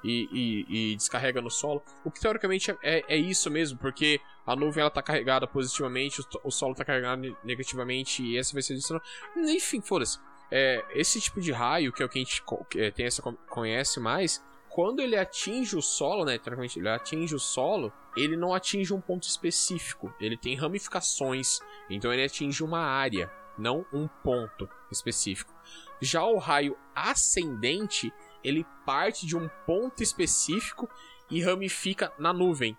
[0.05, 4.55] e, e- e descarrega no solo, o que teoricamente é, é isso mesmo, porque a
[4.57, 8.63] nuvem ela tá carregada positivamente, o, o solo tá carregado ne- negativamente, e essa vai
[8.63, 8.99] ser isso.
[9.37, 10.19] Enfim, foda-se.
[10.51, 13.23] É, esse tipo de raio, que é o que a gente que, é, tem essa,
[13.49, 16.39] conhece mais, quando ele atinge o solo, né?
[16.39, 20.13] Teoricamente, ele atinge o solo, ele não atinge um ponto específico.
[20.21, 21.59] Ele tem ramificações.
[21.89, 25.55] Então ele atinge uma área, não um ponto específico.
[26.01, 28.13] Já o raio ascendente,
[28.43, 30.89] ele parte de um ponto específico
[31.31, 32.77] e ramifica na nuvem.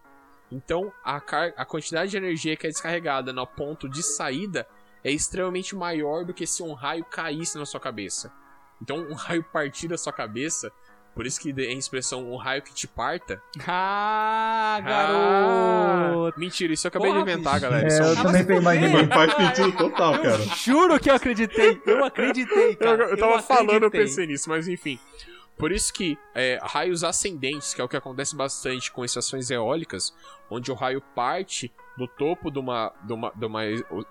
[0.51, 1.17] Então a,
[1.55, 4.67] a quantidade de energia que é descarregada no ponto de saída
[5.03, 8.31] é extremamente maior do que se um raio caísse na sua cabeça.
[8.81, 10.71] Então um raio partir da sua cabeça,
[11.15, 13.41] por isso que a expressão um raio que te parta.
[13.67, 16.39] Ah, Ah, garoto!
[16.39, 17.65] mentira, isso eu acabei Porra, de inventar, bicho.
[17.69, 17.87] galera.
[17.87, 18.89] É, é eu também imaginei.
[18.91, 20.37] Mas faz sentido total, cara.
[20.55, 23.03] Juro que eu acreditei, eu acreditei, Eu, cara.
[23.05, 24.99] eu tava falando, eu pensei nisso, mas enfim.
[25.57, 30.11] Por isso que é, raios ascendentes, que é o que acontece bastante com estações eólicas,
[30.49, 33.61] onde o raio parte do topo de uma, de uma, de uma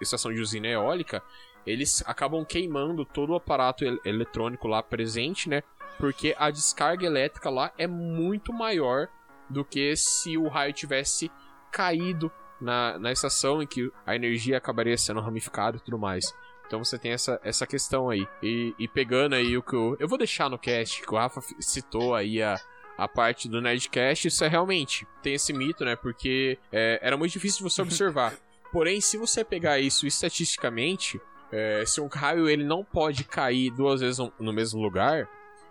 [0.01, 1.20] estação de usina eólica,
[1.66, 5.62] eles acabam queimando todo o aparato el- eletrônico lá presente, né?
[6.01, 9.09] Porque a descarga elétrica lá é muito maior
[9.48, 11.31] do que se o raio tivesse
[11.70, 16.35] caído na, na estação em que a energia acabaria sendo ramificada e tudo mais.
[16.66, 18.27] Então você tem essa, essa questão aí.
[18.43, 19.97] E, e pegando aí o que eu.
[19.98, 22.56] Eu vou deixar no cast, que o Rafa citou aí a,
[22.97, 25.06] a parte do Nerdcast, isso é realmente.
[25.22, 25.97] Tem esse mito, né?
[25.97, 28.35] Porque é, era muito difícil de você observar.
[28.72, 31.20] Porém, se você pegar isso estatisticamente,
[31.51, 35.28] é, se um raio ele não pode cair duas vezes no, no mesmo lugar,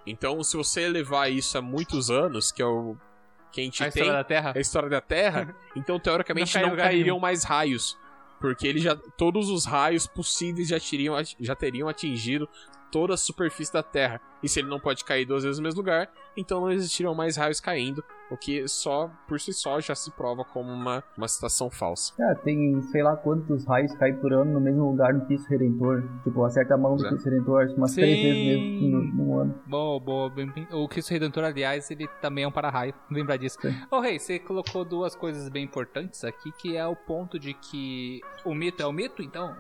[0.10, 2.95] então se você levar isso há muitos anos, que é o
[3.52, 4.53] que a gente A tem história da Terra?
[4.56, 7.19] a história da Terra, então teoricamente Não cai em não, cairiam nenhum.
[7.19, 7.98] mais raios.
[8.40, 8.95] Porque ele já.
[8.95, 12.48] Todos os raios possíveis já, teriam, já teriam atingido
[12.91, 14.19] toda a superfície da Terra.
[14.41, 17.35] E se ele não pode cair duas vezes no mesmo lugar, então não existiriam mais
[17.35, 18.01] raios caindo.
[18.31, 22.13] O que só, por si só, já se prova como uma, uma citação falsa.
[22.21, 26.03] Ah, tem sei lá quantos raios caem por ano no mesmo lugar no Cristo Redentor.
[26.23, 27.09] Tipo, acerta a mão do É.
[27.09, 28.23] Cristo Redentor acho que umas três Sim.
[28.23, 29.59] vezes mesmo no, no ano.
[29.67, 30.29] Boa, boa.
[30.29, 32.93] bem- bem- O Cristo Redentor, aliás, ele também é um para-raio.
[33.11, 33.57] Lembra disso.
[33.91, 38.21] Ô, Rei, você colocou duas coisas bem importantes aqui, que é o ponto de que
[38.45, 39.57] o mito é o mito, então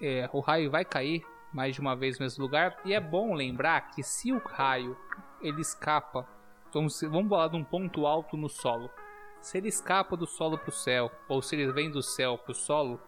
[0.00, 1.22] é, o raio vai cair
[1.52, 2.76] mais de uma vez no mesmo lugar.
[2.84, 4.96] E é bom lembrar que se o raio
[5.40, 6.26] ele escapa,
[6.72, 8.90] vamos, vamos falar de um ponto alto no solo.
[9.40, 12.52] Se ele escapa do solo para o céu, ou se ele vem do céu para
[12.52, 13.00] o solo,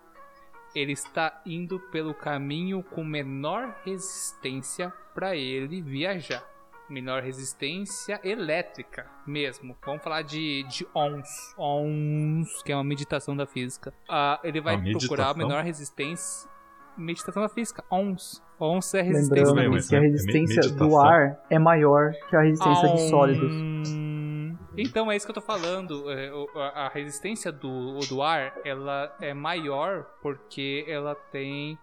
[0.74, 6.42] ele está indo pelo caminho com menor resistência para ele viajar.
[6.88, 9.76] Menor resistência elétrica mesmo.
[9.84, 11.54] Vamos falar de, de ONS.
[11.56, 13.94] ONS, que é uma meditação da física.
[14.08, 16.50] Ah, ele vai procurar a menor resistência.
[16.96, 17.82] Meditação da física.
[17.90, 18.42] ONS.
[18.60, 20.06] ONS é a resistência Lembrando que a né?
[20.06, 21.00] resistência do Meditação.
[21.04, 23.52] ar é maior que a resistência de sólidos.
[23.52, 26.10] Hum, Então é isso que eu tô falando.
[26.10, 26.30] é,
[26.74, 31.78] a resistência do, do ar ela é maior porque ela tem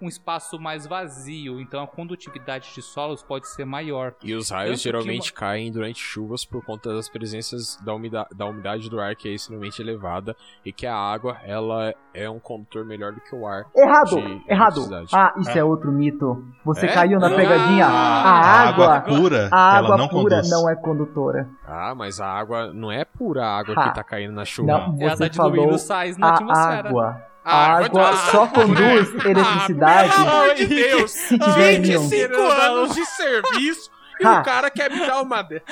[0.00, 1.60] um espaço mais vazio.
[1.60, 4.14] Então a condutividade de solos pode ser maior.
[4.22, 8.28] E os Tanto raios que geralmente caem durante chuvas por conta das presenças da umidade,
[8.34, 12.38] da umidade do ar que é extremamente elevada e que a água ela é um
[12.38, 13.64] condutor melhor do que o ar.
[13.74, 14.16] Errado!
[14.16, 14.88] de errado!
[15.12, 16.44] Ah, isso é outro mito.
[16.64, 16.92] Você É?
[16.94, 17.86] caiu na Ah, pegadinha.
[17.86, 20.50] A a água, água pura, a ela água não pura conduz.
[20.50, 21.48] não é condutora.
[21.66, 23.88] Ah, mas a água não é pura água Ha.
[23.88, 24.66] que tá caindo na chuva.
[24.72, 26.88] Não, Ela tá você diluindo falou sais na a atmosfera.
[26.88, 27.22] água.
[27.44, 31.10] Ah, A água tomar- só conduz eletricidade Ah, pelo amor de Deus!
[31.10, 32.00] se tiver íon.
[32.08, 33.90] 25 anos de serviço
[34.20, 35.64] e o cara quer me dar uma dessa.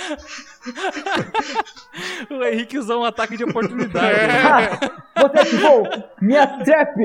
[2.30, 4.06] O Henrique usou um ataque de oportunidade.
[4.20, 4.30] É.
[5.14, 5.82] Ah, você ativou
[6.20, 6.96] minha trap!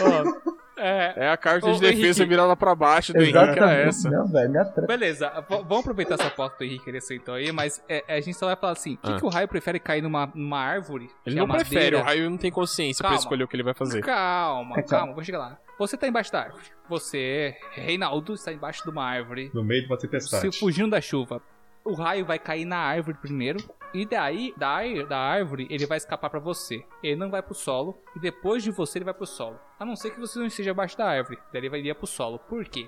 [0.00, 2.24] Ó, é, É a carta Ô, de defesa Henrique.
[2.24, 4.10] virada pra baixo do Henrique, era essa.
[4.10, 4.86] Não, trap.
[4.86, 8.36] Beleza, vamos aproveitar essa aposta do Henrique que ele aceitou aí, mas é, a gente
[8.36, 9.16] só vai falar assim: o que, Ah.
[9.16, 11.10] que o raio prefere cair numa, numa árvore?
[11.26, 11.98] Ele que não é prefere, madeira?
[11.98, 13.16] o raio não tem consciência Calma.
[13.16, 14.00] pra escolher o que ele vai fazer.
[14.00, 14.88] Calma, É, calma.
[14.88, 15.58] calma, vou chegar lá.
[15.80, 16.64] Você tá embaixo da árvore.
[16.90, 20.52] Você, Reinaldo, está embaixo de uma árvore, No meio de uma tempestade.
[20.52, 21.42] se fugindo da chuva.
[21.82, 23.58] o raio vai cair na árvore primeiro.
[23.94, 26.84] E daí, da, da árvore, ele vai escapar pra você.
[27.02, 27.98] Ele não vai pro solo.
[28.14, 29.58] E depois de você, ele vai pro solo.
[29.78, 31.38] A não ser que você não esteja abaixo da árvore.
[31.50, 32.38] Daí ele vai ir pro solo.
[32.38, 32.86] Por quê?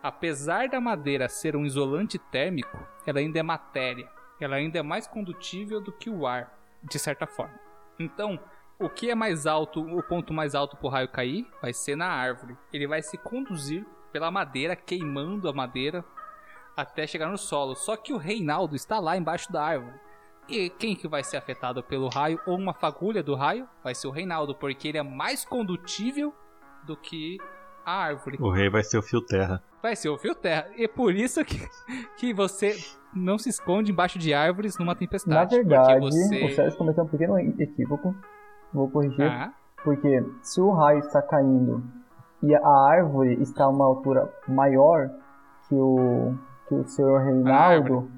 [0.00, 4.08] Apesar da madeira ser um isolante térmico, ela ainda é matéria.
[4.40, 7.58] Ela ainda é mais condutível do que o ar, de certa forma.
[7.98, 8.38] Então,
[8.82, 12.06] o que é mais alto, o ponto mais alto pro raio cair, vai ser na
[12.06, 12.56] árvore.
[12.72, 16.04] Ele vai se conduzir pela madeira, queimando a madeira
[16.76, 17.74] até chegar no solo.
[17.74, 19.94] Só que o Reinaldo está lá embaixo da árvore.
[20.48, 23.68] E quem que vai ser afetado pelo raio ou uma fagulha do raio?
[23.82, 26.34] Vai ser o Reinaldo, porque ele é mais condutível
[26.84, 27.38] do que
[27.86, 28.38] a árvore.
[28.40, 29.62] O rei vai ser o fio terra.
[29.80, 30.68] Vai ser o fio terra.
[30.76, 31.60] E por isso que,
[32.16, 32.76] que você
[33.14, 35.56] não se esconde embaixo de árvores numa tempestade.
[35.56, 36.44] Na verdade, você...
[36.44, 38.14] o Sérgio cometeu um pequeno equívoco.
[38.72, 39.24] Vou corrigir.
[39.24, 39.52] Ah,
[39.84, 41.82] Porque se o raio está caindo
[42.42, 45.10] e a árvore está a uma altura maior
[45.68, 46.34] que o,
[46.68, 48.10] que o senhor Reinaldo,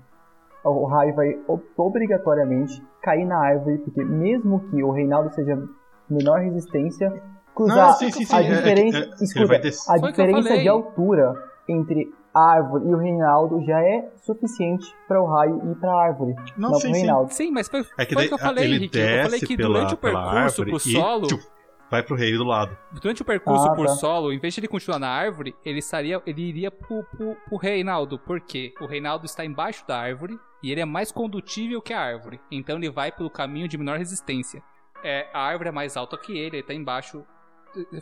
[0.64, 1.38] o raio vai
[1.76, 5.62] obrigatoriamente cair na árvore, porque mesmo que o Reinaldo seja
[6.08, 7.12] menor resistência,
[7.54, 9.96] cruzar Não, sim, sim, sim, a é- é- diferença, é- ele escuta, vai des- a
[9.98, 11.34] diferença de altura
[11.68, 16.34] entre árvore e o Reinaldo já é suficiente para o raio ir para a árvore,
[16.56, 17.00] Não, não, sim, para o sim.
[17.00, 17.32] Reinaldo.
[17.34, 18.98] Sim, mas foi, É que foi daí, o que eu falei, ele Henrique.
[18.98, 21.46] Eu falei que pela, durante o percurso pro e solo, tchuf,
[21.90, 22.76] vai pro rei do lado.
[23.00, 23.92] durante o percurso Ah, por tá.
[23.94, 27.56] solo, em vez de ele continuar na árvore, ele estaria, ele iria pro, pro, pro
[27.56, 28.18] Reinaldo.
[28.18, 28.72] Por quê?
[28.80, 32.40] O Reinaldo está embaixo da árvore e ele é mais condutível que a árvore.
[32.50, 34.62] Então ele vai pelo caminho de menor resistência.
[35.04, 37.22] É, a árvore é mais alta que ele, ele tá embaixo.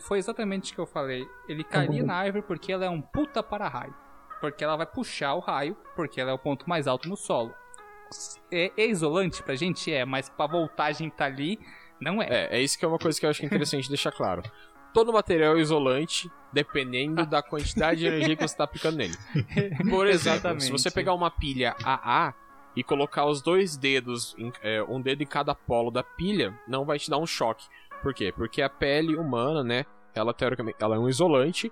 [0.01, 1.27] Foi exatamente o que eu falei.
[1.49, 3.93] Ele cairia na árvore porque ela é um puta para-raio.
[4.43, 7.53] Porque ela vai puxar o raio, porque ela é o ponto mais alto no solo.
[8.51, 9.89] É, é isolante pra gente?
[9.89, 11.57] É, mas pra voltagem tá ali,
[11.97, 12.27] não é.
[12.29, 14.43] É, é isso que é uma coisa que eu acho que é interessante deixar claro.
[14.93, 19.15] Todo material é isolante, dependendo da quantidade de energia que você está aplicando nele.
[19.89, 20.63] Por exemplo, Exatamente.
[20.65, 22.33] se você pegar uma pilha AA
[22.75, 26.83] e colocar os dois dedos, em- é, um dedo em cada polo da pilha, não
[26.83, 27.65] vai te dar um choque.
[28.01, 28.33] Por quê?
[28.35, 31.71] Porque a pele humana, né, ela teoricamente ela é um isolante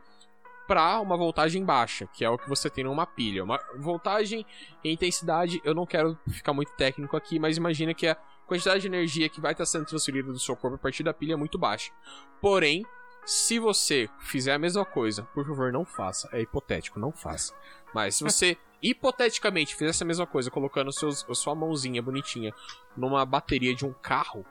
[0.67, 3.43] para uma voltagem baixa, que é o que você tem numa pilha.
[3.43, 4.45] Uma voltagem
[4.83, 8.15] e intensidade, eu não quero ficar muito técnico aqui, mas imagina que a
[8.47, 11.33] quantidade de energia que vai estar sendo transferida do seu corpo a partir da pilha
[11.33, 11.91] é muito baixa.
[12.39, 12.85] Porém,
[13.25, 16.27] se você fizer a mesma coisa, por favor, não faça.
[16.31, 17.53] É hipotético, não faça.
[17.93, 22.53] Mas se você hipoteticamente fizesse a mesma coisa, colocando seus, a sua mãozinha bonitinha
[22.97, 24.45] numa bateria de um carro,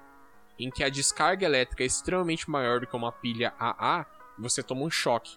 [0.59, 4.07] em que a descarga elétrica é extremamente maior do que uma pilha AA,
[4.39, 5.37] você toma um choque.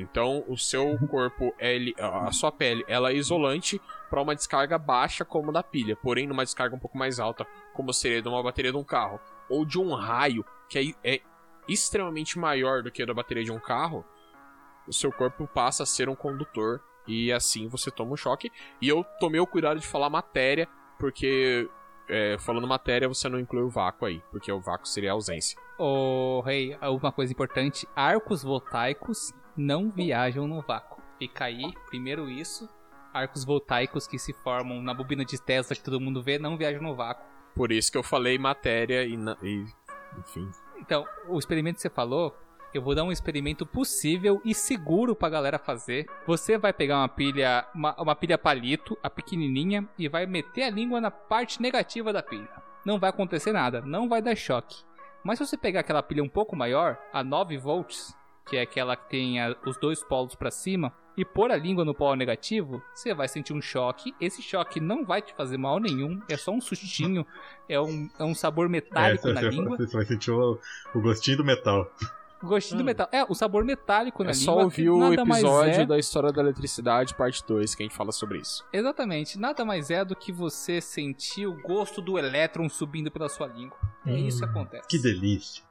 [0.00, 5.24] Então, o seu corpo, ele, a sua pele, ela é isolante para uma descarga baixa
[5.24, 8.42] como a da pilha, porém numa descarga um pouco mais alta, como seria de uma
[8.42, 11.20] bateria de um carro ou de um raio que é, é
[11.68, 14.04] extremamente maior do que a da bateria de um carro,
[14.86, 18.50] o seu corpo passa a ser um condutor e assim você toma um choque.
[18.80, 20.68] E eu tomei o cuidado de falar matéria,
[20.98, 21.68] porque
[22.08, 25.58] é, falando matéria você não inclui o vácuo aí, porque o vácuo seria a ausência.
[25.78, 31.02] Ô, Rei, uma coisa importante: arcos voltaicos não viajam no vácuo.
[31.18, 32.68] Fica aí, primeiro isso.
[33.12, 36.82] Arcos voltaicos que se formam na bobina de Tesla que todo mundo vê não viajam
[36.82, 37.26] no vácuo.
[37.54, 39.64] Por isso que eu falei matéria e, na- e
[40.18, 40.48] enfim.
[40.78, 42.36] Então, o experimento que você falou,
[42.72, 46.06] eu vou dar um experimento possível e seguro pra galera fazer.
[46.26, 50.70] Você vai pegar uma pilha, uma, uma pilha palito, a pequenininha, e vai meter a
[50.70, 52.48] língua na parte negativa da pilha.
[52.84, 54.84] Não vai acontecer nada, não vai dar choque.
[55.24, 58.16] Mas se você pegar aquela pilha um pouco maior, a 9 volts,
[58.48, 61.84] que é aquela que tem a- os dois polos pra cima, e pôr a língua
[61.84, 64.14] no polo negativo, você vai sentir um choque.
[64.20, 67.26] Esse choque não vai te fazer mal nenhum, é só um sustinho,
[67.68, 69.76] é um, é um sabor metálico É, na você, língua.
[69.76, 70.58] você vai sentir o,
[70.94, 71.90] o gostinho do metal.
[72.40, 73.08] Gostinho do metal.
[73.10, 74.44] É, o sabor metálico na É língua.
[74.44, 78.12] só ouvir o episódio é- da história da eletricidade, parte 2, que a gente fala
[78.12, 78.64] sobre isso.
[78.72, 79.36] Exatamente.
[79.36, 83.76] Nada mais é do que você sentir o gosto do elétron subindo pela sua língua.
[84.06, 84.86] É isso que acontece.
[84.88, 85.64] Que delícia.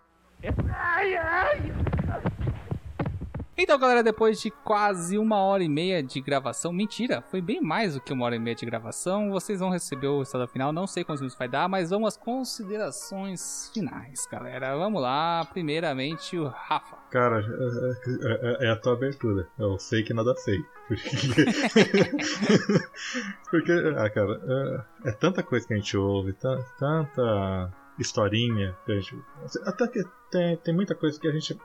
[3.60, 7.96] Então, galera, depois de quase uma hora e meia de gravação, mentira, foi bem mais
[7.96, 9.32] do que uma hora e meia de gravação.
[9.32, 12.18] Vocês vão receber o estado final, não sei quantos minutos vai dar, mas vamos às
[12.18, 14.78] considerações finais, galera.
[14.78, 16.98] Vamos lá, primeiramente o Rafa.
[17.10, 19.48] Cara, é, é- é a tua abertura.
[19.58, 20.60] Eu sei que nada sei.
[23.50, 28.92] Porque, ah, cara, é, é tanta coisa que a gente ouve, ta- tanta historinha que
[28.92, 29.18] a gente.
[29.66, 31.58] Até que tem, tem muita coisa que a gente.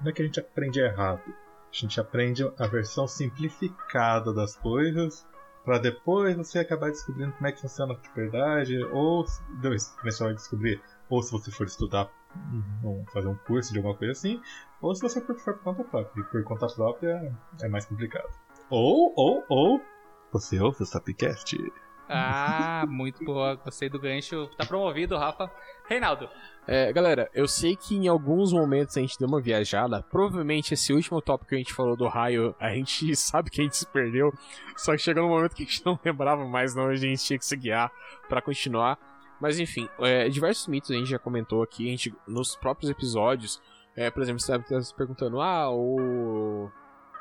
[0.00, 1.22] Não é que a gente aprende errado.
[1.26, 5.26] A gente aprende a versão simplificada das coisas
[5.64, 9.24] pra depois você acabar descobrindo como é que funciona de verdade, ou
[9.60, 12.10] depois você vai descobrir, ou se você for estudar,
[13.12, 14.40] fazer um curso de alguma coisa assim,
[14.80, 16.20] ou se você for por conta própria.
[16.20, 18.28] E por conta própria é mais complicado.
[18.70, 19.80] Ou, ou, ou,
[20.32, 21.56] Você ouve o Sapcast?
[22.08, 23.54] Ah, muito boa.
[23.56, 24.48] Gostei do gancho.
[24.56, 25.50] Tá promovido, Rafa.
[25.90, 26.30] Reinaldo.
[26.68, 30.04] É, galera, eu sei que em alguns momentos a gente deu uma viajada.
[30.04, 33.64] Provavelmente esse último tópico que a gente falou do raio, a gente sabe que a
[33.64, 34.32] gente se perdeu.
[34.76, 37.38] Só que chegou num momento que a gente não lembrava mais não, a gente tinha
[37.38, 37.90] que se guiar
[38.28, 38.96] pra continuar.
[39.40, 43.60] Mas enfim, é, diversos mitos a gente já comentou aqui, a gente, nos próprios episódios.
[43.96, 46.70] É, por exemplo, você deve estar se perguntando: ah, o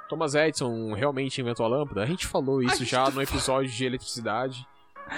[0.07, 2.03] Thomas Edison realmente inventou a lâmpada?
[2.03, 4.67] A gente falou isso já não no episódio de eletricidade.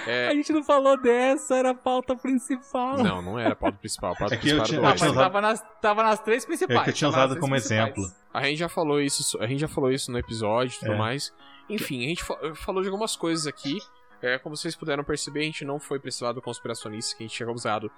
[0.08, 2.98] É, A gente não falou dessa, era a pauta principal.
[2.98, 4.14] Não, não era a pauta principal.
[4.14, 5.12] A pauta É principal tinha- era do eu tinha mas Einstein.
[5.12, 6.80] usado- tava nas, tava nas três principais.
[6.80, 7.82] É que eu tinha usado como principais.
[7.98, 8.04] exemplo.
[8.34, 10.98] A gente já falou isso, a gente já falou isso no episódio e tudo É.
[10.98, 11.34] mais.
[11.70, 13.78] Enfim, a gente fa- falou de algumas coisas aqui.
[14.22, 17.28] É, como vocês puderam perceber, a gente não foi pra esse lado conspiracionista que a
[17.28, 17.92] gente tinha usado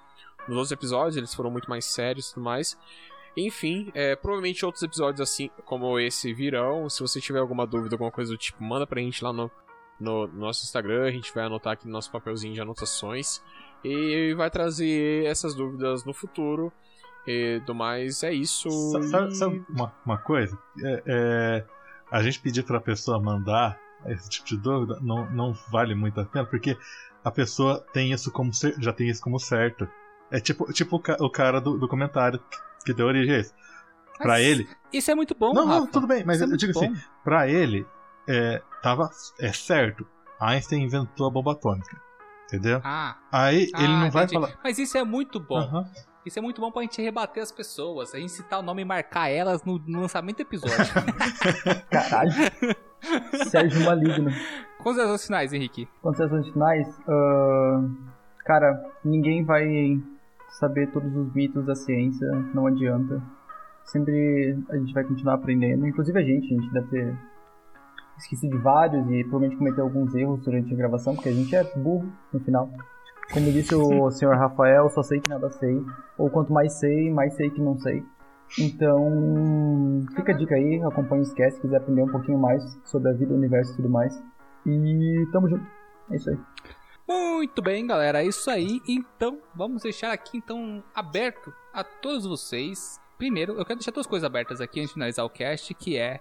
[0.48, 2.78] nos outros episódios, eles foram muito mais sérios e tudo mais.
[3.36, 6.88] Enfim, é, provavelmente outros episódios assim como esse virão.
[6.88, 9.50] Se você tiver alguma dúvida, alguma coisa do tipo, manda pra gente lá no,
[10.00, 13.42] no nosso Instagram, a gente vai anotar aqui no nosso papelzinho de anotações.
[13.84, 16.72] E vai trazer essas dúvidas no futuro.
[17.26, 18.68] E do mais, é isso.
[18.92, 20.58] Sa- Sabe, e- sabe uma, uma coisa?
[20.82, 21.64] É, é,
[22.10, 26.24] a gente pedir pra pessoa mandar esse tipo de dúvida não, não vale muito a
[26.26, 26.76] pena, porque
[27.24, 29.88] a pessoa tem isso como já tem isso como certo.
[30.30, 32.38] É tipo, tipo o, ca- o cara do, do comentário
[32.84, 33.54] que deu origem a isso.
[34.18, 34.68] Pra Mas ele.
[34.92, 35.92] Isso é muito bom, não, não, Rafa.
[35.92, 37.00] tudo bem, mas Isso é eu muito digo assim, bom.
[37.24, 37.86] pra ele,
[38.28, 39.10] é, tava,
[39.40, 40.06] é certo.
[40.40, 42.00] Einstein inventou a bomba atômica.
[42.46, 42.80] Entendeu?
[42.84, 44.40] Ah, Aí ah, ele não vai entendi.
[44.40, 44.58] falar.
[44.62, 45.58] Mas isso é muito bom.
[45.58, 45.90] Aham.
[46.24, 48.14] Isso é muito bom pra gente rebater as pessoas.
[48.14, 50.76] A gente citar o nome e marcar elas no, no lançamento do episódio.
[51.90, 52.32] Caralho.
[53.50, 54.30] Sérgio Maligno.
[54.78, 55.88] Considerações finais, Henrique.
[56.00, 57.84] Considerações finais, ah,
[58.44, 60.00] cara, ninguém vai
[60.58, 63.22] saber todos os mitos da ciência, não adianta.
[63.84, 67.18] Sempre a gente vai continuar aprendendo, inclusive a gente, a gente deve ter
[68.24, 71.64] esquecido de vários e provavelmente cometeu alguns erros durante a gravação, porque a gente é
[71.76, 72.70] burro no final.
[73.32, 75.82] Como disse o senhor Rafael, só sei que nada sei,
[76.18, 78.04] ou quanto mais sei, mais sei que não sei.
[78.58, 83.10] Então, fica a dica aí, acompanha o Esquece, se quiser aprender um pouquinho mais sobre
[83.10, 84.22] a vida, o universo e tudo mais.
[84.66, 85.66] E tamo junto.
[86.10, 86.38] É isso aí.
[87.08, 88.80] Muito bem, galera, é isso aí.
[88.88, 93.00] Então, vamos deixar aqui então aberto a todos vocês.
[93.18, 96.20] Primeiro, eu quero deixar duas coisas abertas aqui antes de finalizar o cast, que é,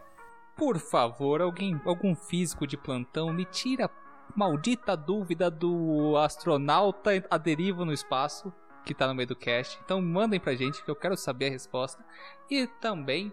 [0.56, 3.90] por favor, alguém, algum físico de plantão me tira a
[4.36, 8.54] maldita dúvida do astronauta a deriva no espaço
[8.86, 9.80] que tá no meio do cast.
[9.84, 12.04] Então, mandem pra gente que eu quero saber a resposta.
[12.50, 13.32] E também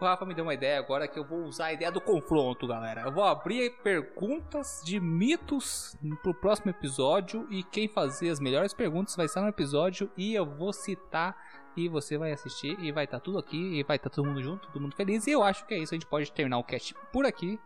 [0.00, 2.66] o Rafa me deu uma ideia agora que eu vou usar a ideia do confronto,
[2.66, 3.02] galera.
[3.02, 9.14] Eu vou abrir perguntas de mitos pro próximo episódio e quem fazer as melhores perguntas
[9.14, 11.36] vai estar no episódio e eu vou citar
[11.76, 14.68] e você vai assistir e vai estar tudo aqui e vai estar todo mundo junto,
[14.68, 15.26] todo mundo feliz.
[15.26, 17.58] E eu acho que é isso, a gente pode terminar o cast por aqui.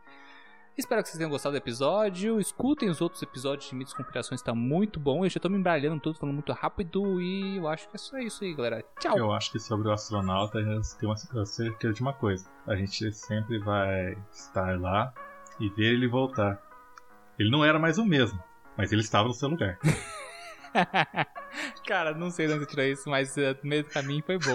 [0.76, 2.38] Espero que vocês tenham gostado do episódio.
[2.38, 5.24] Escutem os outros episódios de Mitos e Conspirações, tá muito bom.
[5.24, 7.18] Eu já tô me embaralhando tudo, falando muito rápido.
[7.18, 8.84] E eu acho que é só isso aí, galera.
[9.00, 9.16] Tchau!
[9.16, 10.58] Eu acho que sobre o astronauta
[10.98, 12.46] tenho uma certeza de uma coisa.
[12.66, 15.14] A gente sempre vai estar lá
[15.58, 16.60] e ver ele voltar.
[17.38, 18.38] Ele não era mais o mesmo,
[18.76, 19.78] mas ele estava no seu lugar.
[21.86, 24.54] Cara, não sei de onde tirou isso, mas uh, no meio do caminho foi bom.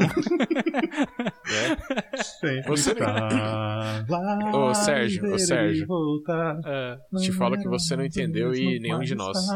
[2.39, 4.05] Sempre Você- está lá.
[4.53, 5.87] Ô, Sérgio, ô, Sérgio.
[5.87, 6.59] voltar.
[6.65, 9.37] Ah, Te falo que você não entendeu e nenhum de nós.